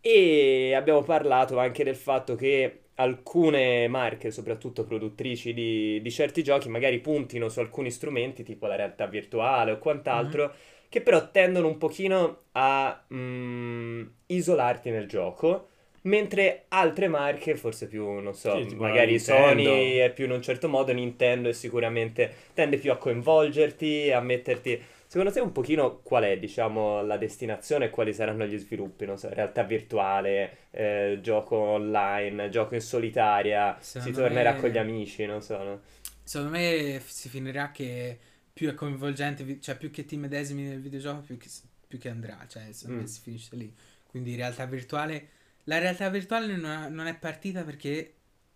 e 0.00 0.74
abbiamo 0.74 1.02
parlato 1.02 1.58
anche 1.58 1.82
del 1.82 1.96
fatto 1.96 2.34
che 2.34 2.80
alcune 2.96 3.88
marche, 3.88 4.30
soprattutto 4.30 4.84
produttrici 4.84 5.54
di, 5.54 6.02
di 6.02 6.10
certi 6.10 6.42
giochi, 6.42 6.68
magari 6.68 7.00
puntino 7.00 7.48
su 7.48 7.60
alcuni 7.60 7.90
strumenti, 7.90 8.42
tipo 8.42 8.66
la 8.66 8.76
realtà 8.76 9.06
virtuale 9.06 9.72
o 9.72 9.78
quant'altro, 9.78 10.42
mm-hmm. 10.42 10.56
che 10.90 11.00
però 11.00 11.30
tendono 11.30 11.68
un 11.68 11.78
pochino 11.78 12.42
a 12.52 13.02
mm, 13.12 14.02
isolarti 14.26 14.90
nel 14.90 15.08
gioco 15.08 15.68
Mentre 16.04 16.66
altre 16.68 17.08
marche, 17.08 17.56
forse 17.56 17.86
più, 17.86 18.06
non 18.20 18.34
so, 18.34 18.62
sì, 18.62 18.74
magari 18.74 19.18
Sony 19.18 19.94
è 19.94 20.12
più 20.12 20.26
in 20.26 20.32
un 20.32 20.42
certo 20.42 20.68
modo, 20.68 20.92
Nintendo 20.92 21.48
è 21.48 21.52
sicuramente 21.54 22.30
tende 22.52 22.76
più 22.76 22.92
a 22.92 22.96
coinvolgerti, 22.96 24.10
a 24.10 24.20
metterti... 24.20 24.82
Secondo 25.14 25.32
te 25.32 25.38
un 25.38 25.52
pochino 25.52 26.00
qual 26.00 26.24
è, 26.24 26.36
diciamo, 26.40 27.00
la 27.02 27.16
destinazione 27.16 27.84
e 27.84 27.90
quali 27.90 28.12
saranno 28.12 28.46
gli 28.46 28.58
sviluppi? 28.58 29.06
Non 29.06 29.16
so, 29.16 29.28
realtà 29.32 29.62
virtuale, 29.62 30.56
eh, 30.72 31.20
gioco 31.22 31.54
online, 31.54 32.48
gioco 32.48 32.74
in 32.74 32.80
solitaria, 32.80 33.78
Secondo 33.78 34.08
si 34.08 34.20
tornerà 34.20 34.54
me... 34.54 34.58
con 34.58 34.70
gli 34.70 34.76
amici, 34.76 35.24
non 35.24 35.40
so, 35.40 35.62
no? 35.62 35.80
Secondo 36.24 36.56
me 36.56 37.00
si 37.06 37.28
finirà 37.28 37.70
che 37.70 38.18
più 38.52 38.68
è 38.68 38.74
coinvolgente, 38.74 39.60
cioè 39.60 39.76
più 39.76 39.92
che 39.92 40.04
ti 40.04 40.16
medesimi 40.16 40.64
nel 40.64 40.80
videogioco, 40.80 41.20
più 41.20 41.36
che, 41.36 41.48
più 41.86 42.00
che 42.00 42.08
andrà, 42.08 42.44
cioè 42.48 42.72
secondo 42.72 43.02
mm. 43.02 43.04
me 43.04 43.08
si 43.08 43.20
finisce 43.20 43.54
lì. 43.54 43.72
Quindi 44.08 44.34
realtà 44.34 44.66
virtuale 44.66 45.28
la 45.66 45.78
realtà 45.78 46.08
virtuale 46.08 46.56
non, 46.56 46.92
non 46.92 47.06
è 47.06 47.14
partita 47.14 47.62
perché 47.62 48.14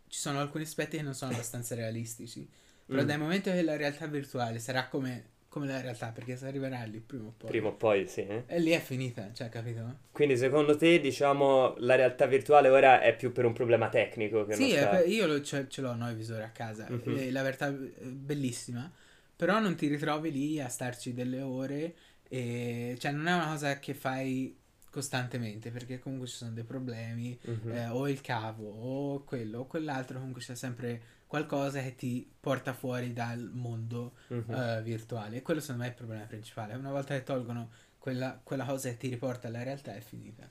ci 0.08 0.18
sono 0.18 0.40
alcuni 0.40 0.64
aspetti 0.64 0.96
che 0.96 1.04
non 1.04 1.14
sono 1.14 1.30
abbastanza 1.30 1.76
realistici. 1.76 2.48
Però 2.84 3.02
mm. 3.02 3.06
dal 3.06 3.18
momento 3.20 3.52
che 3.52 3.62
la 3.62 3.76
realtà 3.76 4.08
virtuale 4.08 4.58
sarà 4.58 4.88
come, 4.88 5.24
come, 5.48 5.66
la 5.66 5.80
realtà, 5.80 6.08
perché 6.08 6.36
si 6.36 6.44
arriverà 6.44 6.82
lì 6.84 7.00
prima 7.00 7.28
o 7.28 7.34
poi. 7.36 7.48
Prima 7.48 7.68
o 7.68 7.74
poi, 7.74 8.06
sì. 8.06 8.20
Eh? 8.20 8.44
E 8.46 8.60
lì 8.60 8.70
è 8.70 8.80
finita, 8.80 9.32
cioè, 9.32 9.48
capito? 9.48 10.00
Quindi 10.12 10.36
secondo 10.36 10.76
te, 10.76 11.00
diciamo, 11.00 11.74
la 11.78 11.94
realtà 11.94 12.26
virtuale 12.26 12.68
ora 12.68 13.00
è 13.00 13.16
più 13.16 13.32
per 13.32 13.44
un 13.44 13.52
problema 13.52 13.88
tecnico 13.88 14.44
che 14.44 14.54
sì, 14.54 14.70
sta... 14.70 14.88
per, 14.88 15.08
io 15.08 15.26
lo, 15.26 15.40
ce, 15.40 15.66
ce, 15.68 15.80
l'ho, 15.80 15.94
no, 15.94 16.08
il 16.10 16.16
visore 16.16 16.44
a 16.44 16.50
casa. 16.50 16.86
Mm-hmm. 16.90 17.32
La 17.32 17.42
realtà 17.42 17.68
è 17.68 17.72
bellissima, 17.72 18.90
però 19.34 19.58
non 19.58 19.74
ti 19.74 19.88
ritrovi 19.88 20.30
lì 20.30 20.60
a 20.60 20.68
starci 20.68 21.14
delle 21.14 21.40
ore. 21.40 21.94
E, 22.28 22.96
cioè, 22.98 23.12
non 23.12 23.26
è 23.26 23.32
una 23.32 23.48
cosa 23.48 23.78
che 23.78 23.94
fai 23.94 24.54
costantemente 24.90 25.70
perché 25.70 25.98
comunque 25.98 26.28
ci 26.28 26.36
sono 26.36 26.52
dei 26.52 26.64
problemi 26.64 27.38
uh-huh. 27.42 27.70
eh, 27.70 27.88
o 27.88 28.08
il 28.08 28.20
cavo 28.22 28.68
o 28.68 29.22
quello 29.22 29.60
o 29.60 29.66
quell'altro 29.66 30.18
comunque 30.18 30.40
c'è 30.40 30.54
sempre 30.54 31.02
qualcosa 31.28 31.80
che 31.80 31.94
ti 31.94 32.28
porta 32.40 32.72
fuori 32.72 33.12
dal 33.12 33.50
mondo 33.52 34.14
uh-huh. 34.28 34.44
uh, 34.48 34.82
virtuale. 34.82 35.36
E 35.36 35.42
quello 35.42 35.60
secondo 35.60 35.82
me 35.82 35.88
è 35.88 35.90
il 35.92 35.96
problema 35.96 36.24
principale. 36.24 36.74
Una 36.74 36.90
volta 36.90 37.14
che 37.14 37.22
tolgono 37.22 37.70
quella, 37.98 38.40
quella 38.42 38.64
cosa 38.64 38.88
che 38.88 38.96
ti 38.96 39.08
riporta 39.08 39.46
alla 39.46 39.62
realtà 39.62 39.94
è 39.94 40.00
finita 40.00 40.48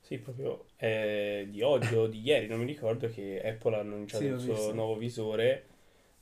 sì 0.00 0.18
proprio 0.18 0.66
eh, 0.78 1.46
di 1.48 1.62
oggi 1.62 1.94
o 1.94 2.08
di 2.08 2.20
ieri 2.20 2.48
non 2.48 2.58
mi 2.58 2.66
ricordo 2.66 3.08
che 3.08 3.40
Apple 3.42 3.76
ha 3.76 3.78
annunciato 3.78 4.38
sì, 4.38 4.50
il 4.50 4.56
suo 4.56 4.72
nuovo 4.72 4.96
visore. 4.96 5.66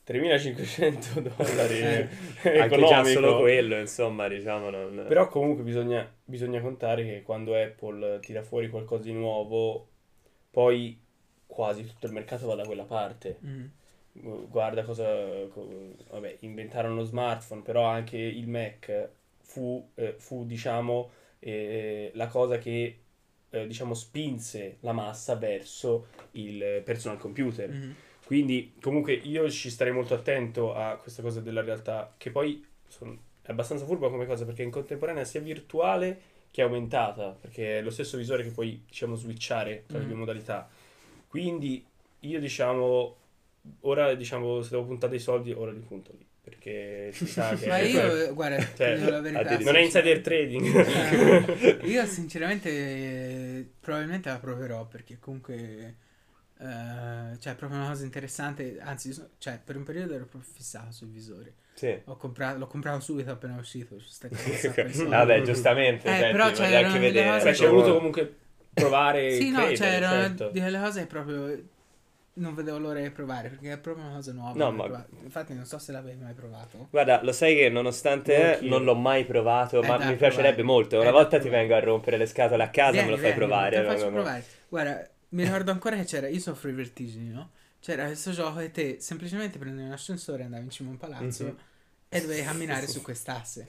3500 0.04 1.20
dollari 1.20 1.78
eh, 1.78 2.59
anche 2.59 2.85
già 2.85 3.04
solo 3.04 3.38
quello 3.38 3.78
insomma 3.78 4.26
diciamo 4.26 4.68
non... 4.70 5.04
però 5.06 5.28
comunque 5.28 5.62
bisogna, 5.62 6.11
bisogna, 6.25 6.61
contare 6.61 7.04
che 7.04 7.23
quando 7.23 7.54
Apple 7.54 8.18
tira 8.20 8.42
fuori 8.42 8.70
qualcosa 8.70 9.04
di 9.04 9.12
nuovo 9.12 9.88
poi 10.50 11.00
quasi 11.50 11.85
tutto 11.85 12.06
il 12.06 12.12
mercato 12.12 12.47
va 12.47 12.54
da 12.54 12.64
quella 12.64 12.85
parte. 12.85 13.38
Mm. 13.44 13.64
Guarda 14.12 14.83
cosa 14.83 15.07
vabbè 15.07 16.38
inventarono 16.40 16.97
lo 16.97 17.05
smartphone 17.05 17.62
però 17.62 17.85
anche 17.85 18.17
il 18.17 18.49
Mac 18.49 19.09
fu, 19.40 19.88
eh, 19.95 20.14
fu 20.19 20.45
diciamo 20.45 21.11
eh, 21.38 22.11
la 22.14 22.26
cosa 22.26 22.59
che 22.59 22.99
eh, 23.51 23.66
diciamo 23.66 23.94
spinse 23.94 24.79
la 24.81 24.92
massa 24.92 25.37
verso 25.37 26.09
il 26.33 26.83
personal 26.85 27.18
computer 27.18 27.70
mm 27.70 27.90
quindi 28.31 28.75
comunque 28.81 29.12
io 29.12 29.51
ci 29.51 29.70
starei 29.70 29.92
molto 29.92 30.14
attento 30.14 30.73
a 30.73 30.94
questa 30.99 31.20
cosa 31.20 31.40
della 31.40 31.62
realtà, 31.62 32.14
che 32.16 32.31
poi 32.31 32.64
sono, 32.87 33.18
è 33.42 33.51
abbastanza 33.51 33.85
furba 33.85 34.09
come 34.09 34.25
cosa 34.25 34.44
perché 34.44 34.62
in 34.62 34.70
contemporanea 34.70 35.25
sia 35.25 35.40
virtuale 35.40 36.20
che 36.53 36.62
aumentata, 36.62 37.37
perché 37.40 37.79
è 37.79 37.83
lo 37.83 37.90
stesso 37.90 38.16
visore 38.16 38.44
che 38.44 38.51
puoi 38.51 38.85
diciamo 38.87 39.16
switchare 39.16 39.83
tra 39.88 39.99
mm. 39.99 40.03
le 40.03 40.07
due 40.07 40.16
modalità. 40.16 40.68
Quindi 41.27 41.85
io 42.20 42.38
diciamo, 42.38 43.16
ora 43.81 44.14
diciamo 44.14 44.62
se 44.62 44.70
devo 44.70 44.85
puntare 44.85 45.12
dei 45.12 45.20
soldi, 45.20 45.53
ora 45.53 45.73
li 45.73 45.81
punto 45.81 46.12
lì 46.16 46.27
perché 46.42 47.11
si 47.12 47.27
sa 47.27 47.55
che 47.57 47.66
ma 47.66 47.79
io 47.79 48.33
guarda 48.35 48.66
cioè, 48.75 48.96
la 48.96 49.20
verità, 49.20 49.59
non 49.59 49.77
è 49.77 49.81
insider 49.81 50.20
trading 50.20 50.75
eh, 50.75 51.87
io 51.87 52.05
sinceramente 52.07 53.73
probabilmente 53.79 54.31
la 54.31 54.38
proverò 54.38 54.87
perché 54.87 55.18
comunque 55.18 55.96
Uh, 56.61 57.38
cioè, 57.38 57.55
proprio 57.55 57.79
una 57.79 57.88
cosa 57.88 58.05
interessante. 58.05 58.79
Anzi, 58.81 59.14
so, 59.14 59.31
cioè, 59.38 59.59
per 59.64 59.77
un 59.77 59.83
periodo 59.83 60.12
ero 60.12 60.27
proprio 60.27 60.51
fissato 60.53 60.92
sui 60.92 61.07
visori. 61.07 61.51
Sì. 61.73 61.99
Ho 62.05 62.16
comprato, 62.16 62.59
l'ho 62.59 62.66
comprato 62.66 63.01
subito 63.01 63.31
appena 63.31 63.57
uscito. 63.57 63.96
Vabbè, 63.96 65.40
giustamente. 65.40 66.07
Eh, 66.07 66.18
senti, 66.18 66.33
però 66.33 66.53
cioè, 66.53 66.75
anche 66.75 66.99
vedere. 66.99 67.38
Cose... 67.38 67.55
Ci 67.55 67.64
hai 67.64 67.70
voluto 67.70 67.94
comunque 67.94 68.37
provare. 68.75 69.33
sì, 69.37 69.51
no, 69.51 69.75
cioè, 69.75 69.87
erano 69.87 70.20
certo. 70.20 70.51
delle 70.51 70.79
cose 70.79 71.07
proprio. 71.07 71.64
Non 72.33 72.55
vedevo 72.55 72.79
l'ora 72.79 73.01
di 73.01 73.11
provare 73.11 73.49
perché 73.49 73.73
è 73.73 73.79
proprio 73.79 74.05
una 74.05 74.14
cosa 74.14 74.33
nuova. 74.33 74.53
No, 74.55 74.71
ma... 74.71 75.07
Infatti, 75.23 75.53
non 75.53 75.64
so 75.64 75.79
se 75.79 75.93
l'avevi 75.93 76.23
mai 76.23 76.33
provato. 76.33 76.88
Guarda, 76.90 77.23
lo 77.23 77.33
sai 77.33 77.57
che 77.57 77.69
nonostante 77.69 78.55
Anch'io. 78.55 78.69
non 78.69 78.85
l'ho 78.85 78.95
mai 78.95 79.25
provato, 79.25 79.83
eh, 79.83 79.87
ma 79.87 79.99
mi 79.99 80.16
piacerebbe 80.16 80.55
provare. 80.55 80.62
molto. 80.62 81.01
Una 81.01 81.09
eh, 81.09 81.12
volta 81.12 81.38
ti 81.38 81.49
vengo 81.49 81.75
a 81.75 81.81
rompere 81.81 82.16
le 82.16 82.27
scatole 82.27 82.62
a 82.62 82.71
casa, 82.71 82.93
vieni, 82.93 83.07
me 83.07 83.11
lo 83.12 83.16
fai 83.16 83.33
vieni, 83.33 83.38
provare. 83.38 83.77
Te 83.77 83.83
lo 83.83 83.88
faccio 83.90 84.11
provare. 84.11 84.45
Guarda 84.69 85.11
mi 85.31 85.45
ricordo 85.45 85.71
ancora 85.71 85.97
che 85.97 86.05
c'era, 86.05 86.29
io 86.29 86.40
soffro 86.40 86.71
i 86.71 86.73
vertigini, 86.73 87.29
no? 87.31 87.51
C'era 87.81 88.07
questo 88.07 88.33
gioco 88.33 88.59
e 88.61 88.71
te 88.71 88.97
semplicemente 89.01 89.59
prendevi 89.59 89.87
un 89.87 89.93
ascensore, 89.93 90.45
andavi 90.45 90.64
in 90.64 90.71
cima 90.71 90.88
a 90.88 90.93
un 90.93 90.99
palazzo 90.99 91.45
mm-hmm. 91.45 91.55
e 92.09 92.21
dovevi 92.21 92.43
camminare 92.43 92.87
su 92.88 93.01
quest'asse. 93.01 93.69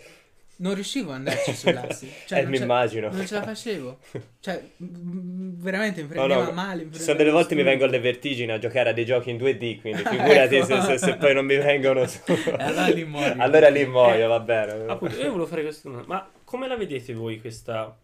Non 0.62 0.76
riuscivo 0.76 1.10
ad 1.10 1.18
andarci 1.18 1.54
sull'asse. 1.58 2.08
Cioè, 2.28 2.40
eh, 2.40 2.46
mi 2.46 2.58
immagino. 2.58 3.10
Non 3.10 3.26
ce 3.26 3.34
la 3.34 3.42
facevo. 3.42 4.00
Cioè, 4.40 4.64
veramente 4.78 6.04
mi 6.04 6.08
prendeva 6.08 6.42
oh, 6.42 6.46
no. 6.46 6.52
male. 6.52 6.86
Mi 6.86 6.94
sono 6.96 7.18
delle 7.18 7.32
volte 7.32 7.56
mi 7.56 7.64
vengono 7.64 7.92
le 7.92 8.00
vertigini 8.00 8.52
a 8.52 8.60
giocare 8.60 8.90
a 8.90 8.94
dei 8.94 9.06
giochi 9.06 9.32
in 9.32 9.38
2D, 9.38 9.82
quindi 9.82 10.04
figurati 10.06 10.56
ecco. 10.56 10.66
se, 10.66 10.82
se, 10.82 10.98
se, 11.00 11.16
poi 11.18 11.34
non 11.34 11.46
mi 11.46 11.56
vengono 11.58 12.06
su. 12.06 12.20
allora 12.58 12.88
lì 12.88 13.04
muoio. 13.04 13.36
allora 13.38 13.70
lì 13.70 13.86
muoio, 13.86 14.28
va 14.28 14.40
bene. 14.40 14.86
Appunto, 14.86 15.16
io 15.16 15.32
volevo 15.32 15.48
fare 15.48 15.64
questo. 15.64 15.90
Ma 16.06 16.30
come 16.44 16.68
la 16.68 16.78
vedete 16.78 17.14
voi 17.14 17.40
questa... 17.40 17.98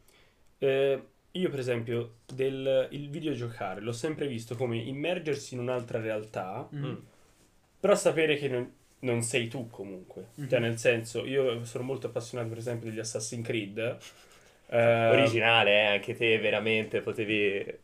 Eh, 0.58 1.02
io, 1.32 1.50
per 1.50 1.60
esempio, 1.60 2.15
del, 2.26 2.88
il 2.89 3.10
videogiocare 3.10 3.82
l'ho 3.82 3.91
sempre 3.91 4.26
visto 4.26 4.56
come 4.56 4.78
immergersi 4.78 5.54
in 5.54 5.60
un'altra 5.60 6.00
realtà, 6.02 6.67
mm. 6.74 6.96
però 7.80 7.93
sapere 7.93 8.38
che 8.38 8.48
non, 8.48 8.72
non 8.99 9.21
sei 9.21 9.47
tu 9.47 9.69
comunque. 9.69 10.29
Mm-hmm. 10.39 10.49
Cioè, 10.49 10.60
nel 10.60 10.77
senso, 10.77 11.25
io 11.25 11.63
sono 11.65 11.83
molto 11.83 12.07
appassionato, 12.07 12.49
per 12.49 12.57
esempio, 12.57 12.89
degli 12.89 12.99
Assassin's 12.99 13.45
Creed. 13.45 13.97
Uh, 14.69 15.13
Originale, 15.13 15.71
eh, 15.71 15.86
anche 15.86 16.15
te 16.15 16.38
veramente 16.39 17.01
potevi... 17.01 17.63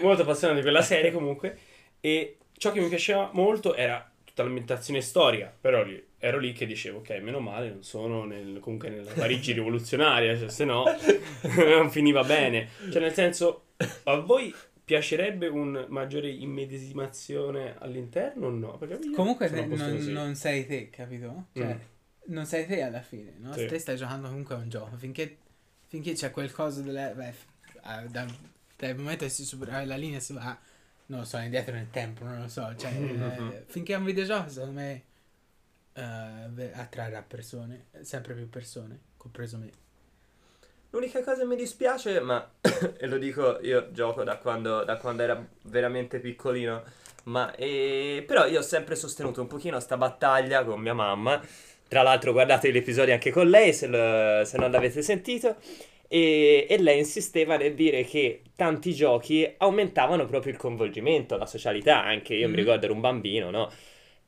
molto 0.00 0.22
appassionato 0.22 0.58
di 0.58 0.62
quella 0.62 0.82
serie 0.82 1.12
comunque. 1.12 1.58
E 2.00 2.38
ciò 2.56 2.72
che 2.72 2.80
mi 2.80 2.88
piaceva 2.88 3.30
molto 3.32 3.74
era 3.74 4.10
tutta 4.24 4.42
l'ambientazione 4.42 5.00
storica, 5.00 5.52
però 5.60 5.84
lì 5.84 6.10
ero 6.24 6.38
lì 6.38 6.52
che 6.52 6.66
dicevo, 6.66 6.98
ok, 6.98 7.10
meno 7.20 7.40
male, 7.40 7.68
non 7.68 7.82
sono 7.82 8.24
nel, 8.24 8.60
comunque 8.60 8.88
nella 8.88 9.10
Parigi 9.12 9.52
rivoluzionaria, 9.52 10.38
cioè, 10.38 10.48
se 10.48 10.64
no 10.64 10.84
non 11.56 11.90
finiva 11.90 12.22
bene. 12.22 12.68
Cioè, 12.92 13.02
nel 13.02 13.12
senso, 13.12 13.64
a 14.04 14.14
voi 14.20 14.54
piacerebbe 14.84 15.46
un 15.46 15.86
maggiore 15.88 16.28
immedesimazione 16.30 17.76
all'interno 17.78 18.46
o 18.46 18.50
no? 18.50 18.78
comunque 19.14 19.48
ne, 19.48 19.66
non, 19.66 19.96
non, 20.06 20.34
sei 20.34 20.66
te, 20.66 20.90
capito? 20.90 21.46
Cioè, 21.52 21.74
mm. 21.74 22.32
non 22.32 22.46
sei 22.46 22.66
te 22.66 22.82
alla 22.82 23.02
fine, 23.02 23.34
no? 23.38 23.52
Sì. 23.52 23.66
Te 23.66 23.78
stai 23.78 23.96
giocando 23.96 24.28
comunque 24.28 24.54
a 24.54 24.58
un 24.58 24.68
gioco, 24.68 24.96
finché, 24.96 25.38
finché 25.86 26.12
c'è 26.14 26.30
qualcosa 26.30 26.82
delle... 26.82 27.12
Beh, 27.14 27.50
da, 28.08 28.26
dal 28.76 28.96
momento 28.96 29.24
che 29.24 29.30
si 29.30 29.44
supera 29.44 29.84
la 29.84 29.96
linea 29.96 30.20
si 30.20 30.32
va, 30.32 30.56
non 31.06 31.20
lo 31.20 31.24
so, 31.24 31.38
indietro 31.38 31.74
nel 31.74 31.90
tempo, 31.90 32.24
non 32.24 32.40
lo 32.40 32.48
so, 32.48 32.74
cioè, 32.76 32.92
mm-hmm. 32.92 33.22
eh, 33.50 33.64
finché 33.66 33.94
è 33.94 33.96
un 33.96 34.04
videogioco, 34.04 34.48
secondo 34.48 34.80
me 34.80 35.02
uh, 35.94 36.70
attrarrà 36.74 37.22
persone, 37.22 37.86
sempre 38.00 38.34
più 38.34 38.48
persone, 38.48 38.98
compreso 39.16 39.58
me. 39.58 39.70
L'unica 40.92 41.22
cosa 41.22 41.40
che 41.40 41.46
mi 41.46 41.56
dispiace, 41.56 42.20
ma 42.20 42.46
e 42.98 43.06
lo 43.06 43.16
dico, 43.18 43.58
io 43.62 43.90
gioco 43.92 44.24
da 44.24 44.36
quando, 44.36 44.84
da 44.84 44.96
quando 44.98 45.22
era 45.22 45.42
veramente 45.62 46.18
piccolino, 46.20 46.82
ma 47.24 47.54
e, 47.54 48.22
però 48.26 48.46
io 48.46 48.58
ho 48.58 48.62
sempre 48.62 48.94
sostenuto 48.94 49.40
un 49.40 49.46
pochino 49.46 49.80
sta 49.80 49.96
battaglia 49.96 50.64
con 50.64 50.80
mia 50.80 50.94
mamma. 50.94 51.40
Tra 51.88 52.02
l'altro 52.02 52.32
guardate 52.32 52.70
gli 52.72 52.76
episodi 52.76 53.10
anche 53.10 53.30
con 53.30 53.48
lei 53.48 53.72
se, 53.72 53.86
lo, 53.86 54.44
se 54.44 54.56
non 54.58 54.70
l'avete 54.70 55.02
sentito. 55.02 55.56
E, 56.08 56.66
e 56.68 56.78
lei 56.78 56.98
insisteva 56.98 57.56
nel 57.56 57.74
dire 57.74 58.04
che 58.04 58.42
tanti 58.54 58.92
giochi 58.92 59.50
aumentavano 59.58 60.26
proprio 60.26 60.52
il 60.52 60.58
coinvolgimento, 60.58 61.38
la 61.38 61.46
socialità, 61.46 62.04
anche 62.04 62.34
io 62.34 62.48
mi 62.48 62.52
Mhm. 62.52 62.58
ricordo 62.58 62.84
ero 62.84 62.94
un 62.94 63.00
bambino, 63.00 63.50
no? 63.50 63.70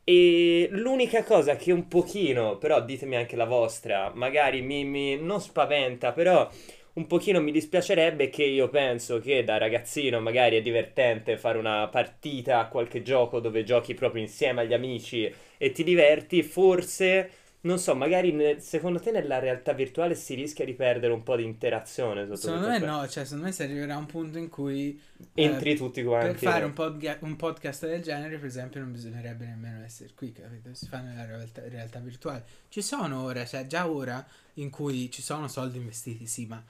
E 0.06 0.68
l'unica 0.70 1.24
cosa 1.24 1.56
che 1.56 1.72
un 1.72 1.88
pochino, 1.88 2.58
però 2.58 2.82
ditemi 2.84 3.16
anche 3.16 3.36
la 3.36 3.46
vostra, 3.46 4.12
magari 4.14 4.60
mi, 4.60 4.84
mi- 4.84 5.16
non 5.16 5.40
spaventa, 5.40 6.12
però 6.12 6.48
un 6.94 7.06
pochino 7.06 7.40
mi 7.40 7.50
dispiacerebbe 7.50 8.28
che 8.28 8.44
io 8.44 8.68
penso 8.68 9.18
che 9.18 9.42
da 9.44 9.56
ragazzino 9.56 10.20
magari 10.20 10.56
è 10.58 10.62
divertente 10.62 11.36
fare 11.38 11.58
una 11.58 11.88
partita 11.88 12.58
a 12.60 12.68
qualche 12.68 13.02
gioco 13.02 13.40
dove 13.40 13.64
giochi 13.64 13.94
proprio 13.94 14.22
insieme 14.22 14.60
agli 14.60 14.74
amici 14.74 15.32
e 15.58 15.72
ti 15.72 15.82
diverti, 15.82 16.42
forse, 16.42 17.30
non 17.64 17.78
so, 17.78 17.94
magari 17.94 18.32
ne- 18.32 18.60
secondo 18.60 19.00
te 19.00 19.10
nella 19.10 19.38
realtà 19.38 19.72
virtuale 19.72 20.14
si 20.14 20.34
rischia 20.34 20.64
di 20.66 20.74
perdere 20.74 21.12
un 21.12 21.22
po' 21.22 21.36
di 21.36 21.44
interazione 21.44 22.24
sotto 22.24 22.36
Secondo 22.36 22.68
me 22.68 22.78
no, 22.78 23.08
cioè 23.08 23.24
secondo 23.24 23.46
me 23.46 23.52
si 23.52 23.62
arriverà 23.62 23.94
a 23.94 23.98
un 23.98 24.06
punto 24.06 24.36
in 24.38 24.48
cui 24.50 25.00
Entri 25.34 25.72
eh, 25.72 25.74
tutti 25.76 26.00
per 26.02 26.08
quanti. 26.10 26.44
fare 26.44 26.64
un, 26.66 26.72
podga- 26.74 27.16
un 27.22 27.36
podcast 27.36 27.86
del 27.86 28.02
genere, 28.02 28.36
per 28.36 28.46
esempio, 28.46 28.80
non 28.80 28.92
bisognerebbe 28.92 29.46
nemmeno 29.46 29.82
essere 29.82 30.10
qui, 30.14 30.32
capito? 30.32 30.74
Si 30.74 30.86
fa 30.88 31.00
nella 31.00 31.24
realtà, 31.24 31.62
realtà 31.66 32.00
virtuale. 32.00 32.44
Ci 32.68 32.82
sono 32.82 33.22
ora, 33.22 33.44
cioè 33.46 33.66
già 33.66 33.88
ora 33.88 34.24
in 34.54 34.68
cui 34.70 35.10
ci 35.10 35.22
sono 35.22 35.48
soldi 35.48 35.78
investiti, 35.78 36.26
sì, 36.26 36.46
ma 36.46 36.62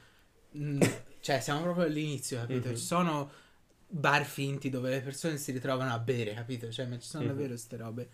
mm, 0.57 0.81
cioè 1.21 1.41
siamo 1.41 1.63
proprio 1.63 1.87
all'inizio, 1.87 2.39
capito? 2.39 2.69
Mhm. 2.69 2.75
Ci 2.77 2.83
sono 2.83 3.31
bar 3.89 4.25
finti 4.25 4.71
dove 4.71 4.91
le 4.91 5.01
persone 5.01 5.37
si 5.39 5.53
ritrovano 5.53 5.93
a 5.93 5.99
bere, 5.99 6.35
capito? 6.35 6.71
Cioè, 6.71 6.87
ma 6.87 6.99
ci 6.99 7.09
sono 7.09 7.25
Mhm. 7.25 7.29
davvero 7.31 7.49
queste 7.49 7.77
robe. 7.77 8.09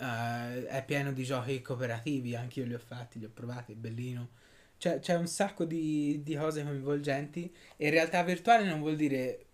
Eh, 0.00 0.66
è 0.66 0.84
pieno 0.86 1.12
di 1.12 1.24
giochi 1.24 1.60
cooperativi, 1.62 2.34
anche 2.34 2.60
io 2.60 2.66
li 2.66 2.74
ho 2.74 2.78
fatti, 2.78 3.18
li 3.18 3.26
ho 3.26 3.30
provati, 3.32 3.72
è 3.72 3.74
bellino. 3.76 4.30
Cioè, 4.78 4.98
c'è 5.00 5.14
un 5.16 5.26
sacco 5.26 5.64
di, 5.66 6.22
di 6.22 6.34
cose 6.36 6.62
coinvolgenti 6.64 7.54
e 7.76 7.86
in 7.86 7.92
realtà 7.92 8.22
virtuale 8.22 8.64
non 8.64 8.80
vuol 8.80 8.96
dire 8.96 9.44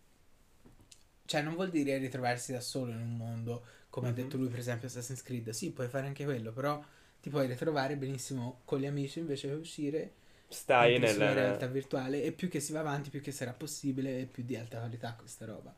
cioè 1.25 1.43
non 1.43 1.55
vuol 1.55 1.71
dire 1.71 1.99
ritrovarsi 1.99 2.53
da 2.53 2.61
solo 2.61 2.93
in 2.93 3.01
un 3.01 3.17
mondo 3.17 3.65
come 3.91 4.09
Mhm. 4.09 4.11
ha 4.11 4.13
detto 4.13 4.37
lui 4.37 4.49
per 4.49 4.59
esempio 4.61 4.89
Assassin's 4.89 5.23
Creed 5.23 5.51
sì 5.51 5.73
puoi 5.73 5.89
fare 5.89 6.07
anche 6.07 6.25
quello 6.25 6.53
però 6.53 6.83
ti 7.21 7.31
puoi 7.31 7.47
ritrovare 7.47 7.97
benissimo 7.97 8.61
con 8.65 8.79
gli 8.81 8.87
amici 8.87 9.19
invece 9.19 9.49
che 9.49 9.55
uscire 9.55 10.15
Stai 10.51 10.99
anche 10.99 11.07
sulla 11.07 11.33
nel... 11.33 11.33
realtà 11.33 11.67
virtuale 11.67 12.23
e 12.23 12.33
più 12.33 12.49
che 12.49 12.61
si 12.61 12.73
va 12.73 12.81
avanti 12.81 13.11
più 13.11 13.21
che 13.21 13.33
sarà 13.33 13.53
possibile 13.53 14.21
e 14.21 14.27
più 14.27 14.45
di 14.45 14.57
alta 14.57 14.79
qualità 14.79 15.15
questa 15.15 15.45
roba 15.47 15.75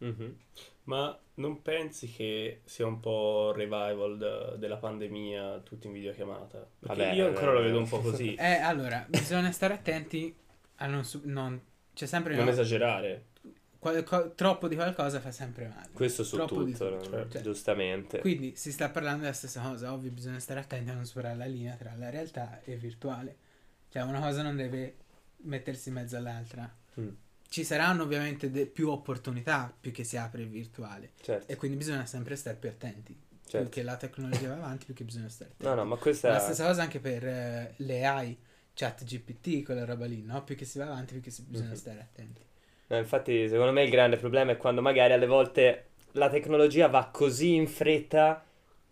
Mhm. 0.00 0.36
Ma 0.84 1.16
non 1.34 1.62
pensi 1.62 2.10
che 2.10 2.60
sia 2.64 2.86
un 2.86 2.98
po' 3.00 3.52
revival 3.54 4.18
de- 4.18 4.58
della 4.58 4.76
pandemia 4.76 5.60
tutti 5.60 5.86
in 5.86 5.92
videochiamata? 5.92 6.58
Perché 6.80 6.96
Vabbè, 6.96 7.12
io 7.14 7.26
ancora 7.28 7.50
eh, 7.52 7.54
lo 7.54 7.60
vedo 7.62 7.78
un 7.78 7.88
po' 7.88 8.00
così. 8.00 8.34
eh 8.38 8.56
allora 8.56 9.04
bisogna 9.08 9.50
stare 9.52 9.74
attenti 9.74 10.34
a 10.76 10.86
non, 10.86 11.04
su- 11.04 11.20
non 11.24 11.60
c'è 11.94 12.06
sempre 12.06 12.34
non 12.34 12.44
no, 12.46 12.50
esagerare. 12.50 13.26
qualco- 13.78 14.32
troppo 14.34 14.66
di 14.68 14.74
qualcosa 14.74 15.20
fa 15.20 15.30
sempre 15.30 15.68
male 15.68 15.90
Questo 15.92 16.24
su 16.24 16.36
Troppo 16.36 16.62
di 16.64 16.72
tutto, 16.72 16.98
tutto, 16.98 17.16
no? 17.16 17.28
cioè. 17.30 17.40
giustamente. 17.42 18.18
Quindi 18.18 18.54
si 18.56 18.72
sta 18.72 18.88
parlando 18.90 19.20
della 19.22 19.32
stessa 19.32 19.60
cosa, 19.60 19.92
ovvio 19.92 20.10
bisogna 20.10 20.40
stare 20.40 20.60
attenti 20.60 20.90
a 20.90 20.94
non 20.94 21.04
superare 21.06 21.36
la 21.36 21.46
linea 21.46 21.74
tra 21.76 21.94
la 21.96 22.10
realtà 22.10 22.60
e 22.64 22.72
il 22.72 22.78
virtuale. 22.78 23.36
Cioè 23.88 24.02
una 24.02 24.20
cosa 24.20 24.42
non 24.42 24.56
deve 24.56 24.96
mettersi 25.44 25.88
in 25.90 25.94
mezzo 25.94 26.16
all'altra. 26.16 26.68
Mm, 27.00 27.08
Ci 27.52 27.64
saranno 27.64 28.04
ovviamente 28.04 28.50
de- 28.50 28.66
più 28.66 28.88
opportunità 28.88 29.70
più 29.78 29.90
che 29.92 30.04
si 30.04 30.16
apre 30.16 30.40
il 30.42 30.48
virtuale 30.48 31.10
certo, 31.22 31.52
e 31.52 31.56
quindi 31.56 31.76
bisogna 31.76 32.06
sempre 32.06 32.34
stare 32.36 32.56
più 32.56 32.68
attenti. 32.70 33.14
certo. 33.46 33.58
Più 33.62 33.68
che 33.68 33.82
la 33.82 33.96
tecnologia 33.96 34.48
va 34.48 34.54
avanti, 34.54 34.86
più 34.86 34.94
che 34.94 35.04
bisogna 35.04 35.28
stare 35.28 35.50
attenti. 35.50 35.64
No, 35.68 35.74
no, 35.74 35.84
ma 35.84 35.96
questa... 35.96 36.32
La 36.32 36.38
stessa 36.38 36.64
cosa 36.66 36.82
anche 36.82 36.98
per 36.98 37.26
eh, 37.26 37.74
le 37.76 38.06
AI, 38.06 38.38
chat 38.72 39.04
GPT, 39.04 39.62
quella 39.64 39.84
roba 39.84 40.06
lì, 40.06 40.22
no? 40.22 40.42
Più 40.44 40.56
che 40.56 40.64
si 40.64 40.78
va 40.78 40.86
avanti, 40.86 41.12
più 41.12 41.22
che 41.22 41.30
si- 41.30 41.42
bisogna 41.42 41.70
Mhm. 41.70 41.76
stare 41.76 42.00
attenti. 42.00 42.40
No, 42.88 42.98
infatti, 42.98 43.48
secondo 43.48 43.72
me 43.72 43.82
il 43.84 43.90
grande 43.90 44.16
problema 44.18 44.52
è 44.52 44.56
quando 44.56 44.82
magari 44.82 45.12
alle 45.14 45.26
volte 45.26 45.86
la 46.12 46.28
tecnologia 46.28 46.88
va 46.88 47.08
così 47.10 47.54
in 47.54 47.66
fretta 47.66 48.44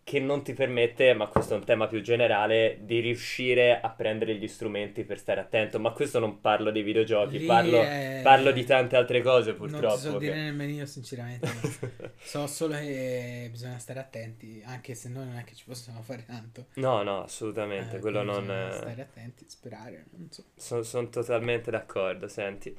che 0.03 0.19
non 0.19 0.43
ti 0.43 0.53
permette, 0.53 1.13
ma 1.13 1.27
questo 1.27 1.53
è 1.53 1.57
un 1.57 1.63
tema 1.63 1.87
più 1.87 2.01
generale, 2.01 2.79
di 2.81 2.99
riuscire 2.99 3.79
a 3.79 3.89
prendere 3.89 4.35
gli 4.35 4.47
strumenti 4.47 5.03
per 5.03 5.19
stare 5.19 5.39
attento. 5.39 5.79
Ma 5.79 5.91
questo 5.91 6.19
non 6.19 6.41
parlo 6.41 6.71
dei 6.71 6.81
videogiochi, 6.81 7.39
parlo, 7.39 7.81
è- 7.81 8.19
parlo 8.23 8.51
di 8.51 8.63
tante 8.65 8.95
altre 8.95 9.21
cose 9.21 9.51
Non 9.51 9.57
purtroppo. 9.59 9.95
ti 9.95 10.01
so 10.01 10.17
dire 10.17 10.33
che- 10.33 10.39
nemmeno 10.39 10.71
io 10.71 10.85
sinceramente. 10.85 11.47
So 12.23 12.45
solo 12.47 12.75
che 12.75 13.47
bisogna 13.51 13.77
stare 13.79 13.99
attenti, 13.99 14.61
anche 14.65 14.93
se 14.95 15.09
noi 15.09 15.25
non 15.25 15.37
è 15.37 15.43
che 15.43 15.55
ci 15.55 15.63
possiamo 15.65 16.01
fare 16.01 16.23
tanto. 16.25 16.67
No, 16.75 17.01
no, 17.03 17.23
assolutamente, 17.23 17.97
Eh, 17.97 17.99
quello 17.99 18.21
non... 18.21 18.43
Stare 18.43 19.01
attenti, 19.01 19.45
sperare, 19.47 20.05
non 20.11 20.29
so. 20.31 20.83
Sono 20.83 21.09
totalmente 21.09 21.71
d'accordo, 21.71 22.27
senti. 22.27 22.75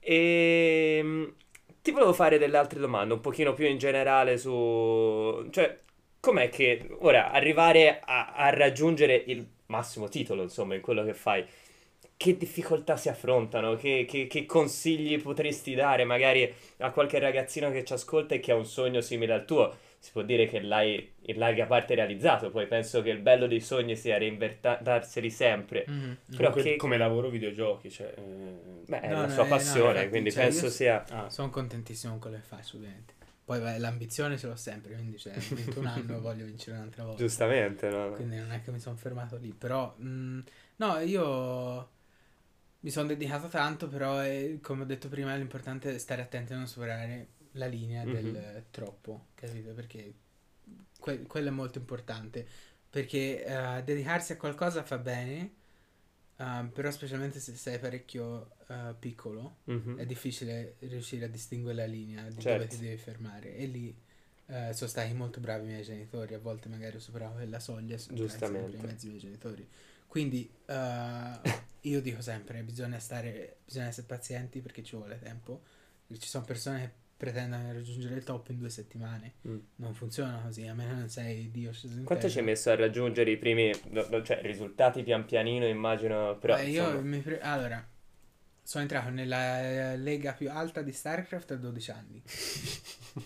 E 0.00 1.32
ti 1.82 1.90
volevo 1.90 2.12
fare 2.12 2.38
delle 2.38 2.56
altre 2.56 2.78
domande, 2.80 3.14
un 3.14 3.20
pochino 3.20 3.52
più 3.52 3.66
in 3.66 3.78
generale 3.78 4.38
su... 4.38 5.46
Cioè, 5.50 5.78
com'è 6.20 6.48
che 6.48 6.86
ora 7.00 7.30
arrivare 7.30 8.00
a, 8.04 8.32
a 8.34 8.50
raggiungere 8.50 9.14
il 9.26 9.46
massimo 9.66 10.08
titolo, 10.08 10.42
insomma, 10.42 10.74
in 10.74 10.80
quello 10.80 11.04
che 11.04 11.14
fai, 11.14 11.44
che 12.16 12.36
difficoltà 12.36 12.96
si 12.96 13.08
affrontano? 13.08 13.76
Che, 13.76 14.04
che- 14.08 14.26
che 14.26 14.46
consigli 14.46 15.20
potresti 15.20 15.74
dare 15.74 16.04
magari 16.04 16.52
a 16.78 16.90
qualche 16.90 17.18
ragazzino 17.18 17.70
che 17.70 17.84
ci 17.84 17.92
ascolta 17.92 18.34
e 18.34 18.40
che 18.40 18.52
ha 18.52 18.56
un 18.56 18.66
sogno 18.66 19.00
simile 19.00 19.32
al 19.34 19.44
tuo? 19.44 19.74
Si 20.00 20.10
può 20.12 20.22
dire 20.22 20.46
che 20.46 20.60
l'hai 20.60 21.12
in 21.22 21.38
larga 21.38 21.66
parte 21.66 21.94
realizzato, 21.94 22.50
poi 22.50 22.66
penso 22.66 23.02
che 23.02 23.10
il 23.10 23.18
bello 23.18 23.46
dei 23.46 23.60
sogni 23.60 23.96
sia 23.96 24.16
reinvertarseli 24.18 25.30
sempre. 25.30 25.86
Mhm. 25.86 26.16
Però 26.36 26.50
Comunque, 26.50 26.62
che- 26.62 26.76
come 26.76 26.96
lavoro 26.98 27.28
videogiochi, 27.30 27.90
cioè... 27.90 28.12
eh, 28.16 28.86
Beh, 28.86 29.00
è 29.00 29.08
No, 29.08 29.20
la 29.20 29.28
no, 29.28 29.34
sua 29.34 29.44
eh, 29.44 29.62
no, 29.64 29.76
passione, 29.76 29.98
infatti, 29.98 30.08
quindi 30.10 30.30
cioè, 30.30 30.44
penso 30.44 30.70
sia... 30.70 31.04
ah, 31.10 31.28
Sono 31.30 31.50
contentissimo 31.50 32.12
con 32.12 32.20
quello 32.20 32.36
che 32.36 32.42
faccio, 32.42 32.76
ovviamente. 32.76 33.14
Poi 33.48 33.60
beh, 33.60 33.78
l'ambizione 33.78 34.36
ce 34.36 34.46
l'ho 34.46 34.56
sempre, 34.56 34.92
quindi 34.94 35.18
cioè, 35.18 35.48
21 35.52 35.88
anni 35.88 36.18
voglio 36.20 36.44
vincere 36.44 36.76
un'altra 36.76 37.04
volta. 37.04 37.24
Giustamente, 37.24 37.88
no? 37.90 38.10
Quindi 38.12 38.36
non 38.36 38.52
è 38.52 38.60
che 38.62 38.70
mi 38.72 38.80
sono 38.80 38.96
fermato 38.96 39.36
lì, 39.36 39.52
però 39.54 39.94
mh, 39.96 40.40
no, 40.76 40.98
io 40.98 41.90
mi 42.80 42.90
sono 42.90 43.06
dedicato 43.08 43.48
tanto, 43.48 43.88
però 43.88 44.18
è- 44.18 44.58
come 44.60 44.82
ho 44.82 44.86
detto 44.86 45.08
prima 45.08 45.34
l'importante 45.36 45.94
è 45.94 45.98
stare 45.98 46.22
attenti 46.22 46.52
a 46.52 46.56
non 46.56 46.66
superare 46.68 47.28
la 47.52 47.66
linea 47.66 48.04
del 48.06 48.26
Mhm. 48.26 48.36
eh, 48.36 48.64
troppo, 48.70 49.28
capito? 49.34 49.72
Perché 49.74 50.14
que- 51.00 51.22
quello 51.26 51.48
è 51.48 51.50
molto 51.50 51.78
importante, 51.78 52.46
perché 52.90 53.44
eh, 53.44 53.82
dedicarsi 53.84 54.32
a 54.32 54.36
qualcosa 54.36 54.82
fa 54.84 54.98
bene, 54.98 55.54
eh, 56.38 56.68
però 56.72 56.90
specialmente 56.90 57.40
se 57.40 57.54
sei 57.56 57.78
parecchio 57.78 58.52
eh, 58.68 58.94
piccolo 58.98 59.58
Mhm. 59.64 59.96
è 59.98 60.06
difficile 60.06 60.76
riuscire 60.80 61.24
a 61.26 61.28
distinguere 61.28 61.76
la 61.76 61.84
linea 61.86 62.22
di 62.28 62.40
Certo. 62.40 62.48
dove 62.52 62.66
ti 62.66 62.78
devi 62.78 62.96
fermare. 62.96 63.54
E 63.56 63.66
lì 63.66 63.94
eh, 64.46 64.72
sono 64.72 64.88
stati 64.88 65.12
molto 65.12 65.40
bravi 65.40 65.64
i 65.64 65.68
miei 65.68 65.82
genitori. 65.82 66.34
A 66.34 66.38
volte 66.38 66.68
magari 66.68 66.96
ho 66.96 67.00
superato 67.00 67.34
quella 67.34 67.60
soglia 67.60 67.94
e 67.96 67.98
sono 67.98 68.16
stati 68.28 68.44
sempre 68.46 68.76
in 68.78 68.84
mezzo 68.84 69.04
ai 69.04 69.10
miei 69.12 69.20
genitori. 69.22 69.68
Quindi 70.06 70.50
eh, 70.66 71.40
io 71.82 72.00
dico 72.00 72.22
sempre 72.22 72.62
bisogna 72.62 72.98
stare 72.98 73.58
bisogna 73.64 73.86
essere 73.88 74.06
pazienti 74.06 74.60
perché 74.60 74.82
ci 74.82 74.96
vuole 74.96 75.18
tempo. 75.18 75.62
Ci 76.06 76.26
sono 76.28 76.44
persone 76.44 76.80
che 76.80 76.90
pretendono 77.18 77.64
di 77.66 77.72
raggiungere 77.72 78.14
il 78.14 78.22
top 78.24 78.48
in 78.48 78.58
due 78.58 78.70
settimane. 78.70 79.34
Mm. 79.46 79.58
non 79.76 79.92
funziona 79.92 80.40
così 80.40 80.66
a 80.66 80.72
meno 80.72 80.92
che 80.94 80.98
non 81.00 81.08
sei 81.10 81.50
Dio 81.50 81.72
sceso 81.72 82.00
Quanto 82.04 82.30
ci 82.30 82.38
hai 82.38 82.44
messo 82.44 82.70
a 82.70 82.76
raggiungere 82.76 83.30
i 83.30 83.36
primi, 83.36 83.70
cioè 84.22 84.40
risultati 84.42 85.02
pian 85.02 85.24
pianino 85.26 85.66
immagino, 85.66 86.38
però 86.38 86.54
Beh, 86.54 86.64
io 86.68 87.02
mi 87.02 87.18
pre- 87.20 87.40
allora 87.40 87.86
sono 88.62 88.82
entrato 88.84 89.10
nella 89.10 89.92
eh, 89.92 89.96
lega 89.96 90.32
più 90.32 90.50
alta 90.50 90.80
di 90.82 90.92
StarCraft 90.92 91.50
a 91.50 91.56
12 91.56 91.90
anni. 91.90 92.22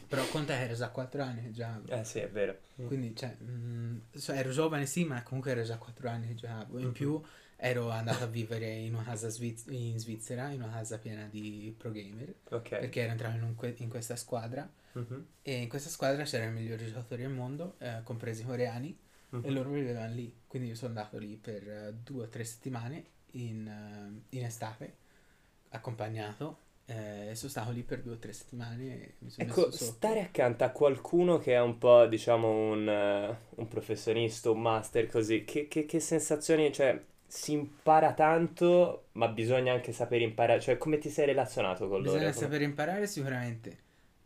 Però 0.08 0.24
conta 0.28 0.54
che 0.56 0.62
ero 0.62 0.74
già 0.74 0.88
4 0.88 1.22
anni 1.22 1.42
che 1.42 1.50
giocavo 1.50 1.88
eh 1.88 2.04
sì 2.04 2.20
è 2.20 2.28
vero, 2.30 2.56
quindi 2.86 3.14
cioè 3.14 3.34
mh, 3.34 4.02
so- 4.14 4.32
ero 4.32 4.50
giovane 4.50 4.86
sì 4.86 5.04
ma 5.04 5.22
comunque 5.22 5.50
ero 5.50 5.62
già 5.64 5.76
4 5.76 6.08
anni 6.08 6.28
che 6.28 6.34
giocavo. 6.34 6.78
In 6.78 6.86
Mhm. 6.86 6.92
più 6.92 7.20
ero 7.64 7.90
andato 7.90 8.24
a 8.24 8.26
vivere 8.26 8.70
in 8.70 8.94
una 8.94 9.04
casa 9.04 9.28
sviz- 9.28 9.70
in 9.70 9.98
Svizzera 9.98 10.50
in 10.50 10.62
una 10.62 10.72
casa 10.72 10.98
piena 10.98 11.26
di 11.26 11.74
pro 11.76 11.90
gamer 11.92 12.34
ok, 12.50 12.72
perché 12.76 13.02
ero 13.02 13.12
entrato 13.12 13.36
in, 13.36 13.54
que- 13.54 13.74
in 13.78 13.88
questa 13.88 14.16
squadra 14.16 14.68
Mhm, 14.94 15.26
e 15.42 15.62
in 15.62 15.68
questa 15.68 15.90
squadra 15.90 16.24
c'erano 16.24 16.50
i 16.58 16.62
migliori 16.62 16.86
giocatori 16.86 17.22
del 17.22 17.30
mondo 17.32 17.74
eh, 17.78 18.00
compresi 18.04 18.42
i 18.42 18.44
coreani 18.44 18.96
mhm. 19.32 19.40
e 19.40 19.50
loro 19.50 19.70
vivevano 19.70 20.14
lì. 20.14 20.32
Quindi 20.46 20.68
io 20.68 20.74
sono 20.76 20.88
andato 20.90 21.18
lì 21.18 21.36
per 21.36 21.68
eh, 21.68 21.94
due 22.02 22.24
o 22.24 22.28
tre 22.28 22.44
settimane 22.44 23.04
in, 23.32 23.66
eh, 23.66 24.36
in 24.36 24.44
estate, 24.44 24.96
accompagnato, 25.70 26.58
eh, 26.86 27.30
e 27.30 27.34
sono 27.34 27.50
stato 27.50 27.70
lì 27.72 27.82
per 27.82 28.02
due 28.02 28.14
o 28.14 28.18
tre 28.18 28.32
settimane 28.32 29.14
Ecco, 29.34 29.70
stare 29.72 30.20
accanto 30.20 30.62
a 30.64 30.70
qualcuno 30.70 31.38
che 31.38 31.54
è 31.54 31.60
un 31.60 31.76
po', 31.78 32.06
diciamo, 32.06 32.48
un, 32.70 32.88
eh, 32.88 33.36
un 33.56 33.68
professionista, 33.68 34.50
un 34.50 34.60
master 34.60 35.06
così, 35.08 35.44
che, 35.44 35.66
che- 35.68 35.84
che 35.84 35.98
sensazioni, 36.00 36.72
cioè, 36.72 37.02
si 37.34 37.52
impara 37.52 38.14
tanto, 38.14 39.08
ma 39.12 39.28
bisogna 39.28 39.72
anche 39.72 39.92
sapere 39.92 40.24
imparare, 40.24 40.60
cioè, 40.60 40.78
come 40.78 40.98
ti 40.98 41.10
sei 41.10 41.26
relazionato 41.26 41.88
con 41.88 42.02
loro? 42.02 42.04
Bisogna 42.04 42.32
Come- 42.32 42.50
saper 42.50 42.62
imparare 42.62 43.06
sicuramente, 43.06 43.78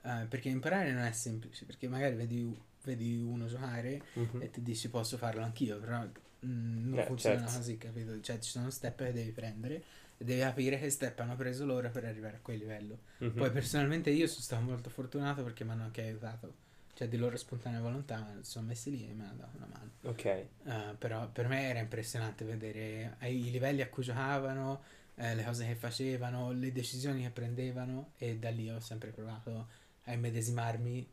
eh, 0.02 0.26
perché 0.28 0.48
imparare 0.48 0.92
non 0.92 1.02
è 1.02 1.12
semplice, 1.12 1.64
perché 1.66 1.88
magari 1.88 2.14
vedi, 2.14 2.56
vedi 2.84 3.20
uno 3.20 3.46
giocare 3.46 4.02
Mhm. 4.16 4.38
e 4.38 4.50
ti 4.50 4.62
dici 4.62 4.88
posso 4.88 5.16
farlo 5.18 5.42
anch'io, 5.42 5.78
però 5.80 6.00
mm, 6.46 6.88
non 6.88 7.00
Eh, 7.00 7.02
funziona 7.02 7.50
certo. 7.50 7.52
così, 7.52 7.76
capito? 7.76 8.18
Cioè 8.20 8.38
ci 8.38 8.50
sono 8.50 8.70
step 8.70 9.02
che 9.04 9.12
devi 9.12 9.32
prendere 9.32 9.84
e 10.16 10.24
devi 10.24 10.40
capire 10.40 10.78
che 10.78 10.88
step 10.90 11.18
hanno 11.20 11.36
preso 11.36 11.66
loro 11.66 11.90
per 11.90 12.04
arrivare 12.04 12.36
a 12.36 12.40
quel 12.40 12.58
livello. 12.58 12.98
Mhm. 13.20 13.46
Poi 13.46 13.50
personalmente 13.50 14.10
io 14.10 14.26
sono 14.28 14.40
stato 14.42 14.62
molto 14.62 14.88
fortunato 14.88 15.42
perché 15.42 15.64
mi 15.64 15.72
hanno 15.72 15.84
anche 15.84 16.02
aiutato, 16.02 16.54
cioè 16.96 17.08
di 17.08 17.18
loro 17.18 17.36
spontanea 17.36 17.78
volontà 17.78 18.26
si 18.40 18.52
sono 18.52 18.68
messi 18.68 18.90
lì 18.90 19.06
e 19.06 19.12
mi 19.12 19.22
hanno 19.22 19.36
dato 19.36 19.56
una 19.58 19.66
mano. 19.66 19.90
Ok. 20.04 20.24
Eh, 20.24 20.48
però 20.96 21.28
per 21.28 21.46
me 21.46 21.68
era 21.68 21.78
impressionante 21.78 22.42
vedere 22.46 23.16
eh, 23.20 23.34
i 23.34 23.50
livelli 23.50 23.82
a 23.82 23.88
cui 23.90 24.02
giocavano, 24.02 24.82
eh, 25.16 25.34
le 25.34 25.44
cose 25.44 25.66
che 25.66 25.74
facevano, 25.74 26.52
le 26.52 26.72
decisioni 26.72 27.20
che 27.20 27.28
prendevano 27.28 28.12
e 28.16 28.38
da 28.38 28.48
lì 28.48 28.70
ho 28.70 28.80
sempre 28.80 29.10
provato 29.10 29.68
a 30.04 30.12
immedesimarmi 30.14 31.06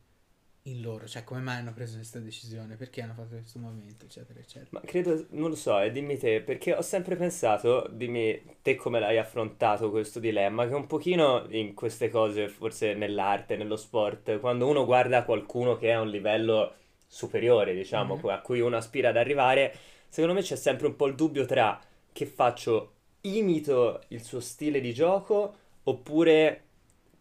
in 0.63 0.81
loro, 0.81 1.07
cioè 1.07 1.23
come 1.23 1.41
mai 1.41 1.57
hanno 1.57 1.73
preso 1.73 1.95
questa 1.95 2.19
decisione, 2.19 2.75
perché 2.75 3.01
hanno 3.01 3.13
fatto 3.13 3.35
questo 3.35 3.59
movimento, 3.59 4.05
eccetera, 4.05 4.39
eccetera. 4.39 4.69
Ma 4.71 4.79
credo, 4.81 5.25
non 5.31 5.49
lo 5.49 5.55
so, 5.55 5.79
e 5.79 5.91
dimmi 5.91 6.17
te, 6.17 6.41
perché 6.41 6.73
ho 6.73 6.81
sempre 6.81 7.15
pensato, 7.17 7.87
dimmi 7.91 8.41
te 8.61 8.75
come 8.75 8.99
l'hai 8.99 9.17
affrontato 9.17 9.89
questo 9.91 10.19
dilemma, 10.19 10.65
che 10.67 10.73
un 10.73 10.87
pochino 10.87 11.45
in 11.49 11.73
queste 11.73 12.09
cose, 12.09 12.47
forse 12.47 12.93
nell'arte, 12.93 13.57
nello 13.57 13.75
sport, 13.75 14.39
quando 14.39 14.67
uno 14.67 14.85
guarda 14.85 15.23
qualcuno 15.25 15.75
che 15.77 15.89
è 15.89 15.91
a 15.91 16.01
un 16.01 16.09
livello 16.09 16.75
superiore, 17.07 17.73
diciamo, 17.73 18.15
Mhm. 18.15 18.29
a 18.29 18.39
cui 18.41 18.61
uno 18.61 18.77
aspira 18.77 19.09
ad 19.09 19.17
arrivare, 19.17 19.75
secondo 20.07 20.35
me 20.35 20.41
c'è 20.41 20.55
sempre 20.55 20.87
un 20.87 20.95
po' 20.95 21.07
il 21.07 21.15
dubbio 21.15 21.45
tra 21.45 21.79
che 22.11 22.25
faccio, 22.25 22.93
imito 23.21 24.01
il 24.09 24.23
suo 24.23 24.39
stile 24.39 24.79
di 24.79 24.93
gioco, 24.93 25.55
oppure 25.83 26.61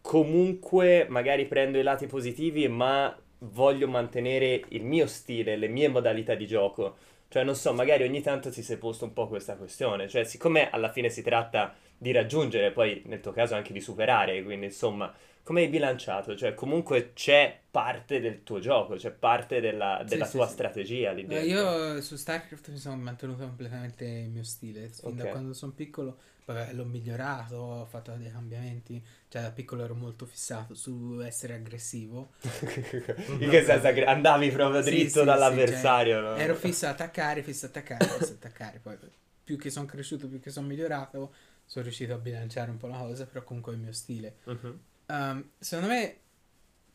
comunque 0.00 1.06
magari 1.08 1.46
prendo 1.46 1.78
i 1.78 1.82
lati 1.82 2.06
positivi, 2.06 2.66
ma 2.68 3.16
voglio 3.44 3.88
mantenere 3.88 4.64
il 4.68 4.84
mio 4.84 5.06
stile, 5.06 5.56
le 5.56 5.68
mie 5.68 5.88
modalità 5.88 6.34
di 6.34 6.46
gioco. 6.46 6.96
Cioè, 7.28 7.44
non 7.44 7.54
so, 7.56 7.72
magari 7.72 8.04
ogni 8.04 8.20
tanto 8.20 8.50
ti 8.50 8.62
sei 8.62 8.76
posto 8.76 9.04
un 9.04 9.12
po' 9.12 9.28
questa 9.28 9.56
questione. 9.56 10.08
Cioè, 10.08 10.24
siccome 10.24 10.70
alla 10.70 10.90
fine 10.90 11.08
si 11.08 11.22
tratta 11.22 11.74
di 11.96 12.12
raggiungere, 12.12 12.72
poi 12.72 13.02
nel 13.06 13.20
tuo 13.20 13.32
caso 13.32 13.54
anche 13.54 13.72
di 13.72 13.80
superare, 13.80 14.42
quindi 14.42 14.66
insomma, 14.66 15.12
come 15.42 15.62
hai 15.62 15.68
bilanciato? 15.68 16.36
Cioè, 16.36 16.54
comunque 16.54 17.12
c'è 17.14 17.58
parte 17.70 18.20
del 18.20 18.42
tuo 18.44 18.58
gioco, 18.58 18.94
c'è 18.96 19.10
parte 19.12 19.60
della, 19.60 20.04
della 20.06 20.26
sì, 20.26 20.28
tua 20.28 20.46
sì. 20.46 20.52
strategia 20.52 21.12
lì 21.12 21.26
No, 21.26 21.38
dentro. 21.38 21.40
io 21.40 22.00
su 22.00 22.16
StarCraft 22.16 22.70
mi 22.70 22.78
sono 22.78 22.96
mantenuto 22.96 23.44
completamente 23.46 24.04
il 24.04 24.30
mio 24.30 24.42
stile, 24.42 24.88
fin 24.88 25.16
da 25.16 25.26
Ok. 25.26 25.28
quando 25.28 25.52
sono 25.54 25.72
piccolo, 25.72 26.18
vabbè, 26.44 26.72
l'ho 26.72 26.84
migliorato, 26.84 27.56
ho 27.56 27.86
fatto 27.86 28.12
dei 28.12 28.30
cambiamenti, 28.30 29.04
cioè 29.28 29.42
da 29.42 29.50
piccolo 29.50 29.84
ero 29.84 29.94
molto 29.94 30.26
fissato 30.26 30.74
su 30.74 31.20
essere 31.22 31.54
aggressivo. 31.54 32.32
In 32.42 33.48
che 33.50 33.64
senso 33.64 33.86
aggre- 33.86 34.06
andavi 34.06 34.50
proprio 34.50 34.82
Sì, 34.82 34.90
dritto 34.90 35.20
sì, 35.20 35.24
dall'avversario, 35.24 36.16
sì, 36.16 36.22
cioè, 36.22 36.30
no? 36.30 36.36
Ero 36.36 36.54
fisso 36.56 36.86
ad 36.86 36.92
attaccare, 36.92 37.42
fisso 37.42 37.66
ad 37.66 37.76
attaccare, 37.76 38.04
fisso 38.04 38.32
ad 38.32 38.36
attaccare. 38.36 38.78
Poi 38.78 38.98
più 39.44 39.56
che 39.56 39.70
sono 39.70 39.86
cresciuto, 39.86 40.28
più 40.28 40.40
che 40.40 40.50
sono 40.50 40.66
migliorato, 40.66 41.34
sono 41.64 41.84
riuscito 41.84 42.14
a 42.14 42.18
bilanciare 42.18 42.70
un 42.70 42.76
po' 42.76 42.86
la 42.86 42.98
cosa, 42.98 43.26
però 43.26 43.42
comunque 43.44 43.72
è 43.72 43.76
il 43.76 43.82
mio 43.82 43.92
stile. 43.92 44.36
Mhm. 44.44 44.80
Um, 45.06 45.50
secondo 45.58 45.92
me 45.92 46.16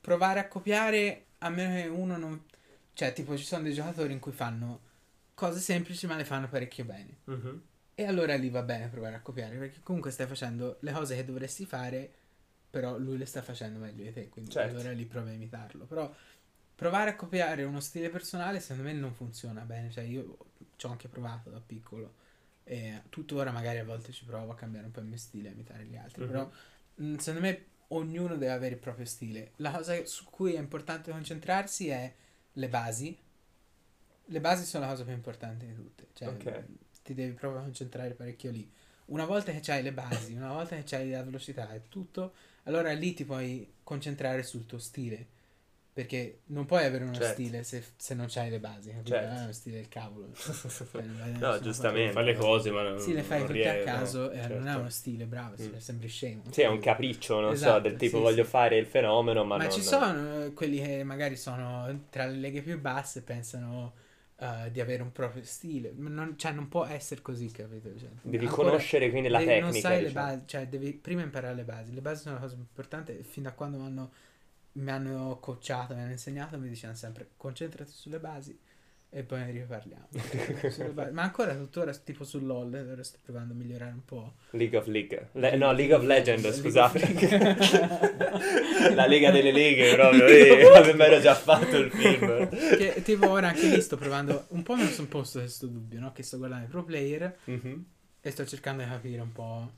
provare 0.01 0.39
a 0.39 0.47
copiare, 0.47 1.25
a 1.39 1.49
meno 1.49 1.75
che 1.75 1.87
uno 1.87 2.17
non... 2.17 2.43
Cioè, 2.93 3.13
tipo, 3.13 3.37
ci 3.37 3.43
sono 3.43 3.63
dei 3.63 3.73
giocatori 3.73 4.11
in 4.13 4.19
cui 4.19 4.31
fanno 4.31 4.81
cose 5.33 5.59
semplici 5.59 6.07
ma 6.07 6.15
le 6.15 6.25
fanno 6.25 6.47
parecchio 6.49 6.83
bene. 6.83 7.17
Mhm. 7.25 7.61
E 7.99 8.05
allora 8.05 8.35
lì 8.35 8.49
va 8.49 8.61
bene 8.61 8.89
provare 8.89 9.15
a 9.15 9.21
copiare, 9.21 9.57
perché 9.57 9.79
comunque 9.81 10.11
stai 10.11 10.27
facendo 10.27 10.77
le 10.81 10.91
cose 10.91 11.15
che 11.15 11.25
dovresti 11.25 11.65
fare, 11.65 12.07
però 12.69 12.95
lui 12.99 13.17
le 13.17 13.25
sta 13.25 13.41
facendo 13.41 13.79
meglio 13.79 14.03
di 14.03 14.13
te, 14.13 14.29
quindi 14.29 14.51
Certo. 14.51 14.77
allora 14.77 14.91
lì 14.91 15.03
prova 15.05 15.29
a 15.29 15.33
imitarlo. 15.33 15.85
Però 15.85 16.13
provare 16.75 17.09
a 17.09 17.15
copiare 17.15 17.63
uno 17.63 17.79
stile 17.79 18.09
personale 18.09 18.59
secondo 18.59 18.83
me 18.83 18.93
non 18.93 19.15
funziona 19.15 19.61
bene, 19.61 19.89
cioè 19.89 20.03
io 20.03 20.37
ci 20.75 20.85
ho 20.85 20.89
anche 20.89 21.07
provato 21.07 21.49
da 21.49 21.59
piccolo 21.59 22.13
e 22.63 23.01
tuttora 23.09 23.49
magari 23.51 23.79
a 23.79 23.83
volte 23.83 24.11
ci 24.11 24.25
provo 24.25 24.51
a 24.51 24.55
cambiare 24.55 24.85
un 24.85 24.91
po' 24.91 24.99
il 24.99 25.07
mio 25.07 25.17
stile, 25.17 25.49
a 25.49 25.53
imitare 25.53 25.83
gli 25.85 25.95
altri, 25.97 26.21
Mhm. 26.21 26.27
però 26.27 26.51
mh, 26.95 27.15
secondo 27.15 27.47
me 27.47 27.65
ognuno 27.87 28.35
deve 28.35 28.51
avere 28.51 28.75
il 28.75 28.79
proprio 28.79 29.05
stile. 29.05 29.53
La 29.55 29.71
cosa 29.71 30.05
su 30.05 30.25
cui 30.25 30.53
è 30.53 30.59
importante 30.59 31.09
concentrarsi 31.09 31.87
è 31.87 32.13
le 32.53 32.69
basi. 32.69 33.17
Le 34.29 34.39
basi 34.41 34.65
sono 34.65 34.85
la 34.85 34.91
cosa 34.91 35.03
più 35.03 35.13
importante 35.13 35.65
di 35.65 35.73
tutte, 35.73 36.07
cioè 36.13 36.27
Ok. 36.27 36.63
Ti 37.07 37.13
devi 37.13 37.31
proprio 37.33 37.61
concentrare 37.61 38.13
parecchio 38.13 38.51
lì. 38.51 38.69
Una 39.05 39.23
volta 39.23 39.53
che 39.53 39.71
hai 39.71 39.81
le 39.81 39.93
basi, 39.93 40.33
una 40.33 40.51
volta 40.51 40.75
che 40.75 40.95
hai 40.97 41.09
la 41.09 41.23
velocità 41.23 41.73
e 41.73 41.83
tutto, 41.87 42.33
allora 42.63 42.91
lì 42.91 43.13
ti 43.13 43.23
puoi 43.23 43.75
concentrare 43.81 44.43
sul 44.43 44.65
tuo 44.65 44.77
stile. 44.77 45.35
Perché 45.93 46.41
non 46.47 46.65
puoi 46.65 46.83
avere 46.83 47.05
uno 47.05 47.13
Certo. 47.13 47.31
stile 47.31 47.63
se, 47.63 47.83
se 47.95 48.13
non 48.13 48.27
hai 48.35 48.49
le 48.51 48.59
basi, 48.59 48.91
capito? 48.91 49.09
Certo. 49.09 49.35
È 49.35 49.43
uno 49.43 49.51
stile 49.53 49.75
del 49.77 49.87
cavolo. 49.87 50.29
Cioè, 50.35 51.01
non 51.01 51.37
No, 51.39 51.59
giustamente. 51.59 52.11
Fai 52.11 52.25
le 52.25 52.35
cose, 52.35 52.69
ma 52.71 52.83
non. 52.83 52.99
Sì, 52.99 53.13
le 53.13 53.23
fai 53.23 53.39
non 53.39 53.47
tutte 53.47 53.69
a 53.69 53.83
caso 53.83 54.23
no, 54.25 54.31
e 54.31 54.35
non 54.35 54.43
è 54.43 54.63
certo. 54.63 54.79
uno 54.79 54.89
stile, 54.89 55.25
bravo, 55.25 55.55
Mm. 55.59 55.77
sembri 55.77 56.07
scemo. 56.07 56.43
Sì, 56.51 56.61
è 56.61 56.67
un 56.67 56.79
capriccio, 56.79 57.39
non 57.39 57.51
so, 57.51 57.55
Esatto, 57.55 57.81
del 57.87 57.95
tipo 57.97 58.17
sì, 58.17 58.23
voglio 58.23 58.43
sì. 58.43 58.49
fare 58.49 58.77
il 58.77 58.85
fenomeno, 58.85 59.43
ma, 59.43 59.55
Ma, 59.55 59.63
non... 59.63 59.71
ci 59.71 59.81
sono 59.81 60.43
eh, 60.43 60.53
quelli 60.53 60.79
che 60.79 61.03
magari 61.03 61.35
sono 61.37 62.05
tra 62.11 62.25
le 62.27 62.35
leghe 62.37 62.61
più 62.61 62.79
basse 62.79 63.19
e 63.19 63.21
pensano 63.23 63.93
eh, 64.39 64.69
di 64.71 64.79
avere 64.81 65.01
un 65.03 65.11
proprio 65.11 65.43
stile. 65.43 65.91
Non, 65.95 66.35
cioè, 66.37 66.51
non 66.51 66.67
può 66.67 66.85
essere 66.85 67.21
così, 67.21 67.49
capito? 67.51 67.89
Cioè, 67.97 68.09
Devi 68.21 68.45
ancora- 68.45 68.69
conoscere 68.69 69.09
quindi 69.09 69.29
la 69.29 69.39
devi- 69.39 69.49
tecnica, 69.49 69.71
Non 69.71 69.81
sai 69.81 70.01
le 70.01 70.07
diciamo. 70.07 70.25
basi, 70.27 70.41
cioè 70.45 70.67
devi 70.67 70.93
prima 70.93 71.21
imparare 71.21 71.55
le 71.55 71.63
basi. 71.63 71.93
Le 71.93 72.01
basi 72.01 72.21
sono 72.21 72.35
la 72.35 72.41
cosa 72.41 72.53
più 72.55 72.63
importante. 72.63 73.23
Fin 73.23 73.43
da 73.43 73.53
quando 73.53 73.77
mi 73.79 73.85
hanno, 73.85 74.11
mi 74.73 74.91
hanno 74.91 75.39
mi 75.95 76.01
hanno 76.01 76.11
insegnato, 76.11 76.57
mi 76.59 76.69
dicevano 76.69 76.97
sempre 76.97 77.29
concentrati 77.37 77.91
sulle 77.91 78.19
basi 78.19 78.57
e 79.17 79.23
poi 79.23 79.39
ne 79.39 79.51
riparliamo. 79.51 80.07
Ma 81.11 81.23
ancora 81.23 81.55
tuttora, 81.55 81.91
tipo 81.93 82.23
su 82.23 82.39
LOL, 82.45 82.87
ora 82.91 83.03
sto 83.03 83.17
provando 83.23 83.53
a 83.53 83.55
migliorare 83.55 83.91
un 83.91 84.05
po'. 84.05 84.33
League 84.51 84.77
of 84.77 84.85
League. 84.87 85.29
Le- 85.33 85.55
no, 85.55 85.71
League 85.71 85.93
of 85.93 86.03
Legends, 86.03 86.43
League 86.43 86.59
scusate. 86.61 86.99
of 87.01 88.93
la 88.93 89.07
Lega 89.07 89.31
delle 89.31 89.51
Leghe, 89.51 89.95
proprio. 89.95 90.25
Eh, 90.87 90.93
mi 90.93 91.01
ero 91.03 91.19
già 91.19 91.33
fatto 91.35 91.77
il 91.77 91.91
film. 91.91 92.49
che 92.77 93.01
tipo 93.03 93.29
ora 93.29 93.47
anche 93.49 93.67
lì 93.67 93.81
sto 93.81 93.97
provando, 93.97 94.45
un 94.49 94.63
po' 94.63 94.75
lo 94.75 94.85
sono 94.85 95.07
posto 95.07 95.39
questo 95.39 95.65
dubbio, 95.67 95.99
no? 95.99 96.11
Che 96.11 96.23
sto 96.23 96.37
guardando 96.37 96.65
i 96.65 96.69
pro 96.69 96.83
player 96.83 97.37
Mhm. 97.45 97.85
e 98.21 98.31
sto 98.31 98.45
cercando 98.45 98.83
di 98.83 98.89
capire 98.89 99.21
un 99.21 99.31
po'. 99.31 99.71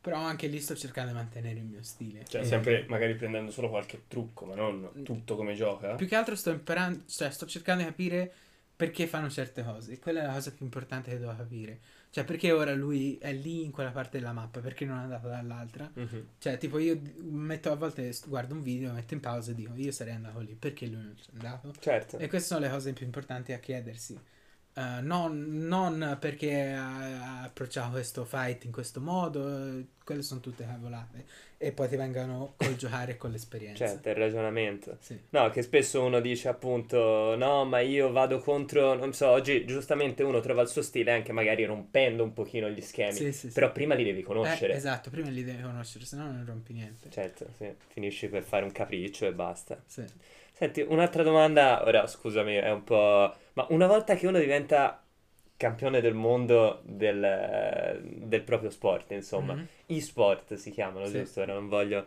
Però 0.00 0.16
anche 0.18 0.46
lì 0.46 0.60
sto 0.60 0.76
cercando 0.76 1.10
di 1.10 1.16
mantenere 1.16 1.58
il 1.58 1.64
mio 1.64 1.82
stile. 1.82 2.24
Cioè, 2.28 2.42
E- 2.42 2.44
sempre 2.44 2.84
magari 2.88 3.14
prendendo 3.16 3.50
solo 3.50 3.68
qualche 3.68 4.02
trucco, 4.06 4.44
ma 4.46 4.54
non 4.54 4.88
tutto 5.02 5.34
come 5.34 5.54
gioca. 5.54 5.94
Più 5.96 6.06
che 6.06 6.14
altro 6.14 6.36
sto 6.36 6.50
imparando, 6.50 7.00
cioè 7.08 7.30
sto 7.30 7.44
cercando 7.46 7.82
di 7.82 7.88
capire 7.88 8.32
perché 8.76 9.06
fanno 9.06 9.30
certe 9.30 9.64
cose. 9.64 9.98
Quella 9.98 10.22
è 10.22 10.26
la 10.26 10.34
cosa 10.34 10.52
più 10.52 10.66
importante 10.66 11.10
che 11.10 11.18
devo 11.18 11.34
capire. 11.34 11.80
Cioè, 12.10 12.24
perché 12.24 12.52
ora 12.52 12.74
lui 12.74 13.16
è 13.18 13.32
lì 13.32 13.64
in 13.64 13.70
quella 13.70 13.90
parte 13.90 14.18
della 14.18 14.32
mappa, 14.32 14.60
perché 14.60 14.84
non 14.84 14.98
è 14.98 15.02
andato 15.02 15.28
dall'altra. 15.28 15.90
Mhm. 15.92 16.26
Cioè, 16.38 16.58
tipo, 16.58 16.78
io 16.78 17.00
metto 17.22 17.72
a 17.72 17.74
volte 17.74 18.14
guardo 18.26 18.54
un 18.54 18.62
video, 18.62 18.92
metto 18.92 19.14
in 19.14 19.20
pausa 19.20 19.50
e 19.50 19.54
dico, 19.54 19.72
io 19.74 19.90
sarei 19.92 20.14
andato 20.14 20.38
lì, 20.40 20.54
perché 20.54 20.86
lui 20.86 21.02
non 21.02 21.14
c'è 21.14 21.30
andato? 21.32 21.74
Certo. 21.78 22.18
E 22.18 22.28
queste 22.28 22.48
sono 22.48 22.60
le 22.60 22.70
cose 22.70 22.92
più 22.92 23.06
importanti 23.06 23.52
a 23.52 23.58
chiedersi. 23.58 24.18
Eh, 24.78 25.00
non, 25.00 25.66
non 25.66 26.18
perché 26.20 26.72
ha, 26.72 27.40
ha 27.40 27.42
approcciato 27.44 27.92
questo 27.92 28.26
fight 28.26 28.64
in 28.64 28.72
questo 28.72 29.00
modo, 29.00 29.48
eh, 29.48 29.86
quelle 30.04 30.20
sono 30.20 30.40
tutte 30.40 30.66
cavolate. 30.66 31.24
E 31.56 31.72
poi 31.72 31.88
ti 31.88 31.96
vengono 31.96 32.52
col 32.58 32.76
giocare 32.76 33.12
e 33.12 33.16
con 33.16 33.30
l'esperienza. 33.30 33.86
Certo, 33.86 34.10
il 34.10 34.16
ragionamento. 34.16 34.98
Sì. 35.00 35.18
No, 35.30 35.48
che 35.48 35.62
spesso 35.62 36.04
uno 36.04 36.20
dice 36.20 36.48
appunto, 36.48 37.34
no, 37.36 37.64
ma 37.64 37.80
io 37.80 38.12
vado 38.12 38.38
contro, 38.40 38.92
non 38.92 39.14
so, 39.14 39.28
oggi 39.28 39.64
giustamente 39.64 40.22
uno 40.22 40.40
trova 40.40 40.60
il 40.60 40.68
suo 40.68 40.82
stile 40.82 41.10
anche 41.10 41.32
magari 41.32 41.64
rompendo 41.64 42.22
un 42.22 42.34
pochino 42.34 42.68
gli 42.68 42.82
schemi, 42.82 43.14
sì, 43.14 43.32
sì. 43.32 43.48
però 43.48 43.72
prima 43.72 43.94
li 43.94 44.04
devi 44.04 44.22
conoscere. 44.22 44.74
Eh, 44.74 44.76
esatto, 44.76 45.08
prima 45.08 45.30
li 45.30 45.42
devi 45.42 45.62
conoscere, 45.62 46.04
se 46.04 46.16
no 46.16 46.24
non 46.24 46.44
rompi 46.44 46.74
niente. 46.74 47.08
Certo, 47.08 47.46
sì, 47.56 47.74
finisci 47.88 48.28
per 48.28 48.42
fare 48.42 48.64
un 48.64 48.72
capriccio 48.72 49.24
e 49.24 49.32
basta. 49.32 49.82
Sì. 49.86 50.04
Senti, 50.56 50.80
un'altra 50.80 51.22
domanda, 51.22 51.84
ora 51.84 52.06
scusami, 52.06 52.54
è 52.54 52.70
un 52.70 52.82
po'... 52.82 53.30
Ma 53.52 53.66
una 53.68 53.86
volta 53.86 54.14
che 54.14 54.26
uno 54.26 54.38
diventa 54.38 55.04
campione 55.54 56.00
del 56.00 56.14
mondo 56.14 56.80
del, 56.84 58.00
del 58.02 58.42
proprio 58.42 58.70
sport, 58.70 59.10
insomma, 59.10 59.52
Mhm. 59.52 59.66
e-sport 59.84 60.54
si 60.54 60.70
chiamano, 60.70 61.04
Sì. 61.04 61.18
giusto? 61.18 61.42
Ora 61.42 61.52
non 61.52 61.68
voglio... 61.68 62.06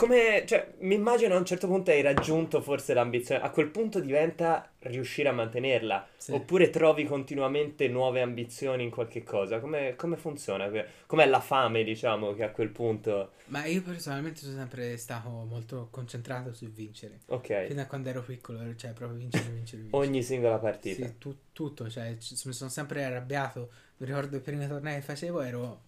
Come, 0.00 0.44
cioè, 0.46 0.72
mi 0.78 0.94
immagino 0.94 1.34
a 1.34 1.38
un 1.38 1.44
certo 1.44 1.66
punto 1.66 1.90
hai 1.90 2.00
raggiunto 2.00 2.62
forse 2.62 2.94
l'ambizione, 2.94 3.42
a 3.42 3.50
quel 3.50 3.68
punto 3.68 4.00
diventa 4.00 4.66
riuscire 4.78 5.28
a 5.28 5.32
mantenerla, 5.32 6.08
Sì. 6.16 6.32
oppure 6.32 6.70
trovi 6.70 7.04
continuamente 7.04 7.86
nuove 7.86 8.22
ambizioni 8.22 8.82
in 8.82 8.88
qualche 8.88 9.22
cosa, 9.22 9.60
come, 9.60 9.96
come 9.96 10.16
funziona? 10.16 10.70
Com'è 11.04 11.26
la 11.26 11.40
fame, 11.40 11.84
diciamo, 11.84 12.32
che 12.32 12.44
a 12.44 12.50
quel 12.50 12.70
punto... 12.70 13.32
Ma 13.48 13.66
io 13.66 13.82
personalmente 13.82 14.40
sono 14.40 14.56
sempre 14.56 14.96
stato 14.96 15.28
molto 15.28 15.88
concentrato 15.90 16.54
sul 16.54 16.70
vincere. 16.70 17.18
Ok, 17.26 17.66
Fin 17.66 17.76
da 17.76 17.86
quando 17.86 18.08
ero 18.08 18.22
piccolo, 18.22 18.58
cioè 18.76 18.92
proprio 18.92 19.18
vincere, 19.18 19.50
vincere, 19.50 19.82
vincere. 19.82 20.02
ogni 20.02 20.22
singola 20.22 20.56
partita. 20.56 21.04
Sì, 21.04 21.18
tu- 21.18 21.36
tutto, 21.52 21.90
cioè 21.90 22.16
mi 22.44 22.52
sono 22.54 22.70
sempre 22.70 23.04
arrabbiato. 23.04 23.70
Mi 23.98 24.06
ricordo 24.06 24.34
i 24.36 24.40
primi 24.40 24.66
tornei 24.66 24.94
che 24.94 25.02
facevo 25.02 25.42
ero, 25.42 25.80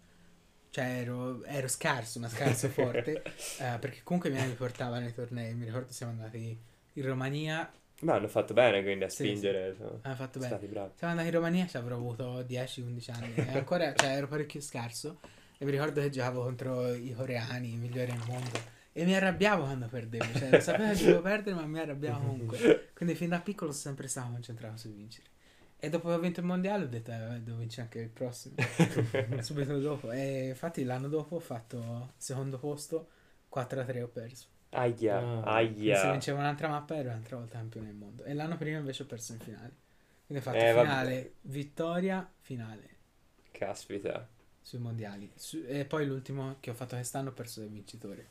cioè 0.73 0.87
ero, 1.03 1.45
ero 1.45 1.69
scarso, 1.69 2.19
ma 2.21 2.29
scarso 2.29 2.69
forte, 2.71 3.23
eh, 3.59 3.79
perché 3.79 4.01
comunque 4.03 4.31
mi 4.31 4.45
mi 4.47 4.55
portavano 4.55 5.07
ai 5.07 5.15
tornei. 5.15 5.55
Mi 5.55 5.67
ricordo 5.67 5.93
siamo 5.93 6.13
andati 6.13 6.59
in 6.95 7.07
Romania, 7.07 7.71
Ma 8.01 8.15
hanno 8.15 8.29
fatto 8.29 8.53
bene 8.55 8.83
quindi 8.83 9.05
a 9.05 9.09
Sì, 9.09 9.25
spingere, 9.27 9.75
sono 9.77 10.01
hanno 10.03 10.15
fatto 10.17 10.39
bene. 10.41 10.59
Siamo 10.97 11.13
andati 11.13 11.29
in 11.29 11.35
Romania, 11.35 11.67
ci 11.67 11.77
avrò 11.77 11.97
avuto 11.97 12.43
10-11 12.43 13.11
anni, 13.11 13.35
e 13.47 13.53
ancora, 13.53 13.95
cioè 13.95 14.11
ero 14.17 14.29
parecchio 14.29 14.61
scarso. 14.61 15.21
E 15.59 15.65
mi 15.65 15.71
ricordo 15.71 16.01
che 16.01 16.11
giocavo 16.11 16.43
contro 16.43 16.93
i 16.95 17.13
coreani, 17.13 17.73
i 17.73 17.77
migliori 17.77 18.11
al 18.11 18.23
mondo. 18.27 18.71
E 18.93 19.05
mi 19.05 19.15
arrabbiavo 19.15 19.65
quando 19.65 19.87
perdevo. 19.89 20.35
Cioè, 20.35 20.59
sapevo 20.61 20.93
che 20.93 20.99
dovevo 20.99 21.23
perdere, 21.23 21.57
ma 21.57 21.67
mi 21.67 21.79
arrabbiavo 21.79 22.21
comunque. 22.27 22.65
Quindi 22.95 23.15
fin 23.15 23.29
da 23.31 23.41
piccolo 23.41 23.71
sono 23.73 23.85
sempre 23.85 24.09
stato 24.09 24.31
concentrato 24.33 24.77
su 24.77 24.93
vincere. 24.93 25.29
E 25.85 25.89
dopo 25.89 26.09
che 26.09 26.15
ho 26.15 26.19
vinto 26.21 26.39
il 26.39 26.47
mondiale 26.47 26.85
ho 26.85 26.87
detto, 26.87 27.11
eh, 27.11 27.41
devo 27.41 27.59
vincere 27.59 27.83
anche 27.83 27.99
il 27.99 28.09
prossimo. 28.09 28.55
Subito 29.43 29.81
dopo. 29.81 30.13
E 30.13 30.49
infatti 30.51 30.85
l'anno 30.85 31.09
dopo 31.09 31.35
ho 31.37 31.41
fatto 31.41 32.13
secondo 32.17 32.57
posto, 32.59 33.09
4-3 33.53 34.03
ho 34.03 34.07
perso. 34.09 34.47
Aia, 34.71 35.19
Ah. 35.43 35.59
Quindi 35.59 35.87
se 35.87 35.93
aia. 35.95 36.11
vincevo 36.13 36.39
un'altra 36.39 36.69
mappa 36.69 36.95
ero 36.97 37.09
un'altra 37.11 37.37
volta 37.37 37.59
campione 37.59 37.87
del 37.89 37.97
mondo. 37.97 38.23
E 38.23 38.33
l'anno 38.33 38.57
prima 38.57 38.79
invece 38.79 39.03
ho 39.03 39.07
perso 39.07 39.33
in 39.33 39.41
finale. 39.41 39.73
Quindi 40.27 40.47
ho 40.47 40.51
fatto 40.53 40.65
Eh, 40.65 40.73
vabbè. 40.73 40.87
finale, 40.87 41.33
vittoria, 41.43 42.31
finale 42.39 42.89
Caspita. 43.51 44.29
sui 44.61 44.79
mondiali. 44.79 45.31
Su- 45.35 45.65
e 45.67 45.85
poi 45.85 46.07
l'ultimo 46.07 46.57
che 46.61 46.71
ho 46.71 46.75
fatto 46.75 46.95
quest'anno 46.95 47.31
ho 47.31 47.33
perso 47.33 47.59
del 47.61 47.71
vincitore. 47.71 48.29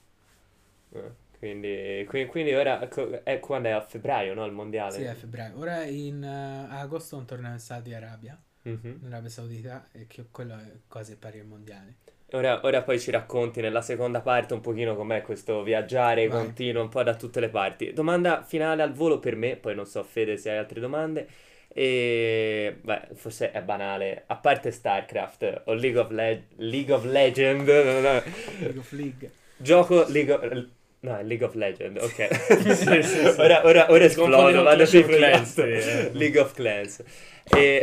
Eh, 0.94 1.12
Quindi, 1.42 2.06
qui- 2.08 2.28
quindi 2.28 2.54
ora 2.54 2.88
è 3.24 3.40
quando 3.40 3.68
è 3.68 3.72
a 3.72 3.82
febbraio, 3.82 4.36
no? 4.36 4.46
Il 4.46 4.52
mondiale. 4.52 4.92
Sì, 4.92 5.08
a 5.08 5.16
febbraio. 5.16 5.58
Ora 5.58 5.84
in 5.86 6.24
eh, 6.24 6.68
agosto 6.76 7.18
un 7.18 7.26
torneo 7.26 7.52
in 7.52 7.58
Saudi 7.58 7.96
Arabia, 7.96 8.40
Mhm. 8.62 9.00
in 9.02 9.08
Arabia 9.08 9.30
Saudita, 9.30 9.88
e 9.92 10.06
che 10.06 10.26
quello 10.30 10.54
è 10.54 10.72
quasi 10.88 11.18
pari 11.18 11.40
al 11.40 11.48
mondiale. 11.48 11.96
Ora, 12.34 12.62
ora 12.64 12.84
poi 12.84 13.00
ci 13.00 13.10
racconti 13.10 13.60
nella 13.60 13.82
seconda 13.82 14.22
parte 14.22 14.54
un 14.54 14.62
pochino 14.62 14.96
com'è 14.96 15.24
questo 15.24 15.64
viaggiare 15.64 16.28
Vai. 16.28 16.44
continuo 16.44 16.84
un 16.84 16.90
po' 16.90 17.02
da 17.02 17.16
tutte 17.16 17.40
le 17.40 17.50
parti. 17.50 17.92
Domanda 17.92 18.44
finale 18.44 18.84
al 18.84 18.94
volo 18.94 19.18
per 19.20 19.36
me, 19.36 19.56
poi 19.56 19.74
non 19.74 19.88
so 19.88 20.04
Fede 20.04 20.38
se 20.38 20.52
hai 20.52 20.58
altre 20.58 20.80
domande. 20.80 21.28
E 21.74 22.78
beh, 22.82 23.08
forse 23.16 23.50
è 23.52 23.64
banale, 23.64 24.26
a 24.28 24.36
parte 24.36 24.70
StarCraft 24.72 25.64
o 25.66 25.74
League 25.74 25.98
of, 26.00 26.12
Le- 26.12 26.44
League 26.58 26.94
of 26.94 27.04
Legend, 27.06 27.68
no, 27.68 28.00
no, 28.00 28.22
League 28.60 28.78
of 28.78 28.92
League. 28.92 29.32
gioco 29.58 30.06
League 30.08 30.32
of... 30.32 30.68
No, 31.04 31.18
è 31.18 31.24
League 31.24 31.44
of 31.44 31.56
Legend, 31.56 31.98
ok. 31.98 32.28
Sì, 32.62 33.02
sì, 33.02 33.02
sì. 33.02 33.40
Ora, 33.40 33.66
ora, 33.66 33.92
ora 33.92 34.04
esplodo, 34.04 34.62
vado 34.62 34.84
of 34.84 35.06
Clans, 35.08 35.58
eh. 35.58 36.12
League 36.14 36.40
of 36.40 36.54
Clans. 36.54 37.04
E 37.44 37.82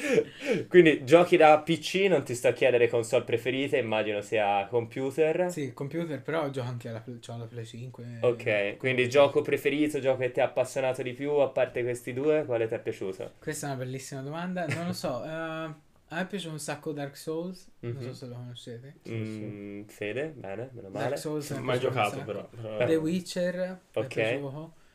quindi 0.66 1.04
giochi 1.04 1.36
da 1.36 1.58
PC, 1.58 2.06
non 2.08 2.24
ti 2.24 2.34
sto 2.34 2.48
a 2.48 2.52
chiedere 2.52 2.88
console 2.88 3.24
preferite, 3.24 3.76
immagino 3.76 4.22
sia 4.22 4.66
computer. 4.70 5.50
Sì, 5.50 5.74
computer, 5.74 6.22
però 6.22 6.48
gioco 6.48 6.68
anche 6.68 6.88
alla, 6.88 7.00
Play- 7.00 7.18
c'ho 7.18 7.36
la 7.36 7.44
Play 7.44 7.66
5. 7.66 8.04
Ok, 8.22 8.76
quindi 8.78 9.06
gioco 9.10 9.42
preferito, 9.42 10.00
gioco 10.00 10.20
che 10.20 10.30
ti 10.30 10.40
ha 10.40 10.44
appassionato 10.44 11.02
di 11.02 11.12
più, 11.12 11.32
a 11.32 11.48
parte 11.48 11.82
questi 11.82 12.14
due, 12.14 12.46
quale 12.46 12.66
ti 12.66 12.74
è 12.74 12.80
piaciuto? 12.80 13.32
Questa 13.38 13.66
è 13.66 13.70
una 13.74 13.84
bellissima 13.84 14.22
domanda. 14.22 14.64
Non 14.66 14.86
lo 14.86 14.92
so. 14.94 15.22
eh, 15.28 15.85
a 16.08 16.16
me 16.16 16.26
piace 16.26 16.48
un 16.48 16.58
sacco 16.58 16.92
Dark 16.92 17.16
Souls. 17.16 17.66
Non 17.80 17.92
Mhm. 17.92 18.02
so 18.02 18.12
se 18.14 18.26
lo 18.26 18.34
conoscete. 18.34 18.94
Mm, 19.08 19.82
Fede, 19.84 20.28
bene, 20.36 20.70
meno 20.72 20.88
Dark 20.90 21.04
male. 21.04 21.16
Souls 21.16 21.50
mi 21.50 21.62
Mai 21.62 21.78
giocato 21.78 22.22
però. 22.22 22.48
però-. 22.48 22.86
The 22.86 22.96
Witcher. 22.96 23.80
Ok. 23.94 24.40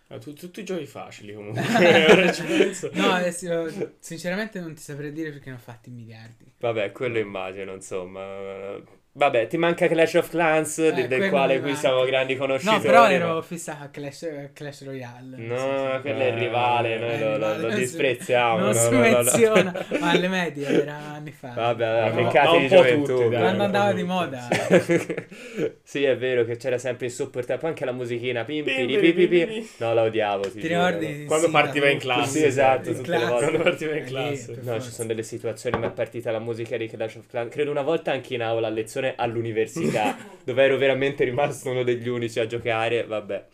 Ah, 0.07 0.17
tu- 0.17 0.33
tutti 0.33 0.59
i 0.59 0.65
giochi 0.65 0.85
facili 0.85 1.33
comunque. 1.33 1.61
No, 2.93 3.11
adesso, 3.11 3.93
sinceramente 3.99 4.59
non 4.59 4.73
ti 4.73 4.81
saprei 4.81 5.13
dire 5.13 5.31
perché 5.31 5.49
ne 5.49 5.55
ho 5.55 5.59
fatti 5.59 5.89
miliardi. 5.89 6.51
Vabbè, 6.59 6.91
quello 6.91 7.17
immagino, 7.17 7.73
insomma. 7.73 8.99
Vabbè, 9.13 9.47
ti 9.47 9.57
manca 9.57 9.87
Clash 9.87 10.13
of 10.13 10.29
Clans, 10.29 10.77
Eh, 10.77 10.93
del 10.93 11.07
quello 11.07 11.29
quale 11.29 11.55
qui 11.59 11.71
manca. 11.71 11.79
siamo 11.79 12.05
grandi 12.05 12.37
conoscitori. 12.37 12.77
No, 12.77 12.81
però 12.81 13.01
ma- 13.01 13.11
ero 13.11 13.41
fissato 13.41 13.83
a 13.83 13.87
Clash, 13.89 14.49
Clash 14.53 14.85
Royale. 14.85 15.35
No, 15.35 15.55
sì. 15.95 15.99
quello 16.01 16.19
è 16.21 16.27
il 16.27 16.37
rivale, 16.37 16.97
noi 16.97 17.09
Eh, 17.11 17.19
lo, 17.19 17.37
lo- 17.37 17.57
lo 17.67 17.71
si- 17.71 17.77
disprezziamo. 17.79 18.57
Non 18.59 18.67
no, 18.67 18.73
si 18.73 18.89
no, 18.89 18.97
no, 18.99 19.07
no. 19.09 19.11
menziona, 19.23 19.85
ma 19.99 20.09
alle 20.11 20.27
medie 20.29 20.65
era 20.65 20.95
anni 20.95 21.31
fa. 21.31 21.49
Vabbè, 21.49 21.85
vabbè, 21.85 22.09
Ma- 22.21 22.27
peccati 22.27 22.47
ma 22.55 22.57
di 22.59 22.67
gioventù. 22.69 23.15
tutti, 23.17 23.29
dai. 23.29 23.39
Quando 23.41 23.63
andava 23.63 23.91
di 23.91 24.03
moda. 24.03 24.47
sì, 25.83 26.03
è 26.03 26.15
vero 26.17 26.45
che 26.45 26.55
c'era 26.57 26.77
sempre 26.77 27.07
insopportabile. 27.07 27.59
Poi 27.59 27.69
anche 27.69 27.83
la 27.85 27.91
musichina. 27.91 28.43
Pim, 28.45 28.63
Pim, 28.63 28.75
piri, 28.75 28.87
pim, 28.87 28.99
pi, 29.01 29.13
pi, 29.13 29.27
pim, 29.27 29.47
pi. 29.47 29.53
pim. 29.53 29.67
No, 29.79 29.93
la 29.93 30.03
odiavo. 30.03 30.41
Ti 30.43 30.59
Ti 30.59 30.67
ricordi? 30.67 31.25
Quando 31.25 31.45
Sì, 31.47 31.51
partiva 31.51 31.89
in 31.89 31.99
classe. 31.99 32.39
Sì, 32.39 32.45
esatto, 32.45 32.93
tutte 32.93 33.09
le 33.11 33.25
volte. 33.25 33.45
Quando 33.45 33.63
partiva 33.63 33.91
in 33.91 34.03
Eh, 34.03 34.07
classe. 34.07 34.59
No, 34.61 34.79
ci 34.79 34.89
sono 34.89 35.07
delle 35.09 35.23
situazioni, 35.23 35.77
mi 35.77 35.87
è 35.87 35.91
partita 35.91 36.31
la 36.31 36.39
musica 36.39 36.77
di 36.77 36.87
Clash 36.87 37.15
of 37.15 37.27
Clans. 37.27 37.51
Credo 37.51 37.71
una 37.71 37.81
volta 37.81 38.11
anche 38.13 38.35
in 38.35 38.41
aula 38.41 38.67
a 38.67 38.69
lezione 38.69 39.00
all'università, 39.15 40.15
dove 40.43 40.63
ero 40.63 40.77
veramente 40.77 41.23
rimasto 41.23 41.69
uno 41.69 41.83
degli 41.83 42.07
unici 42.07 42.39
a 42.39 42.45
giocare. 42.45 43.05
Vabbè. 43.05 43.45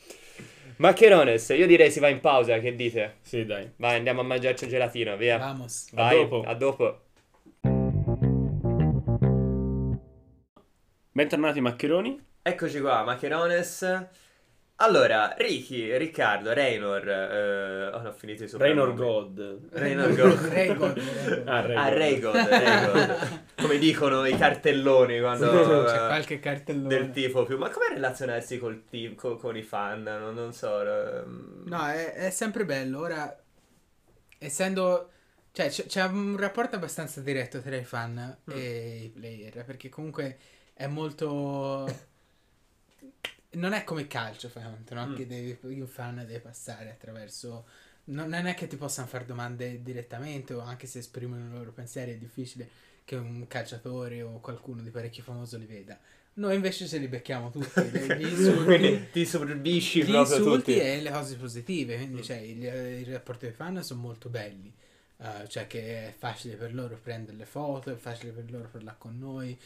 Maccherones, 0.78 1.50
io 1.50 1.66
direi 1.66 1.90
si 1.90 2.00
va 2.00 2.08
in 2.10 2.20
pausa, 2.20 2.60
che 2.60 2.76
dite? 2.76 3.16
Sì, 3.22 3.46
dai. 3.46 3.72
Vai, 3.78 3.96
andiamo 3.98 4.22
a 4.22 4.24
mangiarci 4.24 4.66
un 4.66 4.70
gelatino, 4.70 5.18
via. 5.18 5.38
Vamos. 5.38 5.90
A 5.94 5.96
Vai, 5.96 6.18
dopo. 6.18 6.44
A 6.46 6.54
dopo. 6.54 7.02
Bentornati 11.12 11.60
maccheroni. 11.62 12.26
Eccoci 12.44 12.80
qua, 12.80 13.04
Maccherones. 13.04 14.08
Allora, 14.80 15.34
Ricky, 15.36 15.98
Riccardo, 15.98 16.54
Raynor. 16.54 17.10
Eh, 17.10 17.88
oh, 17.88 18.08
ho 18.08 18.12
finito 18.14 18.44
i 18.44 18.50
Raynor 18.58 18.90
soprannomi. 18.90 18.96
God. 18.96 19.70
Raynor 19.72 20.16
God. 20.16 20.40
Raygod, 20.52 20.98
Raygod. 20.98 21.48
Ah, 21.48 21.58
Ah, 21.86 21.90
Raygod, 21.90 22.36
Raygod. 22.36 23.40
Come 23.60 23.78
dicono 23.80 24.26
i 24.28 24.38
cartelloni 24.38 25.20
quando... 25.20 25.50
C'è 25.50 25.94
eh, 25.96 26.08
qualche 26.08 26.40
cartellone. 26.40 26.88
del 26.90 27.10
tipo 27.12 27.44
più... 27.44 27.58
Ma 27.58 27.70
come 27.72 27.88
relazionarsi 27.90 28.60
col 28.60 28.84
team, 28.88 29.16
co- 29.16 29.38
con 29.38 29.58
i 29.58 29.64
fan? 29.64 30.04
Non, 30.04 30.36
non 30.36 30.54
so. 30.54 30.80
ehm, 30.82 31.64
No, 31.66 31.88
è, 31.88 32.14
è 32.14 32.30
sempre 32.30 32.64
bello. 32.64 33.00
Ora, 33.00 33.36
essendo... 34.38 35.10
Cioè, 35.54 35.70
c'è, 35.70 35.86
c'è 35.88 36.04
un 36.04 36.38
rapporto 36.38 36.76
abbastanza 36.76 37.20
diretto 37.22 37.62
tra 37.62 37.76
i 37.76 37.84
fan 37.84 38.14
Mm. 38.48 38.54
e 38.56 39.02
i 39.06 39.10
player, 39.10 39.66
perché 39.66 39.90
comunque 39.90 40.38
è 40.74 40.86
molto... 40.86 41.86
Non 43.58 43.74
è 43.74 43.84
come 43.84 44.02
il 44.02 44.08
calcio, 44.08 44.50
fai 44.50 44.64
no? 44.64 45.08
Mm. 45.08 45.16
Che 45.16 45.28
devi, 45.28 45.58
un 45.80 45.88
fan 45.88 46.16
deve 46.18 46.40
passare 46.40 46.90
attraverso... 46.92 47.66
Non 48.06 48.30
non 48.30 48.46
è 48.46 48.54
che 48.54 48.68
ti 48.68 48.78
possano 48.78 49.08
fare 49.08 49.26
domande 49.26 49.82
direttamente, 49.84 50.54
o 50.54 50.62
anche 50.62 50.88
se 50.88 51.00
esprimono 51.00 51.46
i 51.46 51.52
loro 51.52 51.72
pensieri, 51.72 52.14
è 52.14 52.18
difficile 52.18 52.70
che 53.04 53.16
un 53.16 53.48
calciatore 53.48 54.22
o 54.22 54.40
qualcuno 54.40 54.82
di 54.82 54.90
parecchio 54.92 55.24
famoso 55.24 55.58
li 55.58 55.66
veda. 55.66 56.00
Noi 56.36 56.56
invece 56.56 56.88
ce 56.88 56.98
li 57.00 57.08
becchiamo 57.08 57.50
tutti, 57.50 57.82
gli 58.16 58.22
insulti, 58.28 59.10
ti 59.12 59.26
sorbisci 59.26 60.04
gli 60.04 60.12
proprio 60.12 60.38
insulti 60.38 60.74
tutti. 60.74 60.80
e 60.80 61.02
le 61.02 61.12
cose 61.12 61.36
positive, 61.36 61.98
quindi 61.98 62.24
cioè, 62.24 62.38
il, 62.38 62.64
il 62.64 63.06
rapporto 63.12 63.46
dei 63.46 63.54
fan 63.54 63.84
sono 63.84 64.02
molto 64.02 64.30
belli, 64.30 64.72
Eh, 65.20 65.48
cioè 65.50 65.66
che 65.68 66.08
è 66.10 66.14
facile 66.16 66.56
per 66.56 66.74
loro 66.76 66.98
prendere 67.02 67.36
le 67.38 67.46
foto, 67.46 67.92
è 67.92 67.96
facile 67.96 68.32
per 68.32 68.52
loro 68.52 68.70
parlare 68.70 68.98
con 69.00 69.18
noi 69.18 69.58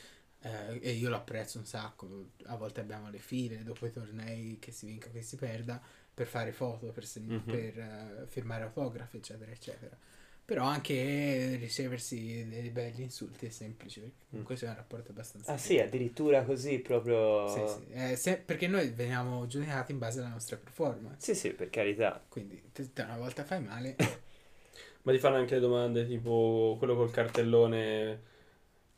eh, 0.41 0.79
e 0.81 0.91
io 0.91 1.09
lo 1.09 1.15
apprezzo 1.17 1.57
un 1.59 1.65
sacco, 1.65 2.29
a 2.45 2.55
volte 2.55 2.81
abbiamo 2.81 3.09
le 3.09 3.19
file 3.19 3.63
dopo 3.63 3.85
i 3.85 3.91
tornei 3.91 4.57
che 4.59 4.71
si 4.71 4.85
vinca 4.87 5.09
o 5.09 5.11
che 5.11 5.21
si 5.21 5.35
perda 5.35 5.81
per 6.13 6.27
fare 6.27 6.51
foto, 6.51 6.87
per, 6.91 7.05
segn- 7.05 7.31
Mhm. 7.33 7.41
per, 7.45 7.77
eh, 7.79 8.25
firmare 8.27 8.63
autografi 8.63 9.17
eccetera 9.17 9.51
eccetera. 9.51 9.97
Però 10.43 10.65
anche 10.65 11.55
riceversi 11.55 12.45
dei 12.49 12.69
belli 12.71 13.03
insulti 13.03 13.45
è 13.45 13.49
semplice, 13.49 14.01
perché 14.01 14.25
comunque 14.29 14.55
c'è 14.55 14.67
un 14.67 14.75
rapporto 14.75 15.11
abbastanza... 15.11 15.53
Ah 15.53 15.57
sì, 15.57 15.79
addirittura 15.79 16.43
così 16.43 16.79
proprio... 16.79 17.47
Sì, 17.47 17.59
sì. 17.85 17.91
Eh, 17.93 18.15
se- 18.17 18.37
perché 18.37 18.67
noi 18.67 18.89
veniamo 18.89 19.47
giudicati 19.47 19.93
in 19.93 19.99
base 19.99 20.19
alla 20.19 20.27
nostra 20.29 20.57
performance. 20.57 21.17
Sì, 21.33 21.39
sì, 21.39 21.53
per 21.53 21.69
carità. 21.69 22.21
Quindi 22.27 22.61
te, 22.73 22.91
te 22.91 23.01
una 23.03 23.17
volta 23.17 23.45
fai 23.45 23.61
male. 23.61 23.95
Ma 25.03 25.11
ti 25.11 25.17
fanno 25.19 25.37
anche 25.37 25.55
le 25.55 25.61
domande 25.61 26.05
tipo 26.05 26.75
quello 26.77 26.95
col 26.95 27.11
cartellone. 27.11 28.29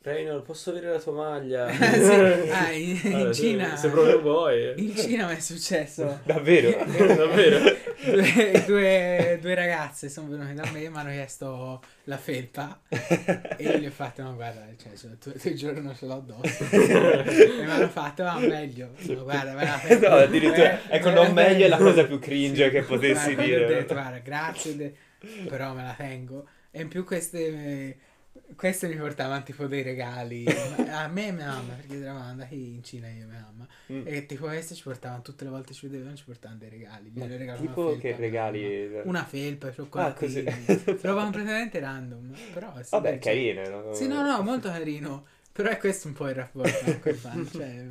Raynor, 0.04 0.42
posso 0.42 0.68
avere 0.68 0.90
la 0.90 0.98
tua 0.98 1.12
maglia? 1.14 1.66
Sì. 1.72 2.50
Ah, 2.54 2.70
in, 2.72 2.90
in 3.04 3.30
se- 3.32 3.32
Cina. 3.32 3.74
Se 3.76 3.88
proprio 3.88 4.20
vuoi. 4.20 4.74
In 4.76 4.94
Cina 4.94 5.26
mi 5.26 5.34
è 5.36 5.40
successo. 5.40 6.20
Davvero? 6.24 6.84
Davvero? 7.14 7.58
due, 8.04 8.64
due, 8.66 9.38
due 9.40 9.54
ragazze 9.54 10.10
sono 10.10 10.28
venute 10.28 10.52
da 10.52 10.68
me 10.72 10.82
e 10.82 10.90
mi 10.90 10.96
hanno 10.98 11.10
chiesto 11.10 11.80
la 12.04 12.18
felpa 12.18 12.80
e 12.90 13.62
io 13.62 13.78
gli 13.78 13.86
ho 13.86 13.90
fatto 13.90 14.22
no 14.22 14.34
guarda 14.34 14.66
cioè, 14.76 14.92
cioè, 14.94 15.16
tu, 15.18 15.32
tu 15.32 15.54
giorno 15.54 15.94
ce 15.94 16.04
l'ho 16.04 16.14
addosso 16.16 16.64
e 16.70 17.62
mi 17.64 17.70
hanno 17.70 17.88
fatto 17.88 18.24
ah 18.24 18.38
meglio 18.38 18.90
no, 19.06 19.22
guarda 19.22 19.54
me 19.54 19.64
la 19.64 19.78
felpa 19.78 20.08
No, 20.10 20.16
addirittura... 20.16 20.72
Eh, 20.90 20.96
Ecco, 20.96 21.08
eh, 21.08 21.12
non 21.14 21.32
meglio 21.32 21.64
è 21.64 21.68
la 21.68 21.78
cosa 21.78 22.04
più 22.04 22.18
cringe 22.18 22.68
che 22.70 22.82
potessi 22.82 23.32
Guarda, 23.34 23.42
gli 23.42 23.52
ho 23.54 23.56
dire. 23.58 23.66
detto, 23.66 23.94
guarda, 23.94 24.18
grazie, 24.18 24.94
però 25.48 25.72
me 25.72 25.82
la 25.84 25.94
tengo. 25.96 26.46
E 26.70 26.82
in 26.82 26.88
più 26.88 27.04
queste, 27.04 27.96
queste 28.56 28.86
mi 28.88 28.96
portavano 28.96 29.42
tipo 29.42 29.66
dei 29.66 29.82
regali. 29.82 30.44
A 30.90 31.08
me 31.08 31.28
e 31.28 31.32
mia 31.32 31.46
mamma, 31.46 31.74
perché 31.74 31.96
eravamo 32.00 32.24
andati 32.24 32.74
in 32.74 32.82
Cina 32.84 33.08
io 33.08 33.22
e 33.22 33.26
mia 33.26 33.40
mamma. 33.40 33.66
Mm. 33.92 34.02
E 34.06 34.26
tipo 34.26 34.46
queste 34.46 34.74
ci 34.74 34.82
portavano, 34.82 35.22
tutte 35.22 35.44
le 35.44 35.50
volte 35.50 35.72
ci 35.74 35.86
vedevano, 35.88 36.14
ci 36.16 36.24
portavano 36.24 36.60
dei 36.60 36.68
regali. 36.70 37.10
Mi 37.14 37.22
hanno 37.22 37.36
regalato 37.36 37.64
tipo 37.66 37.80
una 37.80 37.90
felpa 37.98 38.08
che 38.08 38.16
regali? 38.16 38.86
mamma. 38.88 39.02
Una 39.04 39.24
felpa, 39.24 39.66
Ah, 39.68 39.72
cioccolatini. 39.72 40.44
così. 40.84 40.98
Roba 41.02 41.22
completamente 41.22 41.78
random. 41.80 42.34
Però 42.52 42.72
sì, 42.82 42.88
Vabbè, 42.90 43.18
carine. 43.18 43.68
no? 43.68 43.94
Sì, 43.94 44.06
no, 44.06 44.22
no, 44.22 44.42
molto 44.42 44.68
carino. 44.70 45.26
Però 45.52 45.68
è 45.70 45.76
questo 45.78 46.08
un 46.08 46.14
po' 46.14 46.28
il 46.28 46.34
rapporto 46.34 46.98
con 47.00 47.12
i 47.12 47.16
fan. 47.16 47.48
Cioè, 47.50 47.86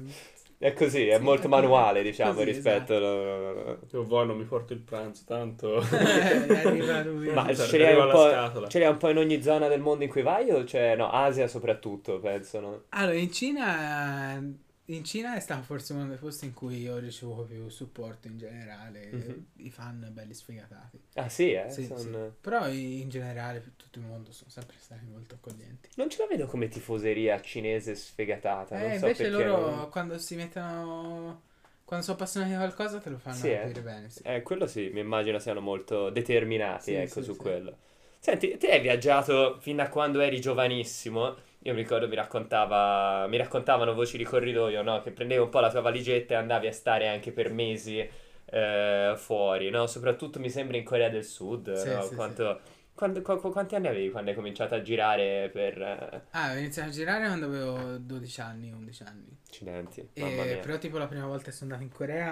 È 0.64 0.72
così, 0.72 1.08
è 1.08 1.18
Sì, 1.18 1.24
molto 1.24 1.48
è 1.48 1.50
manuale, 1.50 2.00
così, 2.00 2.12
diciamo, 2.12 2.34
così, 2.36 2.46
rispetto... 2.46 2.94
Io 2.94 4.04
voi 4.06 4.26
non 4.26 4.38
mi 4.38 4.46
porto 4.46 4.72
il 4.72 4.80
pranzo, 4.80 5.24
tanto... 5.28 5.84
Eh. 5.94 7.34
Ma 7.34 7.54
Cioè, 7.54 7.68
ce 7.68 7.78
li, 7.78 7.86
hai 7.86 7.96
un 8.00 8.10
po', 8.10 8.68
ce 8.70 8.78
li 8.78 8.86
hai 8.86 8.92
un 8.92 8.98
po' 8.98 9.10
in 9.10 9.18
ogni 9.18 9.42
zona 9.42 9.68
del 9.68 9.82
mondo 9.82 10.06
in 10.06 10.10
cui 10.10 10.22
vai 10.22 10.50
o 10.52 10.64
c'è... 10.64 10.96
No, 10.96 11.10
Asia 11.10 11.50
soprattutto, 11.50 12.20
penso, 12.20 12.62
no? 12.62 12.84
Allora, 12.90 13.18
in 13.18 13.32
Cina, 13.32 14.42
in 14.88 15.04
Cina 15.04 15.36
è 15.36 15.40
stato 15.40 15.64
forse 15.64 15.94
uno 15.94 16.08
dei 16.08 16.18
posti 16.18 16.46
in 16.46 16.54
cui 16.54 16.88
ho 16.88 16.98
ricevuto 16.98 17.44
più 17.44 17.70
supporto 17.70 18.28
in 18.28 18.38
generale, 18.38 19.10
Mhm. 19.12 19.46
i 19.58 19.70
fan 19.72 20.10
belli 20.12 20.34
sfegatati. 20.34 21.00
Ah 21.16 21.30
sì, 21.30 21.52
eh? 21.54 21.70
Sì, 21.70 21.86
son- 21.86 22.12
sì. 22.12 22.32
Però 22.42 22.68
in 22.68 23.10
generale 23.10 23.60
per 23.60 23.72
tutto 23.76 24.00
il 24.00 24.06
mondo 24.06 24.32
sono 24.32 24.50
sempre 24.50 24.76
stati 24.80 25.06
molto 25.06 25.36
accoglienti. 25.36 25.90
Non 25.96 26.10
ce 26.10 26.18
la 26.22 26.28
vedo 26.28 26.46
come 26.48 26.68
tifoseria 26.68 27.40
cinese 27.42 27.96
sfegatata, 27.96 28.78
non 28.78 28.90
Eh, 28.90 28.96
so 28.96 29.08
invece 29.08 29.30
loro 29.30 29.58
non- 29.72 29.90
quando 29.90 30.18
si 30.18 30.36
mettono... 30.36 31.42
Quando 31.86 32.06
sono 32.06 32.18
appassionati 32.18 32.52
di 32.54 32.58
qualcosa 32.58 33.00
te 33.00 33.10
lo 33.10 33.18
fanno 33.20 33.40
Sì, 33.40 33.50
eh. 33.52 33.62
capire 33.62 33.82
bene. 33.82 34.10
Sì. 34.10 34.22
Eh, 34.26 34.42
quello 34.42 34.68
sì, 34.68 34.90
mi 34.94 35.00
immagino 35.00 35.40
siano 35.40 35.60
molto 35.60 36.10
determinati, 36.10 36.92
Sì, 36.92 36.94
ecco, 36.94 37.22
su 37.22 37.36
quello. 37.36 37.78
Senti, 38.20 38.56
te 38.58 38.72
hai 38.72 38.80
viaggiato 38.82 39.60
fino 39.60 39.82
a 39.82 39.90
quando 39.90 40.20
eri 40.22 40.40
giovanissimo. 40.40 41.36
Io 41.66 41.74
mi 41.74 41.80
ricordo 41.82 42.08
mi 42.10 42.16
raccontava, 42.16 43.26
mi 43.28 43.38
raccontavano 43.38 43.94
voci 43.94 44.18
di 44.18 44.24
corridoio, 44.26 44.82
no? 44.84 45.02
Che 45.02 45.12
prendevi 45.12 45.42
un 45.42 45.50
po' 45.50 45.60
la 45.62 45.70
tua 45.72 45.80
valigetta 45.82 46.34
e 46.34 46.38
andavi 46.38 46.68
a 46.68 46.74
stare 46.74 47.08
anche 47.08 47.32
per 47.32 47.52
mesi 47.54 48.00
eh, 48.46 49.14
fuori, 49.16 49.70
no? 49.70 49.88
Soprattutto 49.88 50.40
mi 50.40 50.50
sembra 50.50 50.76
in 50.78 50.84
Corea 50.84 51.10
del 51.10 51.24
Sud, 51.24 51.70
Sì, 51.72 51.90
no? 51.90 52.02
sì, 52.02 52.16
Quanto- 52.16 52.60
quando- 52.94 53.22
qu- 53.22 53.40
qu- 53.40 53.52
quanti 53.52 53.76
anni 53.76 53.88
avevi 53.88 54.12
quando 54.12 54.30
hai 54.32 54.36
cominciato 54.36 54.76
a 54.76 54.82
girare 54.82 55.50
per... 55.54 55.82
eh, 55.82 56.22
Ah, 56.32 56.52
ho 56.52 56.58
iniziato 56.58 56.90
a 56.90 56.92
girare 56.92 57.26
quando 57.28 57.46
avevo 57.46 57.98
12 57.98 58.42
anni, 58.42 58.72
11 58.72 59.04
anni. 59.04 59.38
Accidenti, 59.48 60.10
E- 60.14 60.58
però 60.62 60.78
tipo 60.80 60.98
la 60.98 61.08
prima 61.08 61.26
volta 61.28 61.46
che 61.46 61.52
sono 61.52 61.74
andato 61.74 61.90
in 61.90 61.96
Corea, 61.96 62.32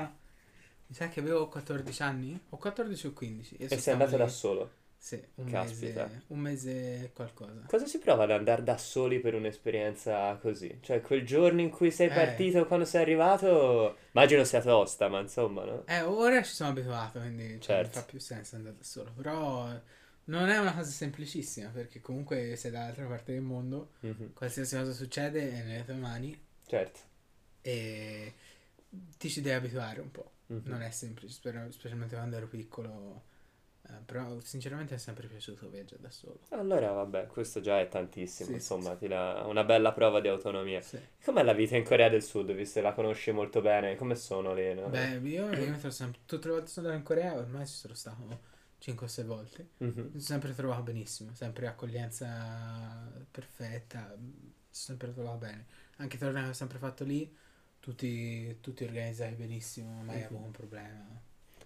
mi 0.87 0.95
sa 0.95 1.07
che 1.09 1.19
avevo 1.19 1.47
14 1.47 2.01
anni, 2.03 2.39
o 2.49 2.57
14 2.57 3.07
o 3.07 3.13
15. 3.13 3.55
E 3.55 3.67
sono 3.67 3.79
sei 3.79 3.93
andato 3.93 4.11
stato 4.11 4.17
da 4.17 4.27
lì- 4.27 4.33
solo. 4.33 4.71
Sì, 5.03 5.19
un 5.37 5.49
Caspita. 5.49 6.03
mese, 6.03 6.21
un 6.27 6.39
mese 6.39 7.03
e 7.05 7.11
qualcosa. 7.11 7.63
Cosa 7.67 7.87
si 7.87 7.97
prova 7.97 8.23
ad 8.25 8.31
andare 8.31 8.61
da 8.61 8.77
soli 8.77 9.19
per 9.19 9.33
un'esperienza 9.33 10.35
così? 10.35 10.77
Cioè, 10.79 11.01
quel 11.01 11.25
giorno 11.25 11.59
in 11.59 11.71
cui 11.71 11.89
sei 11.89 12.07
Eh. 12.09 12.13
partito, 12.13 12.67
quando 12.67 12.85
sei 12.85 13.01
arrivato, 13.01 13.97
immagino 14.13 14.43
sia 14.43 14.61
tosta, 14.61 15.07
ma 15.07 15.19
insomma, 15.19 15.65
no? 15.65 15.85
Eh, 15.87 16.01
ora 16.01 16.43
ci 16.43 16.53
sono 16.53 16.69
abituato, 16.69 17.19
quindi 17.19 17.47
cioè, 17.53 17.61
Certo. 17.77 17.81
non 17.95 18.03
fa 18.03 18.03
più 18.03 18.19
senso 18.19 18.55
andare 18.57 18.75
da 18.77 18.83
solo. 18.83 19.11
Però 19.13 19.73
non 20.25 20.49
è 20.49 20.59
una 20.59 20.75
cosa 20.75 20.91
semplicissima, 20.91 21.69
perché 21.69 21.99
comunque 21.99 22.55
sei 22.55 22.69
dall'altra 22.69 23.07
parte 23.07 23.33
del 23.33 23.41
mondo, 23.41 23.93
Mhm, 24.01 24.33
qualsiasi 24.33 24.75
cosa 24.77 24.91
succede 24.93 25.51
è 25.51 25.63
nelle 25.63 25.83
tue 25.83 25.95
mani 25.95 26.39
Certo. 26.67 26.99
e 27.61 28.33
ti 29.17 29.29
ci 29.31 29.41
devi 29.41 29.55
abituare 29.55 29.99
un 29.99 30.11
po'. 30.11 30.31
Mhm. 30.45 30.61
Non 30.65 30.83
è 30.83 30.91
semplice, 30.91 31.33
spe- 31.33 31.71
specialmente 31.71 32.13
quando 32.15 32.35
ero 32.37 32.47
piccolo. 32.47 33.29
Eh, 33.89 34.01
però 34.05 34.39
sinceramente 34.41 34.93
mi 34.93 34.99
è 34.99 35.01
sempre 35.03 35.27
piaciuto 35.27 35.69
viaggiare 35.69 36.01
da 36.01 36.09
solo. 36.11 36.39
Allora, 36.49 36.91
vabbè, 36.91 37.25
questo 37.27 37.61
già 37.61 37.79
è 37.79 37.87
tantissimo, 37.87 38.53
Sì, 38.53 38.53
insomma, 38.53 38.95
sì, 38.95 38.95
ti 38.95 39.07
dà 39.07 39.43
una 39.47 39.63
bella 39.63 39.91
prova 39.91 40.19
di 40.21 40.27
autonomia. 40.27 40.79
Sì. 40.79 40.99
Com'è 41.23 41.41
la 41.43 41.53
vita 41.53 41.75
in 41.77 41.83
Corea 41.83 42.09
del 42.09 42.21
Sud, 42.23 42.51
visto 42.53 42.79
che 42.79 42.85
la 42.85 42.93
conosci 42.93 43.31
molto 43.31 43.59
bene? 43.61 43.95
Come 43.95 44.15
sono 44.15 44.53
lì, 44.53 44.73
no? 44.75 44.89
Beh, 44.89 45.17
io, 45.23 45.53
io 45.53 45.69
mi 45.71 45.77
trovo 45.77 45.91
sempre, 45.91 46.21
tutte 46.25 46.47
le 46.47 46.53
volte 46.53 46.69
sono 46.71 46.87
andato 46.87 47.01
in 47.11 47.15
Corea, 47.17 47.37
ormai 47.37 47.67
ci 47.67 47.73
sono 47.73 47.93
stato 47.93 48.41
5 48.79 49.05
o 49.05 49.09
6 49.09 49.25
volte. 49.25 49.59
Mhm. 49.81 50.11
Mi 50.11 50.19
sono 50.19 50.39
sempre 50.39 50.55
trovato 50.55 50.81
benissimo, 50.83 51.33
sempre 51.35 51.67
accoglienza 51.67 53.11
perfetta, 53.29 54.15
mi 54.17 54.33
sono 54.69 54.97
sempre 54.97 55.13
trovato 55.13 55.37
bene. 55.37 55.65
Anche 55.97 56.17
che 56.17 56.25
ho 56.25 56.53
sempre 56.53 56.79
fatto 56.79 57.03
lì, 57.03 57.31
tutti, 57.79 58.57
tutti 58.59 58.83
organizzati 58.83 59.35
benissimo, 59.35 60.01
mai 60.03 60.23
Mhm. 60.23 60.23
avuto 60.23 60.45
un 60.45 60.51
problema. 60.51 61.21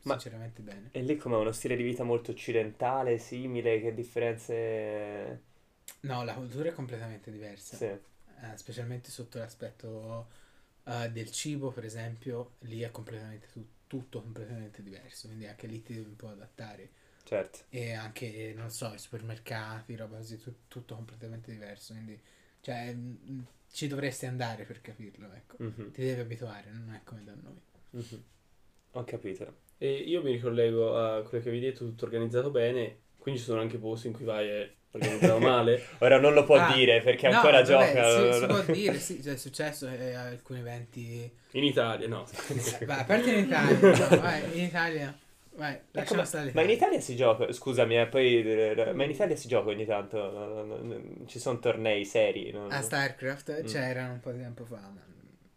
Ma- 0.06 0.24
Sinceramente 0.24 0.62
bene. 0.62 0.92
E 0.92 1.02
lì 1.02 1.18
com'è 1.18 1.36
uno 1.36 1.52
stile 1.52 1.76
di 1.76 1.84
vita 1.84 2.04
molto 2.06 2.32
occidentale, 2.32 3.18
simile, 3.20 3.82
che 3.82 3.94
differenze... 3.94 5.44
No, 6.02 6.24
la 6.24 6.34
cultura 6.36 6.70
è 6.70 6.74
completamente 6.74 7.32
diversa, 7.32 7.78
Sì, 7.78 8.00
eh, 8.42 8.58
specialmente 8.58 9.10
sotto 9.12 9.40
l'aspetto 9.40 10.28
eh, 10.86 11.10
del 11.12 11.32
cibo, 11.32 11.72
per 11.72 11.84
esempio, 11.86 12.56
lì 12.62 12.82
è 12.82 12.92
completamente 12.92 13.48
tu- 13.52 13.68
tutto 13.88 14.22
completamente 14.22 14.84
diverso, 14.84 15.28
quindi 15.28 15.48
anche 15.48 15.68
lì 15.68 15.82
ti 15.84 15.94
devi 15.96 16.08
un 16.10 16.16
po' 16.16 16.30
adattare. 16.30 16.92
certo. 17.26 17.66
E 17.70 17.94
anche, 17.94 18.54
non 18.56 18.72
so, 18.72 18.94
i 18.94 19.00
supermercati, 19.00 19.96
roba 19.96 20.18
così, 20.18 20.38
tu- 20.40 20.56
tutto 20.68 20.96
completamente 20.96 21.52
diverso. 21.52 21.94
Quindi, 21.94 22.20
cioè, 22.62 22.94
mm, 22.94 23.42
ci 23.72 23.88
dovresti 23.88 24.26
andare 24.28 24.66
per 24.66 24.82
capirlo, 24.82 25.32
ecco. 25.34 25.60
Mhm, 25.60 25.94
Ti 25.94 26.02
devi 26.04 26.22
abituare, 26.22 26.72
non 26.72 26.94
è 26.94 27.02
come 27.04 27.24
da 27.24 27.34
noi. 27.36 27.62
mhm. 27.94 28.24
Ho 28.94 29.04
capito. 29.06 29.54
E 29.78 29.92
io 29.94 30.22
mi 30.24 30.32
ricollego 30.32 30.98
a 30.98 31.22
quello 31.24 31.44
che 31.44 31.50
avevi 31.50 31.60
detto, 31.60 31.86
tutto 31.86 32.06
organizzato 32.06 32.50
bene, 32.52 33.02
quindi 33.18 33.40
ci 33.40 33.46
sono 33.48 33.62
anche 33.62 33.78
posti 33.78 34.08
in 34.08 34.14
cui 34.14 34.24
vai 34.26 34.48
e 34.50 34.76
organizzato 34.92 35.40
male. 35.40 35.84
Ora 36.00 36.20
non 36.20 36.34
lo 36.34 36.44
può 36.46 36.58
Ah, 36.58 36.64
dire 36.64 37.02
perché 37.02 37.28
no, 37.28 37.28
ancora 37.28 37.62
vabbè, 37.62 37.64
gioca. 37.64 38.04
Si, 38.06 38.32
si 38.32 38.46
può 38.48 38.62
dire, 38.64 39.00
sì, 39.00 39.22
cioè, 39.22 39.34
è 39.34 39.38
successo 39.38 39.88
eh, 39.88 40.14
alcuni 40.14 40.60
eventi... 40.60 41.32
In 41.54 41.64
Italia, 41.64 42.08
no. 42.08 42.26
Vai, 42.86 43.00
a 43.02 43.06
parte 43.06 43.32
in 43.32 43.38
Italia, 43.40 43.92
no, 43.94 44.16
vai, 44.18 44.58
in 44.58 44.64
Italia, 44.66 45.18
vai, 45.52 45.80
Ma 45.94 46.04
lasciamo 46.04 46.06
come- 46.06 46.26
stare 46.26 46.52
Ma 46.52 46.62
in. 46.62 46.70
Italia 46.70 47.00
si 47.02 47.16
gioca, 47.16 47.52
scusami, 47.52 47.98
eh, 48.00 48.08
poi, 48.08 48.42
eh, 48.42 48.94
ma 48.94 49.04
in 49.04 49.10
Italia 49.12 49.36
si 49.36 49.48
gioca 49.48 49.70
ogni 49.70 49.86
tanto, 49.86 50.18
no, 50.32 50.64
no, 50.64 51.26
ci 51.28 51.40
sono 51.40 51.60
tornei 51.60 52.06
seri, 52.06 52.52
no? 52.52 52.70
A 52.70 52.82
StarCraft 52.84 53.64
Mm. 53.64 53.64
c'erano 53.64 54.14
un 54.14 54.20
po' 54.20 54.32
di 54.32 54.38
tempo 54.40 54.66
fa, 54.66 54.80
ma... 54.94 55.02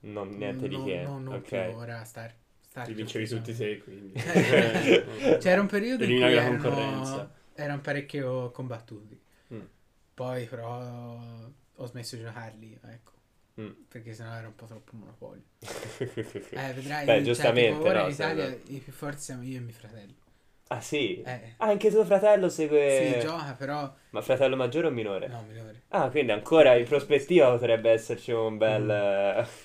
non 0.00 0.36
niente 0.36 0.66
di 0.68 0.82
che, 0.82 1.12
non- 1.12 1.22
non 1.22 1.40
ok. 1.40 1.50
più 1.50 1.62
ora 1.66 2.02
Star, 2.04 2.30
StarCraft, 2.30 2.47
Ti 2.84 2.92
vincevi 2.92 3.28
tutti 3.28 3.54
te, 3.54 3.78
quindi. 3.78 4.12
Eh, 4.14 5.38
C'era 5.40 5.60
un 5.60 5.66
periodo 5.66 6.04
in 6.04 6.10
cui 6.10 6.32
erano, 6.32 7.30
erano 7.54 7.80
parecchio 7.80 8.50
combattuti. 8.50 9.20
Mm. 9.54 9.60
Poi 10.14 10.46
però 10.46 11.20
ho 11.74 11.86
smesso 11.86 12.16
di 12.16 12.22
giocarli, 12.22 12.78
ecco. 12.84 13.12
Mm. 13.60 13.70
Perché 13.88 14.14
sennò 14.14 14.32
era 14.34 14.46
un 14.46 14.54
po' 14.54 14.66
troppo 14.66 14.96
monopolio. 14.96 15.42
Eh, 16.50 16.72
vedrai, 16.72 17.04
Beh, 17.04 17.14
cioè, 17.14 17.22
giustamente, 17.22 17.88
ora 17.88 18.00
no, 18.00 18.06
in 18.06 18.12
Italia 18.12 18.46
se- 18.46 18.62
i 18.66 18.78
più 18.78 18.92
forti 18.92 19.20
siamo 19.20 19.42
io 19.42 19.58
e 19.58 19.60
mio 19.60 19.72
fratello. 19.72 20.14
Ah 20.70 20.80
sì? 20.80 21.22
Eh, 21.22 21.54
Ah, 21.56 21.68
anche 21.68 21.90
tuo 21.90 22.04
fratello 22.04 22.48
segue... 22.50 23.14
si 23.20 23.26
gioca 23.26 23.54
però... 23.54 23.90
Ma 24.10 24.20
fratello 24.20 24.54
maggiore 24.54 24.88
o 24.88 24.90
minore? 24.90 25.26
No, 25.28 25.42
minore. 25.48 25.82
Ah, 25.88 26.10
quindi 26.10 26.32
ancora 26.32 26.74
in 26.76 26.84
prospettiva 26.86 27.50
potrebbe 27.50 27.90
esserci 27.90 28.32
un 28.32 28.58
bel... 28.58 28.82
Mm. 28.82 28.90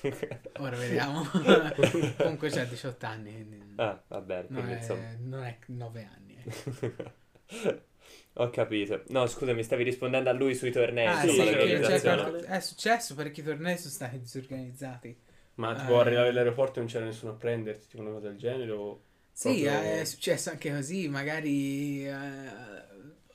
eh, 0.06 0.40
Ora 0.60 0.76
vediamo. 0.76 1.22
Comunque 2.16 2.48
c'ha 2.48 2.64
18 2.64 3.04
anni, 3.06 3.32
quindi... 3.32 3.62
ah, 3.76 4.02
va 4.08 4.20
bene, 4.22 4.46
non, 4.48 4.68
è, 4.70 4.74
insomma... 4.76 5.04
non 5.20 5.44
è 5.44 5.58
9 5.66 6.08
anni. 6.14 6.38
ecco. 6.42 7.82
Ho 8.36 8.50
capito. 8.50 9.02
No, 9.08 9.26
scusa, 9.26 9.52
mi 9.52 9.62
stavi 9.62 9.84
rispondendo 9.84 10.28
a 10.30 10.32
lui 10.32 10.54
sui 10.54 10.72
tornei, 10.72 11.06
Ah, 11.06 11.20
sì, 11.20 11.28
sì, 11.28 11.36
qualche- 11.36 12.40
è 12.46 12.60
successo, 12.60 13.14
parecchi 13.14 13.42
tornei 13.42 13.76
sono 13.76 13.90
stati 13.92 14.18
disorganizzati. 14.18 15.16
Ma 15.56 15.74
tipo 15.74 15.92
Eh. 15.98 16.00
arrivavi 16.00 16.28
all'aeroporto 16.30 16.78
e 16.78 16.82
non 16.82 16.90
c'era 16.90 17.04
nessuno 17.04 17.32
a 17.32 17.34
prenderti, 17.36 17.88
tipo 17.88 18.02
una 18.02 18.10
cosa 18.12 18.28
del 18.28 18.38
genere? 18.38 18.70
O... 18.72 19.00
Sì, 19.34 19.62
Proprio- 19.62 19.80
è 19.80 20.04
successo 20.04 20.50
anche 20.50 20.70
così, 20.72 21.08
magari 21.08 22.06
eh, 22.06 22.12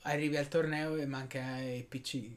arrivi 0.02 0.36
al 0.36 0.48
torneo 0.48 0.96
e 0.96 1.06
manca 1.06 1.58
il 1.58 1.84
PC, 1.84 2.30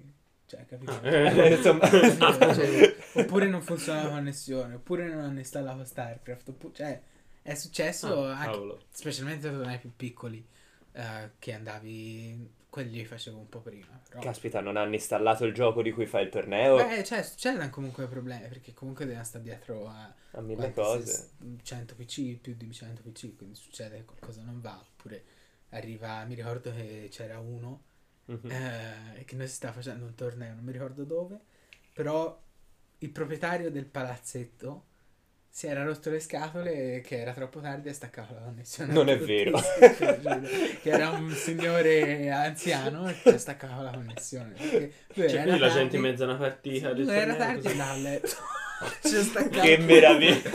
cioè, 0.45 0.65
capito? 0.65 1.01
Eh, 1.01 1.55
insomma... 1.55 1.89
Cioè, 1.89 2.95
oppure 3.13 3.47
non 3.47 3.61
funziona 3.61 4.03
la 4.03 4.09
connessione, 4.09 4.75
oppure 4.75 5.07
non 5.07 5.23
hanno 5.23 5.39
installato 5.39 5.85
StarCraft, 5.85 6.49
oppu- 6.49 6.75
cioè 6.75 7.01
è 7.41 7.55
successo 7.55 8.25
Ah, 8.25 8.37
anche, 8.39 8.85
specialmente 8.91 9.47
ai 9.47 9.53
tornei 9.53 9.79
più 9.79 9.91
piccoli, 9.95 10.45
eh, 10.93 11.31
che 11.39 11.53
andavi, 11.53 12.49
quelli 12.73 12.97
li 12.97 13.05
facevo 13.05 13.37
un 13.37 13.49
po' 13.49 13.61
prima, 13.61 14.01
però... 14.09 14.21
Caspita, 14.23 14.59
non 14.59 14.75
hanno 14.77 14.95
installato 14.95 15.45
il 15.45 15.53
gioco 15.53 15.83
di 15.83 15.91
cui 15.91 16.07
fai 16.07 16.23
il 16.23 16.29
torneo? 16.31 16.77
Beh, 16.77 17.03
cioè, 17.03 17.21
succedono 17.23 17.69
comunque 17.69 18.07
problemi, 18.07 18.47
perché 18.47 18.73
comunque 18.73 19.05
devono 19.05 19.23
stare 19.23 19.43
dietro 19.43 19.87
a 19.87 20.13
a 20.33 20.41
mille 20.41 20.73
cose. 20.73 21.15
se- 21.15 21.29
100 21.61 21.95
PC, 21.95 22.37
più 22.39 22.55
di 22.55 22.71
100 22.73 23.01
PC, 23.03 23.35
quindi 23.35 23.55
succede 23.55 23.97
che 23.97 24.05
qualcosa 24.05 24.41
non 24.43 24.59
va, 24.61 24.79
oppure 24.79 25.23
arriva, 25.69 26.23
mi 26.25 26.35
ricordo 26.35 26.71
che 26.71 27.07
c'era 27.11 27.39
uno 27.39 27.83
Mhm. 28.27 28.63
eh, 29.17 29.23
che 29.25 29.35
noi 29.35 29.47
si 29.47 29.55
stava 29.55 29.73
facendo 29.73 30.05
un 30.05 30.15
torneo, 30.15 30.55
non 30.55 30.63
mi 30.63 30.71
ricordo 30.71 31.03
dove, 31.05 31.39
però 31.93 32.41
il 32.99 33.11
proprietario 33.11 33.71
del 33.71 33.85
palazzetto 33.87 34.85
si 35.55 35.67
era 35.67 35.83
rotto 35.83 36.09
le 36.09 36.19
scatole 36.19 36.99
che 37.05 37.21
era 37.21 37.31
troppo 37.31 37.59
tardi 37.59 37.87
e 37.87 37.93
staccava 37.93 38.33
la 38.33 38.39
connessione. 38.39 38.91
Non 38.91 39.07
è 39.07 39.19
vero. 39.19 39.61
che 39.61 40.89
era 40.89 41.11
un 41.11 41.29
signore 41.29 42.31
anziano 42.31 43.07
e 43.07 43.15
che 43.21 43.37
staccava 43.37 43.83
la 43.83 43.91
connessione. 43.91 44.55
lui 44.57 45.29
Cioè, 45.29 45.45
la 45.45 45.57
tardi- 45.59 45.73
gente 45.75 45.95
in 45.97 46.01
mezzo 46.01 46.23
a 46.23 46.25
una 46.25 46.37
partita 46.37 46.91
lui 46.91 47.07
era 47.07 47.35
tardi 47.35 47.67
e 47.67 47.69
andava 47.69 47.91
a 47.91 47.97
letto. 47.97 48.29
Ci 49.03 49.15
ho 49.15 49.21
staccato. 49.21 49.61
Che 49.61 49.77
meraviglia! 49.77 50.49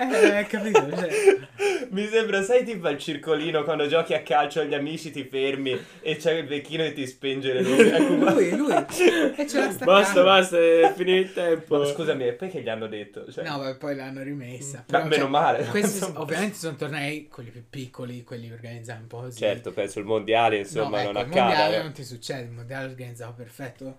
Eh, 0.00 0.46
capito? 0.46 0.88
Cioè, 0.96 1.88
Mi 1.90 2.06
sembra, 2.06 2.42
sai, 2.42 2.64
tipo 2.64 2.86
al 2.86 2.96
circolino 2.98 3.64
quando 3.64 3.86
giochi 3.86 4.14
a 4.14 4.22
calcio 4.22 4.60
agli 4.60 4.74
amici 4.74 5.10
ti 5.10 5.24
fermi 5.24 5.78
e 6.00 6.16
c'è 6.16 6.32
il 6.32 6.46
vecchino 6.46 6.84
e 6.84 6.92
ti 6.92 7.06
spinge 7.06 7.52
le 7.52 7.62
luci. 7.62 7.88
Ecco 7.88 8.14
lui, 8.14 8.56
lui. 8.56 8.72
E 8.72 9.46
ce 9.46 9.58
l'ha 9.58 9.70
staccata. 9.70 9.84
Basta, 9.84 10.22
basta, 10.22 10.56
è 10.58 10.92
finito 10.96 11.20
il 11.20 11.32
tempo. 11.32 11.78
Ma 11.78 11.84
scusami, 11.84 12.26
e 12.28 12.32
poi 12.32 12.48
che 12.48 12.62
gli 12.62 12.68
hanno 12.68 12.86
detto? 12.86 13.30
Cioè, 13.30 13.44
No, 13.44 13.58
beh, 13.58 13.74
poi 13.76 13.94
l'hanno 13.94 14.22
rimessa. 14.22 14.78
Ma 14.78 14.98
Però, 14.98 15.04
meno 15.04 15.22
cioè, 15.22 15.28
male. 15.30 15.64
Questi 15.66 15.98
Insomma. 16.00 16.20
ovviamente 16.20 16.56
sono 16.56 16.76
tornei, 16.76 17.28
quelli 17.28 17.50
più 17.50 17.64
piccoli, 17.68 18.22
quelli 18.24 18.50
organizzati 18.50 19.00
un 19.02 19.06
po' 19.08 19.20
così. 19.20 19.38
Certo, 19.38 19.72
penso 19.72 19.98
il 19.98 20.04
mondiale, 20.06 20.58
insomma, 20.58 21.02
no, 21.02 21.12
non 21.12 21.22
ecco, 21.22 21.36
il 21.36 21.42
mondiale 21.42 21.76
eh. 21.76 21.82
non 21.82 21.92
ti 21.92 22.04
succede, 22.04 22.42
il 22.42 22.50
mondiale 22.50 22.86
organizzato 22.86 23.34
perfetto. 23.36 23.98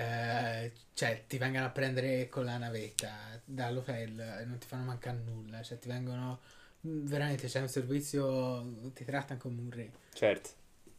Eh, 0.00 0.72
cioè, 0.94 1.24
ti 1.26 1.38
vengono 1.38 1.66
a 1.66 1.70
prendere 1.70 2.28
con 2.28 2.44
la 2.44 2.56
navetta 2.58 3.40
dall'hotel 3.44 4.18
e 4.40 4.44
non 4.44 4.58
ti 4.58 4.66
fanno 4.66 4.84
mancare 4.84 5.18
nulla. 5.24 5.62
Cioè, 5.62 5.78
ti 5.78 5.88
vengono. 5.88 6.40
mm, 6.86 7.06
Veramente 7.06 7.46
c'è 7.48 7.60
un 7.60 7.68
servizio, 7.68 8.90
ti 8.94 9.04
trattano 9.04 9.40
come 9.40 9.60
un 9.60 9.70
re 9.70 9.90
Certo. 10.14 10.50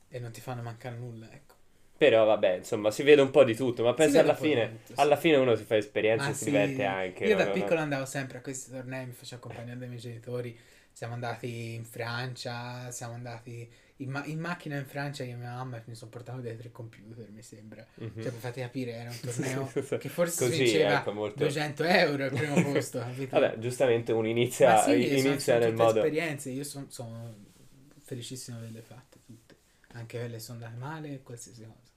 e 0.10 0.20
non 0.20 0.32
ti 0.32 0.42
fanno 0.42 0.62
mancare 0.62 0.98
nulla. 0.98 1.32
Ecco. 1.32 1.56
Però 1.98 2.24
vabbè, 2.26 2.56
insomma, 2.58 2.92
si 2.92 3.04
vede 3.04 3.22
un 3.22 3.30
po' 3.30 3.44
di 3.44 3.56
tutto, 3.56 3.84
ma 3.84 3.94
penso 3.94 4.20
alla 4.20 4.34
fine, 4.34 4.78
tutto, 4.78 4.96
sì. 4.96 5.02
alla 5.02 5.18
fine 5.18 5.36
uno 5.36 5.56
si 5.56 5.64
fa 5.66 5.76
esperienze 5.76 6.26
Ma 6.26 6.32
e 6.32 6.34
si 6.34 6.44
sì, 6.44 6.46
diverte 6.46 6.86
anche. 6.86 7.26
Io 7.26 7.36
da 7.36 7.46
no? 7.46 7.52
piccolo 7.52 7.80
andavo 7.80 8.06
sempre 8.06 8.38
a 8.40 8.42
questi 8.42 8.72
tornei, 8.72 9.06
mi 9.06 9.12
facevo 9.14 9.42
accompagnare 9.42 9.78
dai 9.80 9.88
miei 9.90 10.00
genitori. 10.00 10.58
Siamo 10.92 11.14
andati 11.14 11.74
in 11.76 11.86
Francia, 11.86 12.90
siamo 12.92 13.14
andati 13.14 13.70
in, 14.00 14.10
ma- 14.12 14.26
in 14.26 14.40
macchina 14.40 14.78
in 14.78 14.86
Francia 14.86 15.24
io 15.24 15.34
e 15.34 15.36
mia 15.38 15.54
mamma 15.54 15.82
mi 15.86 15.96
sono 15.96 16.10
portato 16.12 16.40
dietro 16.42 16.68
il 16.68 16.72
computer, 16.74 17.30
mi 17.32 17.42
sembra. 17.44 17.86
Mhm. 17.98 18.10
Cioè, 18.20 18.32
per 18.32 18.42
farti 18.42 18.62
capire, 18.62 18.94
era 18.94 19.10
un 19.12 19.20
torneo 19.22 19.74
che 19.98 20.10
forse 20.10 20.46
Così, 20.46 20.56
vinceva 20.58 21.00
ecco, 21.00 21.12
molto... 21.14 21.46
200 21.46 21.84
euro 21.84 22.24
al 22.26 22.32
primo 22.32 22.56
posto. 22.62 23.00
Vabbè, 23.32 23.58
giustamente 23.60 24.12
uno 24.12 24.28
inizia, 24.28 24.72
Ma 24.72 24.76
sì, 24.76 25.18
sono- 25.18 25.38
inizia 25.38 25.56
sono 25.56 25.60
nel 25.60 25.72
tutte 25.72 25.84
modo... 25.84 26.00
esperienze, 26.02 26.50
io 26.50 26.64
son- 26.64 26.92
sono 26.92 27.36
felicissimo 28.00 28.58
di 28.60 28.64
averle 28.66 28.82
fatte 28.82 29.20
tutte, 29.26 29.56
anche 29.94 30.18
quelle 30.20 30.40
sono 30.40 30.64
andate 30.64 30.78
male, 30.80 31.22
qualsiasi 31.22 31.64
cosa. 31.64 31.92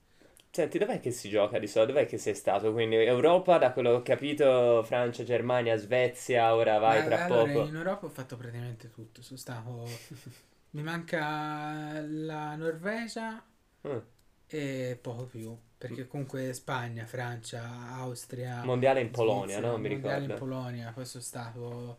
Senti, 0.50 0.78
dov'è 0.78 1.00
che 1.00 1.10
si 1.10 1.28
gioca 1.28 1.58
di 1.58 1.66
solito? 1.66 1.92
Dov'è 1.94 2.06
che 2.06 2.16
sei 2.18 2.34
stato? 2.36 2.72
Quindi 2.72 2.94
Europa, 2.96 3.58
da 3.58 3.72
quello 3.72 3.90
che 3.90 3.96
ho 3.96 4.02
capito, 4.02 4.82
Francia, 4.84 5.24
Germania, 5.24 5.76
Svezia, 5.76 6.54
ora 6.54 6.78
vai 6.78 7.02
Ma 7.02 7.02
tra 7.02 7.16
allora, 7.24 7.52
poco. 7.52 7.68
in 7.68 7.74
Europa 7.74 8.06
ho 8.06 8.08
fatto 8.10 8.36
praticamente 8.36 8.88
tutto. 8.90 9.20
Sono 9.22 9.38
stato. 9.38 9.86
Mi 10.72 10.82
manca 10.82 12.00
la 12.06 12.54
Norvegia 12.56 13.42
Mm. 13.86 13.98
e 14.46 14.98
poco 15.00 15.24
più. 15.26 15.56
Perché 15.76 16.06
comunque 16.06 16.52
Spagna, 16.52 17.04
Francia, 17.06 17.62
Austria. 17.96 18.62
Mondiale 18.64 19.00
in 19.00 19.10
Polonia, 19.10 19.56
Svizzera, 19.56 19.66
no? 19.72 19.78
Mi 19.78 19.88
mondiale 19.90 20.20
ricordo. 20.20 20.32
in 20.32 20.38
Polonia. 20.38 20.92
Poi 20.92 21.04
sono 21.04 21.22
stato. 21.22 21.98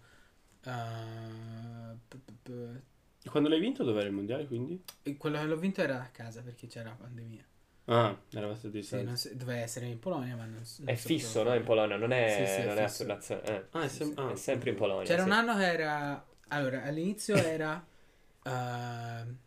eh, 0.65 0.71
p- 2.07 2.15
p- 2.15 2.31
p- 3.21 3.27
Quando 3.29 3.49
l'hai 3.49 3.59
vinto 3.59 3.83
dov'era 3.83 4.07
il 4.07 4.13
mondiale 4.13 4.47
quindi? 4.47 4.81
e 5.03 5.17
quello 5.17 5.37
che 5.39 5.45
l'ho 5.45 5.57
vinto 5.57 5.81
era 5.81 5.99
a 6.01 6.07
casa 6.07 6.41
perché 6.41 6.67
c'era 6.67 6.89
la 6.89 6.95
pandemia. 6.95 7.43
Ah, 7.85 8.17
eravate 8.31 8.69
di 8.71 8.81
Sì, 8.81 9.05
si- 9.15 9.35
doveva 9.35 9.59
essere 9.59 9.87
in 9.87 9.99
Polonia, 9.99 10.37
ma 10.37 10.45
non, 10.45 10.61
non 10.77 10.87
È 10.89 10.95
so 10.95 11.07
fisso, 11.07 11.39
dove. 11.39 11.49
no? 11.49 11.55
In 11.57 11.63
Polonia, 11.65 11.97
non 11.97 12.11
è, 12.13 12.29
Sì, 12.29 12.53
sì, 12.53 12.59
è 12.61 12.65
non 12.65 12.77
è 12.77 12.83
a 12.83 12.87
fisso. 12.87 13.03
turnazione. 13.03 13.41
eh. 13.43 13.65
Ah, 13.71 13.83
è, 13.83 13.87
sem- 13.89 14.13
ah, 14.17 14.31
È 14.31 14.35
sempre 14.37 14.69
in 14.69 14.75
Polonia. 14.77 15.03
C'era 15.05 15.23
sì. 15.23 15.27
un 15.27 15.33
anno 15.33 15.57
che 15.57 15.65
era. 15.73 16.25
Allora, 16.47 16.83
all'inizio 16.83 17.35
era. 17.43 17.85
Ehm, 18.43 19.37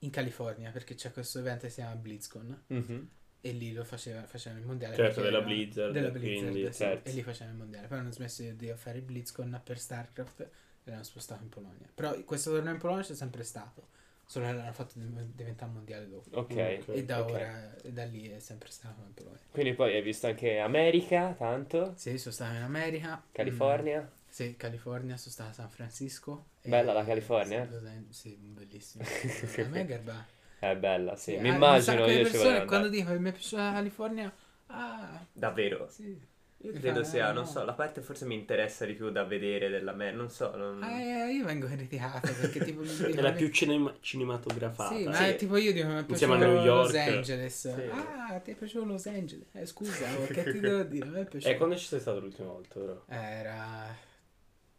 in 0.00 0.10
California 0.10 0.70
perché 0.70 0.94
c'è 0.94 1.12
questo 1.12 1.38
evento 1.38 1.62
che 1.64 1.70
si 1.70 1.80
chiama 1.80 1.94
BlizzCon 1.96 2.62
Mhm. 2.68 3.08
e 3.40 3.50
lì 3.52 3.72
lo 3.72 3.84
faceva, 3.84 4.22
facevano 4.26 4.60
il 4.60 4.66
mondiale. 4.66 4.94
Certo, 4.96 5.20
della 5.22 5.38
era- 5.38 5.46
Blizzard, 5.46 5.92
della 5.92 6.10
Blizzard, 6.10 6.50
quindi, 6.50 6.72
sì, 6.72 6.78
certo. 6.78 7.08
E 7.08 7.12
lì 7.12 7.22
facevano 7.22 7.52
il 7.52 7.58
mondiale. 7.62 7.86
Poi 7.86 7.98
hanno 7.98 8.12
smesso 8.12 8.42
di 8.42 8.72
fare 8.76 8.98
il 8.98 9.04
BlizzCon 9.04 9.60
per 9.64 9.78
StarCraft 9.78 10.40
e 10.40 10.90
l'hanno 10.90 11.02
spostato 11.02 11.42
in 11.42 11.48
Polonia. 11.48 11.88
Però 11.94 12.14
questo 12.24 12.50
torneo 12.52 12.72
in 12.72 12.78
Polonia 12.78 13.02
c'è 13.04 13.14
sempre 13.14 13.42
stato. 13.42 13.94
Solo 14.28 14.46
l'hanno 14.52 14.72
fatto 14.72 14.94
div- 14.98 15.30
diventare 15.36 15.70
mondiale 15.70 16.08
dopo. 16.08 16.28
Ok. 16.36 16.78
Ok. 16.80 16.88
E 16.88 17.04
da 17.04 17.20
ok. 17.22 17.30
ora, 17.30 17.76
e 17.76 17.92
da 17.92 18.04
lì 18.04 18.28
è 18.28 18.40
sempre 18.40 18.70
stato 18.72 19.00
in 19.06 19.14
Polonia. 19.14 19.38
Quindi 19.52 19.74
poi 19.74 19.94
hai 19.94 20.02
visto 20.02 20.26
anche 20.26 20.58
America, 20.58 21.32
tanto? 21.38 21.92
Sì, 21.96 22.18
sono 22.18 22.34
stato 22.34 22.56
in 22.56 22.62
America. 22.62 23.22
California? 23.30 24.00
Mm, 24.02 24.25
sì, 24.36 24.54
California, 24.58 25.16
sono 25.16 25.32
stato 25.32 25.48
a 25.48 25.52
San 25.54 25.70
Francisco. 25.70 26.48
e- 26.60 26.68
Bella 26.68 26.92
la 26.92 27.06
California? 27.06 27.66
Sì, 28.10 28.36
sì, 28.36 28.36
bellissimo. 28.36 29.02
a 29.64 29.68
me 29.68 29.86
garba. 29.86 30.26
È 30.58 30.76
bella, 30.76 31.16
sì. 31.16 31.30
Sì, 31.32 31.38
Mi 31.38 31.48
ah, 31.48 31.54
immagino 31.54 32.06
io 32.06 32.26
ci 32.26 32.36
volevo 32.36 32.66
quando 32.66 32.88
dico 32.90 33.12
che 33.12 33.18
mi 33.18 33.30
è 33.30 33.32
piaciuta 33.32 33.64
la 33.64 33.72
California, 33.72 34.30
ah, 34.66 35.24
Davvero? 35.32 35.88
sì. 35.88 36.34
Io 36.60 36.72
Mi 36.72 36.78
credo 36.80 37.02
sia, 37.02 37.30
eh, 37.30 37.32
non 37.32 37.44
no. 37.44 37.48
so, 37.48 37.64
la 37.64 37.72
parte 37.72 38.02
forse 38.02 38.26
mi 38.26 38.34
interessa 38.34 38.84
di 38.84 38.92
più 38.92 39.10
da 39.10 39.24
vedere 39.24 39.70
della 39.70 39.92
me, 39.92 40.10
non 40.10 40.28
so, 40.28 40.54
non... 40.54 40.82
Ah, 40.82 41.00
eh, 41.00 41.32
io 41.32 41.44
vengo 41.44 41.66
criticato 41.66 42.30
perché 42.38 42.62
tipo 42.62 42.80
mi 42.82 42.88
È 43.14 43.20
la 43.22 43.32
più 43.32 43.48
cinema- 43.48 43.94
cinematografata. 44.00 44.96
Sì, 44.96 45.04
ma 45.04 45.14
Sì. 45.14 45.24
è 45.24 45.36
tipo 45.36 45.56
io 45.56 45.72
dico 45.72 45.86
mi 45.86 45.94
è 45.98 46.04
Insieme 46.08 46.34
a 46.34 46.36
piaciuto 46.38 46.58
New 46.58 46.64
York. 46.64 46.92
Los 46.92 46.94
Angeles. 46.94 47.74
Sì. 47.74 47.82
Ah, 47.90 48.40
ti 48.40 48.50
è 48.50 48.54
piaciuto 48.54 48.84
Los 48.84 49.06
Angeles? 49.06 49.46
Eh, 49.52 49.64
scusa, 49.66 50.06
che 50.28 50.50
ti 50.50 50.60
devo 50.60 50.82
dire? 50.82 51.06
A 51.06 51.10
me 51.10 51.20
è 51.20 51.24
piaciuto. 51.24 51.52
Eh, 51.52 51.56
quando 51.56 51.76
ci 51.76 51.86
sei 51.86 52.00
stato 52.00 52.20
l'ultima 52.20 52.48
volta, 52.48 52.80
però? 52.80 53.02
Era 53.06 53.96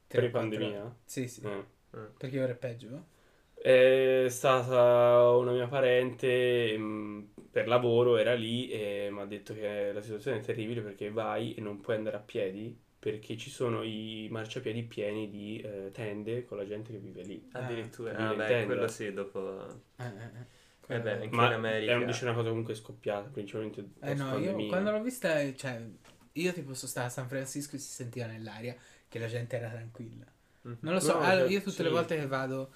Pre-pandemia? 0.07 0.95
Sì, 1.05 1.27
sì. 1.27 1.41
Eh. 1.41 1.63
Perché 2.17 2.41
ora 2.41 2.51
è 2.51 2.55
peggio? 2.55 3.05
È 3.53 4.27
stata 4.29 5.31
una 5.35 5.51
mia 5.51 5.67
parente 5.67 6.77
mh, 6.77 7.31
per 7.51 7.67
lavoro, 7.67 8.17
era 8.17 8.33
lì 8.33 8.69
e 8.69 9.09
mi 9.11 9.19
ha 9.21 9.25
detto 9.25 9.53
che 9.53 9.91
la 9.91 10.01
situazione 10.01 10.37
è 10.37 10.41
terribile 10.41 10.81
perché 10.81 11.09
vai 11.11 11.53
e 11.53 11.61
non 11.61 11.81
puoi 11.81 11.95
andare 11.97 12.17
a 12.17 12.19
piedi 12.19 12.77
perché 12.99 13.35
ci 13.37 13.49
sono 13.49 13.83
i 13.83 14.27
marciapiedi 14.31 14.83
pieni 14.83 15.29
di 15.29 15.59
eh, 15.59 15.89
tende 15.91 16.45
con 16.45 16.57
la 16.57 16.65
gente 16.65 16.91
che 16.91 16.99
vive 16.99 17.23
lì. 17.23 17.47
Addirittura, 17.51 18.11
Vive 18.11 18.25
ah, 18.27 18.31
in 18.33 18.37
beh, 18.37 18.65
quello 18.65 18.87
sì, 18.87 19.13
dopo... 19.13 19.65
Eh, 19.97 20.03
eh, 20.05 20.07
eh. 20.07 20.65
Eh 20.89 21.01
beh, 21.01 21.11
anche 21.11 21.35
Ma 21.35 21.47
in 21.47 21.53
America. 21.53 21.91
è 21.91 21.95
un- 21.95 22.05
dice 22.05 22.23
una 22.23 22.33
cosa 22.33 22.49
comunque 22.49 22.73
scoppiata, 22.73 23.29
principalmente 23.29 23.85
Eh 23.99 24.13
no, 24.13 24.37
io 24.37 24.55
quando 24.67 24.91
l'ho 24.91 25.01
vista, 25.01 25.53
cioè, 25.55 25.81
io 26.33 26.53
tipo 26.53 26.73
sono 26.73 26.89
stata 26.89 27.07
a 27.07 27.09
San 27.09 27.27
Francisco 27.27 27.75
e 27.75 27.79
si 27.79 27.91
sentiva 27.91 28.25
nell'aria 28.27 28.75
che 29.07 29.19
la 29.19 29.27
gente 29.27 29.57
era 29.57 29.69
tranquilla. 29.69 30.25
Mhm. 30.63 30.77
Non 30.79 30.93
lo 30.93 30.99
so, 30.99 31.13
No, 31.13 31.19
allora, 31.19 31.47
cioè, 31.47 31.49
io 31.49 31.61
tutte 31.61 31.83
le 31.83 31.89
sì. 31.89 31.95
volte 31.95 32.15
che 32.17 32.27
vado 32.27 32.73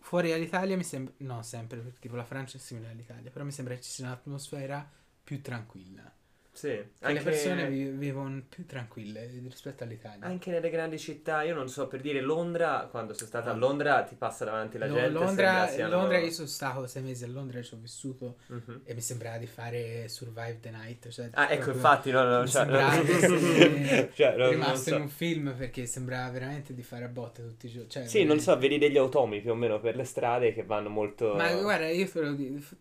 fuori 0.00 0.30
dall'Italia 0.30 0.76
mi 0.76 0.84
sembra, 0.84 1.14
no 1.18 1.42
sempre, 1.42 1.78
perché 1.80 1.98
tipo 2.00 2.16
la 2.16 2.24
Francia 2.24 2.56
è 2.58 2.60
simile 2.60 2.90
all'Italia, 2.90 3.30
però 3.30 3.44
mi 3.44 3.52
sembra 3.52 3.74
che 3.74 3.80
ci 3.82 3.90
sia 3.90 4.06
un'atmosfera 4.06 4.88
più 5.24 5.40
tranquilla. 5.42 6.12
Sì, 6.54 6.68
Che 6.68 6.86
anche... 7.00 7.18
le 7.18 7.24
persone 7.24 7.66
vi- 7.70 7.88
vivono 7.88 8.42
più 8.46 8.66
tranquille 8.66 9.26
rispetto 9.42 9.84
all'Italia. 9.84 10.26
Anche 10.26 10.50
nelle 10.50 10.68
grandi 10.68 10.98
città, 10.98 11.42
io 11.42 11.54
non 11.54 11.66
so, 11.66 11.88
per 11.88 12.02
dire 12.02 12.20
Londra, 12.20 12.88
quando 12.90 13.14
sei 13.14 13.26
stata 13.26 13.50
a 13.50 13.52
Ah. 13.54 13.56
Londra 13.56 14.02
ti 14.02 14.14
passa 14.16 14.44
davanti 14.44 14.76
la 14.76 14.86
Lo- 14.86 14.94
gente 14.94 15.08
Londra, 15.10 15.66
siano- 15.66 15.96
Londra, 15.96 16.18
io 16.18 16.30
sono 16.30 16.46
stato 16.46 16.86
sei 16.86 17.02
mesi 17.02 17.24
a 17.24 17.28
Londra 17.28 17.58
e 17.58 17.62
ci 17.62 17.72
ho 17.72 17.78
vissuto 17.80 18.36
Mhm. 18.48 18.82
e 18.84 18.92
mi 18.94 19.00
sembrava 19.00 19.38
di 19.38 19.46
fare 19.46 20.08
Survive 20.08 20.58
the 20.60 20.70
Night. 20.70 21.08
Cioè, 21.08 21.30
Ah, 21.32 21.50
ecco, 21.50 21.70
infatti, 21.70 22.10
no, 22.10 22.22
no, 22.22 22.40
mi 22.42 22.48
cioè, 22.48 22.60
sembrava 22.64 23.02
di 23.02 23.10
essere 23.12 24.10
cioè, 24.14 24.36
non 24.36 24.50
rimasto 24.50 24.90
so. 24.90 24.94
in 24.96 25.00
un 25.00 25.08
film 25.08 25.54
perché 25.56 25.86
sembrava 25.86 26.30
veramente 26.30 26.74
di 26.74 26.82
fare 26.82 27.04
a 27.04 27.08
botte 27.08 27.42
tutti 27.42 27.66
i 27.66 27.70
giorni. 27.70 27.88
Cioè, 27.88 28.02
Sì, 28.06 28.18
non 28.24 28.36
veramente. 28.36 28.52
so, 28.52 28.58
vedi 28.58 28.76
degli 28.78 28.98
automi 28.98 29.40
più 29.40 29.52
o 29.52 29.54
meno 29.54 29.80
per 29.80 29.96
le 29.96 30.04
strade 30.04 30.52
che 30.52 30.64
vanno 30.64 30.90
molto... 30.90 31.34
Ma 31.34 31.50
guarda, 31.54 31.88
io 31.88 32.06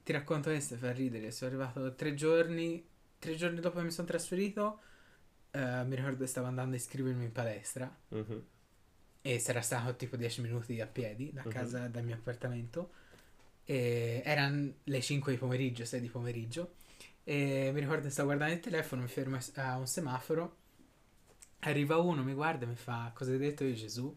ti 0.03 0.11
racconto 0.11 0.49
questo 0.49 0.75
fa 0.75 0.91
ridere. 0.91 1.31
Sono 1.31 1.49
arrivato 1.51 1.95
tre 1.95 2.13
giorni, 2.15 2.85
tre 3.21 3.35
giorni 3.35 3.59
dopo 3.59 3.77
che 3.77 3.83
mi 3.85 3.91
sono 3.91 4.07
trasferito. 4.07 4.79
eh, 5.53 5.83
mi 5.85 5.95
ricordo 5.95 6.19
che 6.23 6.27
stavo 6.27 6.47
andando 6.47 6.75
a 6.75 6.77
iscrivermi 6.77 7.25
in 7.25 7.31
palestra 7.33 7.93
Mhm. 8.09 8.43
e 9.21 9.37
sarà 9.39 9.61
stato 9.61 9.95
tipo 9.97 10.15
10 10.15 10.39
minuti 10.41 10.79
a 10.79 10.87
piedi 10.87 11.31
da 11.33 11.41
Mhm. 11.43 11.49
casa, 11.51 11.87
dal 11.89 12.03
mio 12.05 12.15
appartamento. 12.15 12.91
E 13.65 14.21
erano 14.25 14.73
le 14.85 15.01
5 15.01 15.33
di 15.33 15.37
pomeriggio, 15.37 15.83
6 15.85 15.99
di 16.01 16.07
pomeriggio. 16.09 16.75
E 17.25 17.69
mi 17.73 17.81
ricordo 17.81 18.03
che 18.03 18.11
stavo 18.11 18.29
guardando 18.29 18.53
il 18.55 18.61
telefono, 18.61 19.01
mi 19.03 19.07
fermo 19.09 19.37
a 19.55 19.77
un 19.77 19.87
semaforo. 19.87 20.55
Arriva 21.63 21.97
uno, 21.97 22.23
mi 22.23 22.33
guarda 22.33 22.65
e 22.65 22.67
mi 22.69 22.75
fa: 22.75 23.11
Cosa 23.13 23.31
hai 23.31 23.37
detto 23.37 23.63
io, 23.65 23.73
Gesù? 23.75 24.15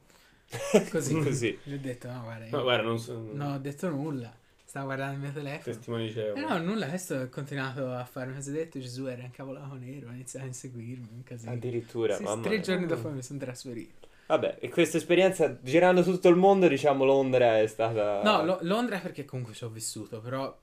Così. 0.91 1.15
Così. 1.21 1.59
Gli 1.65 1.75
ho 1.75 1.79
detto: 1.81 2.11
No, 2.11 2.23
guarda, 2.23 2.45
io 2.47 2.57
Ma 2.57 2.63
guarda, 2.63 2.83
non 2.85 2.99
so... 2.99 3.19
non 3.33 3.53
ho 3.53 3.59
detto 3.59 3.89
nulla. 3.91 4.35
Stavo 4.75 4.87
guardando 4.87 5.15
il 5.15 5.21
mio 5.21 5.33
telefono. 5.33 5.63
Testimoni 5.63 6.07
dicevo. 6.09 6.35
Eh 6.35 6.41
no, 6.41 6.59
nulla, 6.59 6.87
adesso 6.87 7.15
ho 7.15 7.29
continuato 7.29 7.93
a 7.93 8.05
fare 8.05 8.33
un 8.33 8.41
detto 8.45 8.81
Gesù 8.81 9.05
era 9.07 9.23
incavolato 9.23 9.77
nero, 9.77 10.09
ha 10.09 10.13
iniziato 10.15 10.47
a 10.47 10.49
inseguirmi, 10.49 11.07
un 11.13 11.23
casino. 11.23 11.53
Addirittura, 11.53 12.17
Sì, 12.17 12.25
mamma 12.25 12.43
tre 12.43 12.55
mia. 12.55 12.61
giorni 12.61 12.87
dopo 12.87 13.09
mi 13.09 13.23
sono 13.23 13.39
trasferito. 13.39 14.09
Vabbè, 14.27 14.57
e 14.59 14.69
questa 14.71 14.97
esperienza 14.97 15.61
girando 15.63 16.03
tutto 16.03 16.29
il 16.29 16.35
mondo, 16.35 16.67
diciamo 16.67 17.05
Londra 17.05 17.61
è 17.61 17.69
stata... 17.69 18.21
No, 18.25 18.45
Lo- 18.45 18.59
Londra 18.63 18.99
perché 18.99 19.25
comunque 19.25 19.55
ci 19.55 19.63
ho 19.63 19.69
vissuto, 19.69 20.21
però 20.21 20.61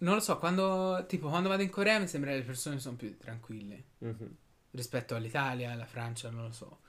non 0.00 0.14
lo 0.16 0.20
so, 0.20 0.36
quando 0.36 1.06
tipo 1.08 1.30
quando 1.30 1.48
vado 1.48 1.62
in 1.62 1.70
Corea 1.70 1.98
mi 1.98 2.08
sembra 2.08 2.32
che 2.32 2.36
le 2.36 2.42
persone 2.44 2.78
sono 2.78 2.96
più 2.96 3.16
tranquille 3.16 3.84
Mhm. 4.00 4.36
rispetto 4.72 5.14
all'Italia, 5.14 5.70
alla 5.72 5.86
Francia, 5.86 6.28
non 6.28 6.42
lo 6.44 6.52
so. 6.52 6.80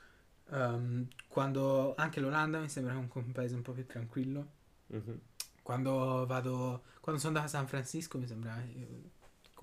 Ehm, 0.51 1.07
quando 1.29 1.95
anche 1.95 2.19
l'Olanda 2.19 2.59
mi 2.59 2.67
sembra 2.67 2.91
comunque 2.91 3.21
un 3.21 3.31
paese 3.31 3.55
un 3.55 3.61
po' 3.61 3.71
più 3.71 3.85
tranquillo. 3.85 4.59
Mhm. 4.87 5.19
Quando 5.61 6.25
vado 6.27 6.83
quando 7.01 7.19
sono 7.19 7.37
andato 7.37 7.45
a 7.53 7.57
San 7.59 7.67
Francisco 7.67 8.17
mi 8.17 8.27
sembra 8.27 8.61
eh, 8.61 9.09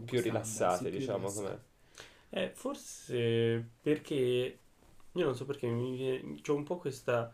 Più 0.05 0.21
rilassate, 0.21 0.85
sì, 0.85 0.91
più 0.91 0.99
diciamo, 0.99 1.31
come... 1.31 1.63
Eh, 2.31 2.51
forse 2.55 3.71
perché 3.81 4.59
Io 5.13 5.25
non 5.25 5.35
so 5.35 5.45
perché 5.45 5.67
mi 5.67 5.97
viene... 5.97 6.41
C'ho 6.41 6.55
un 6.55 6.65
po' 6.65 6.79
questa 6.79 7.33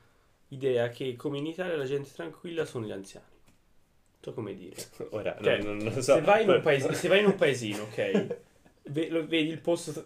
idea 0.49 0.89
che 0.89 1.17
come 1.17 1.39
in 1.39 1.47
Italia 1.47 1.77
la 1.77 1.85
gente 1.85 2.11
tranquilla 2.13 2.65
sono 2.65 2.87
gli 2.87 2.93
anziani. 2.93 3.27
Non 3.45 4.21
so 4.21 4.33
come 4.33 4.55
dire. 4.55 4.77
Ora, 5.11 5.37
Cioè, 5.43 5.63
non, 5.63 5.77
non 5.77 5.93
lo 5.93 6.03
so. 6.03 6.15
Se 6.15 6.21
vai 6.21 6.45
in 6.45 6.49
un, 6.51 6.63
paesi- 6.63 6.95
se 6.95 7.09
vai 7.09 7.21
in 7.21 7.27
un 7.27 7.35
paesino, 7.35 7.83
ok? 7.83 8.37
Vedi 8.87 9.49
il 9.49 9.61
posto, 9.61 10.05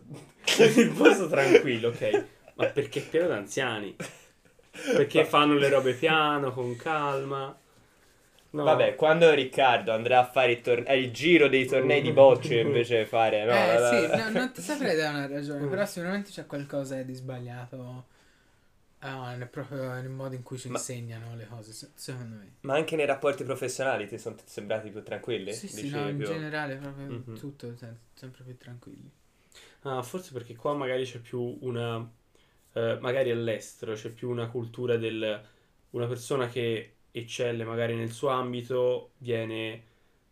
il 0.59 0.95
posto 0.97 1.29
tranquillo, 1.29 1.89
ok? 1.89 2.27
Ma 2.55 2.67
perché 2.67 3.01
è 3.01 3.09
pieno 3.09 3.27
d'anziani? 3.27 3.95
Perché 4.71 5.25
fanno 5.25 5.55
le 5.55 5.69
robe 5.69 5.95
piano, 5.95 6.53
con 6.53 6.77
calma. 6.77 7.57
No. 8.51 8.65
Vabbè, 8.65 8.95
quando 8.95 9.33
Riccardo 9.35 9.93
andrà 9.93 10.21
a 10.21 10.25
fare 10.25 10.53
il, 10.53 10.61
torne- 10.63 10.97
il 10.97 11.13
giro 11.13 11.49
dei 11.49 11.67
tornei 11.67 12.01
di 12.01 12.13
bocce 12.13 12.59
invece 12.61 13.01
di 13.01 13.05
fare... 13.05 13.45
No, 13.45 13.53
eh 13.53 13.79
la- 13.79 13.91
sì, 13.91 14.17
no, 14.17 14.31
non 14.31 14.53
ti 14.53 14.63
saprei 14.63 14.97
dare 14.97 15.17
una 15.17 15.27
ragione, 15.27 15.67
però 15.67 15.85
sicuramente 15.85 16.31
c'è 16.31 16.47
qualcosa 16.47 17.03
di 17.03 17.13
sbagliato 17.15 18.07
ah, 19.01 19.35
nel, 19.37 19.49
proprio 19.49 19.93
nel 19.93 20.09
modo 20.09 20.35
in 20.35 20.43
cui 20.43 20.59
ci 20.59 20.69
Ma- 20.69 20.79
insegnano 20.79 21.37
le 21.37 21.47
cose, 21.47 21.73
se- 21.73 21.91
secondo 21.95 22.37
me. 22.37 22.53
Ma 22.63 22.75
anche 22.75 22.97
nei 22.97 23.07
rapporti 23.07 23.45
professionali 23.45 24.09
ti 24.09 24.19
sono 24.19 24.37
sembrati 24.45 24.91
più 24.91 25.03
tranquilli? 25.03 25.53
Sì, 25.53 25.69
sì, 25.69 25.91
no, 25.91 26.09
in 26.09 26.17
più- 26.17 26.27
generale 26.27 26.77
proprio 26.77 27.07
Mhm. 27.07 27.39
tutto, 27.39 27.77
se- 27.77 27.95
sempre 28.15 28.45
più 28.45 28.57
tranquilli. 28.57 29.11
Ah, 29.83 30.03
forse 30.03 30.33
perché 30.33 30.57
qua 30.57 30.75
magari 30.75 31.05
c'è 31.05 31.19
più 31.21 31.59
una... 31.61 32.09
eh, 32.73 32.99
magari 33.01 33.31
all'estero 33.31 33.95
c'è 33.95 34.11
più 34.11 34.31
una 34.31 34.49
cultura 34.49 34.97
del... 34.97 35.43
Una 35.91 36.07
persona 36.07 36.49
che 36.49 36.98
eccelle 37.11 37.65
magari 37.65 37.95
nel 37.95 38.11
suo 38.13 38.29
ambito 38.29 39.13
viene 39.19 39.83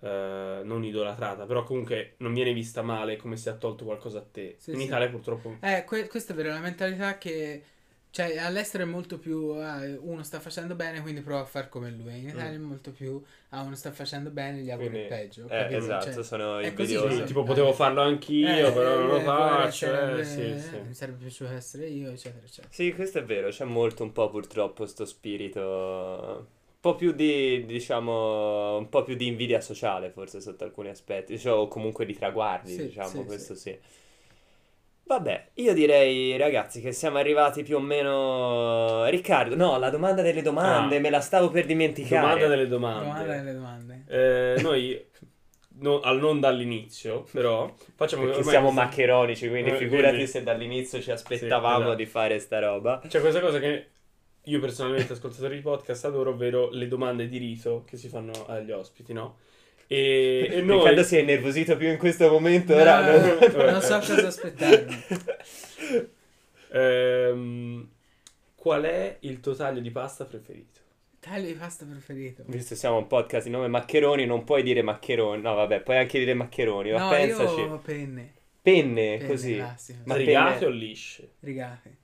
eh, 0.01 0.61
non 0.65 0.85
idolatrata, 0.85 1.47
però 1.47 1.63
comunque 1.65 2.15
non 2.19 2.33
viene 2.35 2.53
vista 2.53 2.83
male 2.83 3.17
come 3.17 3.37
se 3.37 3.51
ha 3.51 3.55
tolto 3.55 3.85
qualcosa 3.85 4.19
a 4.19 4.25
te. 4.31 4.57
Sì, 4.59 4.73
In 4.73 4.81
sì. 4.81 4.87
Italia 4.87 5.09
purtroppo... 5.09 5.57
Eh, 5.61 5.85
que- 5.85 6.09
questa 6.09 6.33
è 6.33 6.37
vera, 6.37 6.55
la 6.55 6.61
mentalità 6.61 7.19
che... 7.19 7.63
Cioè, 8.11 8.39
all'estero 8.39 8.85
è 8.85 8.87
molto 8.87 9.19
più... 9.19 9.51
ah, 9.51 9.81
uno 10.01 10.23
sta 10.23 10.41
facendo 10.41 10.75
bene, 10.75 11.03
quindi 11.03 11.21
prova 11.21 11.41
a 11.43 11.45
far 11.45 11.69
come 11.69 11.91
lui. 11.91 12.19
In 12.19 12.29
Italia 12.29 12.55
è 12.55 12.59
molto 12.59 12.91
più... 12.91 13.23
Ah, 13.51 13.61
uno 13.63 13.75
sta 13.75 13.93
facendo 13.93 14.31
bene, 14.31 14.61
gli 14.61 14.71
auguri 14.71 15.01
il 15.01 15.07
peggio. 15.07 15.45
Eh, 15.45 15.49
capito? 15.49 15.77
esatto, 15.77 16.11
Cioè, 16.13 16.25
sono 16.25 16.59
è 16.59 16.69
i 16.69 16.75
così, 16.75 17.25
tipo 17.25 17.43
potevo 17.43 17.73
farlo 17.73 18.01
anch'io, 18.01 18.69
eh, 18.69 18.73
però 18.73 18.97
non 18.97 19.09
lo 19.09 19.17
eh, 19.19 19.25
faccio. 19.25 19.87
sarebbe- 19.87 20.21
eh, 20.21 20.25
sì, 20.25 20.59
sì. 20.69 20.77
Mi 20.79 20.95
sarebbe 20.95 21.19
piaciuto 21.19 21.51
essere 21.51 21.87
io, 21.89 22.11
eccetera, 22.11 22.45
eccetera. 22.45 22.69
Sì, 22.73 22.93
questo 22.95 23.19
è 23.19 23.25
vero, 23.25 23.49
c'è 23.49 23.65
molto 23.65 24.03
un 24.03 24.13
po' 24.13 24.29
purtroppo 24.31 24.87
sto 24.87 25.05
spirito, 25.05 26.47
po' 26.91 26.95
più 26.95 27.13
di, 27.13 27.65
diciamo, 27.67 28.77
un 28.77 28.89
po' 28.89 29.03
più 29.03 29.17
di 29.17 29.27
invidia 29.27 29.61
sociale 29.61 30.11
forse 30.11 30.41
sotto 30.41 30.63
alcuni 30.65 30.89
aspetti, 30.91 31.39
cioè, 31.39 31.53
o 31.53 31.67
comunque 31.69 32.07
di 32.07 32.15
traguardi, 32.17 32.73
Sì, 32.73 32.83
diciamo, 32.87 33.09
sì, 33.09 33.25
questo 33.25 33.55
sì. 33.57 33.77
Vabbè, 35.05 35.51
io 35.55 35.73
direi 35.73 36.37
ragazzi 36.37 36.81
che 36.81 36.91
siamo 36.93 37.19
arrivati 37.19 37.63
più 37.63 37.77
o 37.77 37.81
meno... 37.81 39.05
Riccardo, 39.07 39.55
no, 39.55 39.79
la 39.79 39.89
domanda 39.91 40.21
delle 40.23 40.43
domande, 40.43 40.97
Ah. 40.97 41.01
me 41.01 41.11
la 41.11 41.21
stavo 41.21 41.49
per 41.49 41.65
dimenticare. 41.65 42.21
Domanda 42.23 42.47
delle 42.49 42.67
domande. 42.69 43.05
Domanda 43.05 43.37
delle 43.37 43.53
domande. 43.53 44.05
Eh, 44.09 44.61
noi, 44.63 45.05
no- 45.79 46.01
al 46.01 46.19
non 46.19 46.41
dall'inizio, 46.41 47.25
però, 47.31 47.73
facciamo 47.95 48.25
Perché 48.25 48.43
siamo 48.43 48.67
questa- 48.73 48.85
maccheronici, 48.85 49.49
quindi 49.49 49.71
Eh, 49.71 49.77
figurati 49.77 50.09
quindi- 50.15 50.27
se 50.27 50.43
dall'inizio 50.43 51.01
ci 51.01 51.13
aspettavamo 51.13 51.79
esatto. 51.79 51.95
di 51.95 52.07
fare 52.07 52.39
sta 52.41 52.59
roba. 52.59 53.01
C'è 53.07 53.21
questa 53.21 53.39
cosa 53.41 53.61
che 53.61 53.87
io 54.47 54.59
personalmente, 54.61 55.13
ascoltatore 55.13 55.55
di 55.55 55.61
podcast, 55.61 56.05
adoro, 56.07 56.31
ovvero 56.31 56.71
le 56.71 56.89
domande 56.89 57.29
di 57.29 57.39
rito 57.39 57.85
che 57.87 57.97
si 57.97 58.09
fanno 58.09 58.33
agli 58.47 58.71
ospiti, 58.73 59.13
no? 59.13 59.39
E, 59.87 60.49
e 60.51 60.61
noi... 60.63 60.79
Riccardo 60.79 61.03
si 61.05 61.17
è 61.17 61.21
innervosito 61.21 61.77
più 61.77 61.89
in 61.89 61.97
questo 61.99 62.29
momento, 62.31 62.75
No, 62.75 62.81
ora... 62.81 63.17
no, 63.17 63.39
no, 63.39 63.71
non 63.71 63.81
so 63.83 63.99
cosa 63.99 64.27
aspettarmi. 64.27 64.97
Ehm, 66.73 67.89
qual 68.55 68.83
è 68.83 69.19
il 69.21 69.41
tuo 69.41 69.55
taglio 69.55 69.81
di 69.81 69.91
pasta 69.91 70.25
preferito? 70.25 70.81
Taglio 71.21 71.47
di 71.47 71.55
pasta 71.55 71.85
preferito. 71.85 72.43
Visto 72.47 72.75
che 72.75 72.81
siamo 72.81 72.99
un 72.99 73.07
podcast 73.07 73.47
di 73.47 73.53
nome 73.53 73.69
Maccheroni, 73.69 74.27
non 74.27 74.45
puoi 74.45 74.63
dire 74.63 74.83
Maccheroni. 74.83 75.41
No, 75.43 75.55
vabbè, 75.55 75.81
puoi 75.83 75.97
anche 75.99 76.19
dire 76.19 76.35
Maccheroni, 76.35 76.91
ma 76.93 76.99
No, 77.05 77.09
pensaci. 77.11 77.61
io 77.61 77.79
penne. 77.79 78.33
Penne, 78.61 79.17
Penne 79.19 79.27
così. 79.29 79.55
classiche. 79.55 80.01
Ma 80.05 80.17
Rigate 80.17 80.59
penne- 80.59 80.67
o 80.67 80.71
lisce? 80.71 81.31
Rigate. 81.41 81.97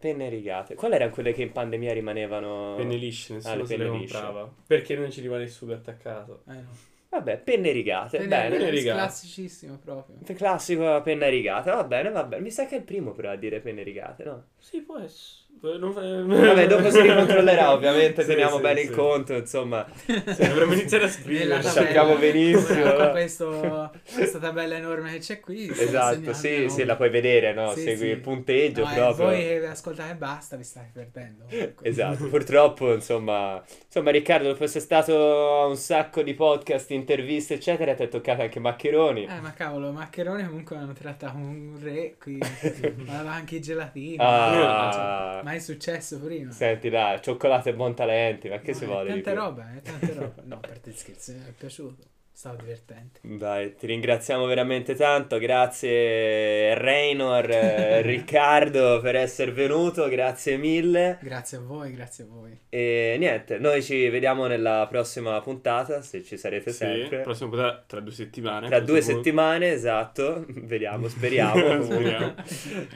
Penne 0.00 0.30
rigate. 0.30 0.74
Quali 0.76 0.94
erano 0.94 1.10
quelle 1.10 1.34
che 1.34 1.42
in 1.42 1.52
pandemia 1.52 1.92
rimanevano? 1.92 2.74
Penne 2.74 2.96
lisce, 2.96 3.34
nessuno 3.34 3.62
Ah, 3.62 3.66
se 3.66 3.76
le 3.76 3.86
comprava. 3.86 4.50
Perché 4.66 4.96
non 4.96 5.10
ci 5.10 5.20
rimane 5.20 5.42
il 5.42 5.50
sugo 5.50 5.74
attaccato. 5.74 6.42
Eh 6.48 6.54
no. 6.54 6.70
Vabbè, 7.10 7.38
penne 7.38 7.70
rigate, 7.72 8.16
Penne- 8.16 8.28
bene. 8.28 8.56
penne 8.56 8.70
rigate. 8.70 8.98
Classicissimo 8.98 9.76
proprio. 9.76 10.16
Classico 10.34 11.02
penna 11.02 11.28
rigata, 11.28 11.74
va 11.74 11.84
bene, 11.84 12.08
va 12.08 12.24
bene. 12.24 12.40
Mi 12.42 12.50
sa 12.50 12.64
che 12.66 12.76
è 12.76 12.78
il 12.78 12.84
primo 12.84 13.12
però 13.12 13.30
a 13.30 13.36
dire 13.36 13.60
penne 13.60 13.82
rigate, 13.82 14.24
no? 14.24 14.44
Sì, 14.58 14.80
può 14.80 14.96
essere. 14.98 15.39
Vabbè, 15.60 16.66
dopo 16.66 16.90
si 16.90 17.00
ricontrollerà, 17.02 17.72
ovviamente, 17.74 18.22
Sì, 18.22 18.28
teniamo 18.28 18.56
sì, 18.56 18.62
bene 18.62 18.80
sì. 18.80 18.86
in 18.86 18.92
conto, 18.92 19.34
insomma. 19.34 19.86
Sì, 19.94 20.22
dovremmo 20.48 20.72
iniziare 20.72 21.04
a 21.04 21.08
scrivere. 21.08 21.62
sappiamo 21.62 22.16
benissimo. 22.16 22.92
Con 22.94 23.10
questo, 23.10 23.90
questa 24.14 24.38
tabella 24.38 24.76
enorme 24.76 25.12
che 25.12 25.18
c'è 25.18 25.40
qui. 25.40 25.68
Esatto, 25.68 26.32
sì, 26.32 26.68
sì, 26.70 26.84
la 26.84 26.96
puoi 26.96 27.10
vedere, 27.10 27.52
no? 27.52 27.72
Sì, 27.74 27.82
Segui 27.82 27.96
sì. 27.96 28.06
il 28.06 28.20
punteggio 28.20 28.84
No, 28.84 28.90
eh, 28.90 28.94
proprio. 28.94 29.28
che 29.28 29.66
ascoltate 29.66 30.12
e 30.12 30.14
basta, 30.16 30.56
vi 30.56 30.64
state 30.64 30.90
perdendo. 30.92 31.44
comunque. 31.48 31.88
Esatto, 31.88 32.26
purtroppo, 32.28 32.92
insomma, 32.94 33.62
insomma, 33.84 34.10
Riccardo, 34.10 34.48
dopo 34.48 34.64
essere 34.64 34.80
stato 34.80 35.60
a 35.62 35.66
un 35.66 35.76
sacco 35.76 36.22
di 36.22 36.32
podcast, 36.34 36.90
interviste, 36.90 37.54
eccetera, 37.54 37.94
ti 37.94 38.04
è 38.04 38.08
toccato 38.08 38.40
anche 38.42 38.58
Maccheroni. 38.60 39.24
Eh, 39.24 39.40
ma 39.40 39.52
cavolo, 39.52 39.92
Maccheroni 39.92 40.44
comunque 40.46 40.76
hanno 40.76 40.92
trattato 40.94 41.36
un 41.36 41.78
re 41.82 42.16
qui. 42.18 42.38
ma 42.38 42.48
aveva 43.18 43.32
anche 43.32 43.56
i 43.56 43.60
gelatini. 43.60 44.16
Ah, 44.18 45.40
Mai 45.50 45.60
successo 45.60 46.20
prima. 46.20 46.52
senti 46.52 46.88
là, 46.90 47.18
cioccolato 47.20 47.70
e 47.70 47.74
buon 47.74 47.92
talenti, 47.92 48.48
ma 48.48 48.58
che 48.60 48.70
No, 48.70 48.76
si 48.78 48.84
vuole 48.84 49.20
più? 49.20 49.34
roba, 49.34 49.68
eh, 49.76 49.82
tanta 49.82 50.06
roba. 50.14 50.34
No, 50.46 50.60
parte 50.60 50.90
gli 50.90 50.94
scherzi, 50.94 51.32
mi 51.32 51.40
è 51.48 51.52
piaciuto. 51.58 52.04
Stavo 52.32 52.56
divertente. 52.56 53.18
Dai, 53.22 53.74
ti 53.74 53.86
ringraziamo 53.88 54.46
veramente 54.46 54.94
tanto, 54.94 55.38
grazie 55.38 56.72
Raynor, 56.74 57.50
eh, 57.50 58.00
Riccardo 58.06 59.00
per 59.02 59.16
essere 59.16 59.50
venuto, 59.50 60.08
grazie 60.08 60.56
mille. 60.56 61.18
Grazie 61.20 61.58
a 61.58 61.60
voi, 61.62 61.92
grazie 61.92 62.24
a 62.24 62.26
voi. 62.28 62.56
E 62.68 63.16
niente, 63.18 63.58
noi 63.58 63.82
ci 63.82 64.08
vediamo 64.08 64.46
nella 64.46 64.86
prossima 64.88 65.38
puntata, 65.40 66.00
se 66.00 66.22
ci 66.22 66.36
sarete 66.38 66.70
Sì, 66.70 66.76
sempre. 66.76 67.20
prossima 67.22 67.50
puntata 67.50 67.84
tra 67.88 67.98
due 68.00 68.12
settimane. 68.12 68.68
Tra 68.68 68.78
due 68.80 69.00
punto. 69.00 69.14
settimane, 69.16 69.72
esatto. 69.72 70.46
Vediamo, 70.62 71.08
speriamo. 71.08 71.82
Speriamo. 71.82 72.34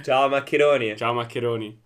Ciao 0.05 0.29
Maccheroni. 0.29 0.97
Ciao 0.97 1.13
Maccheroni. 1.13 1.83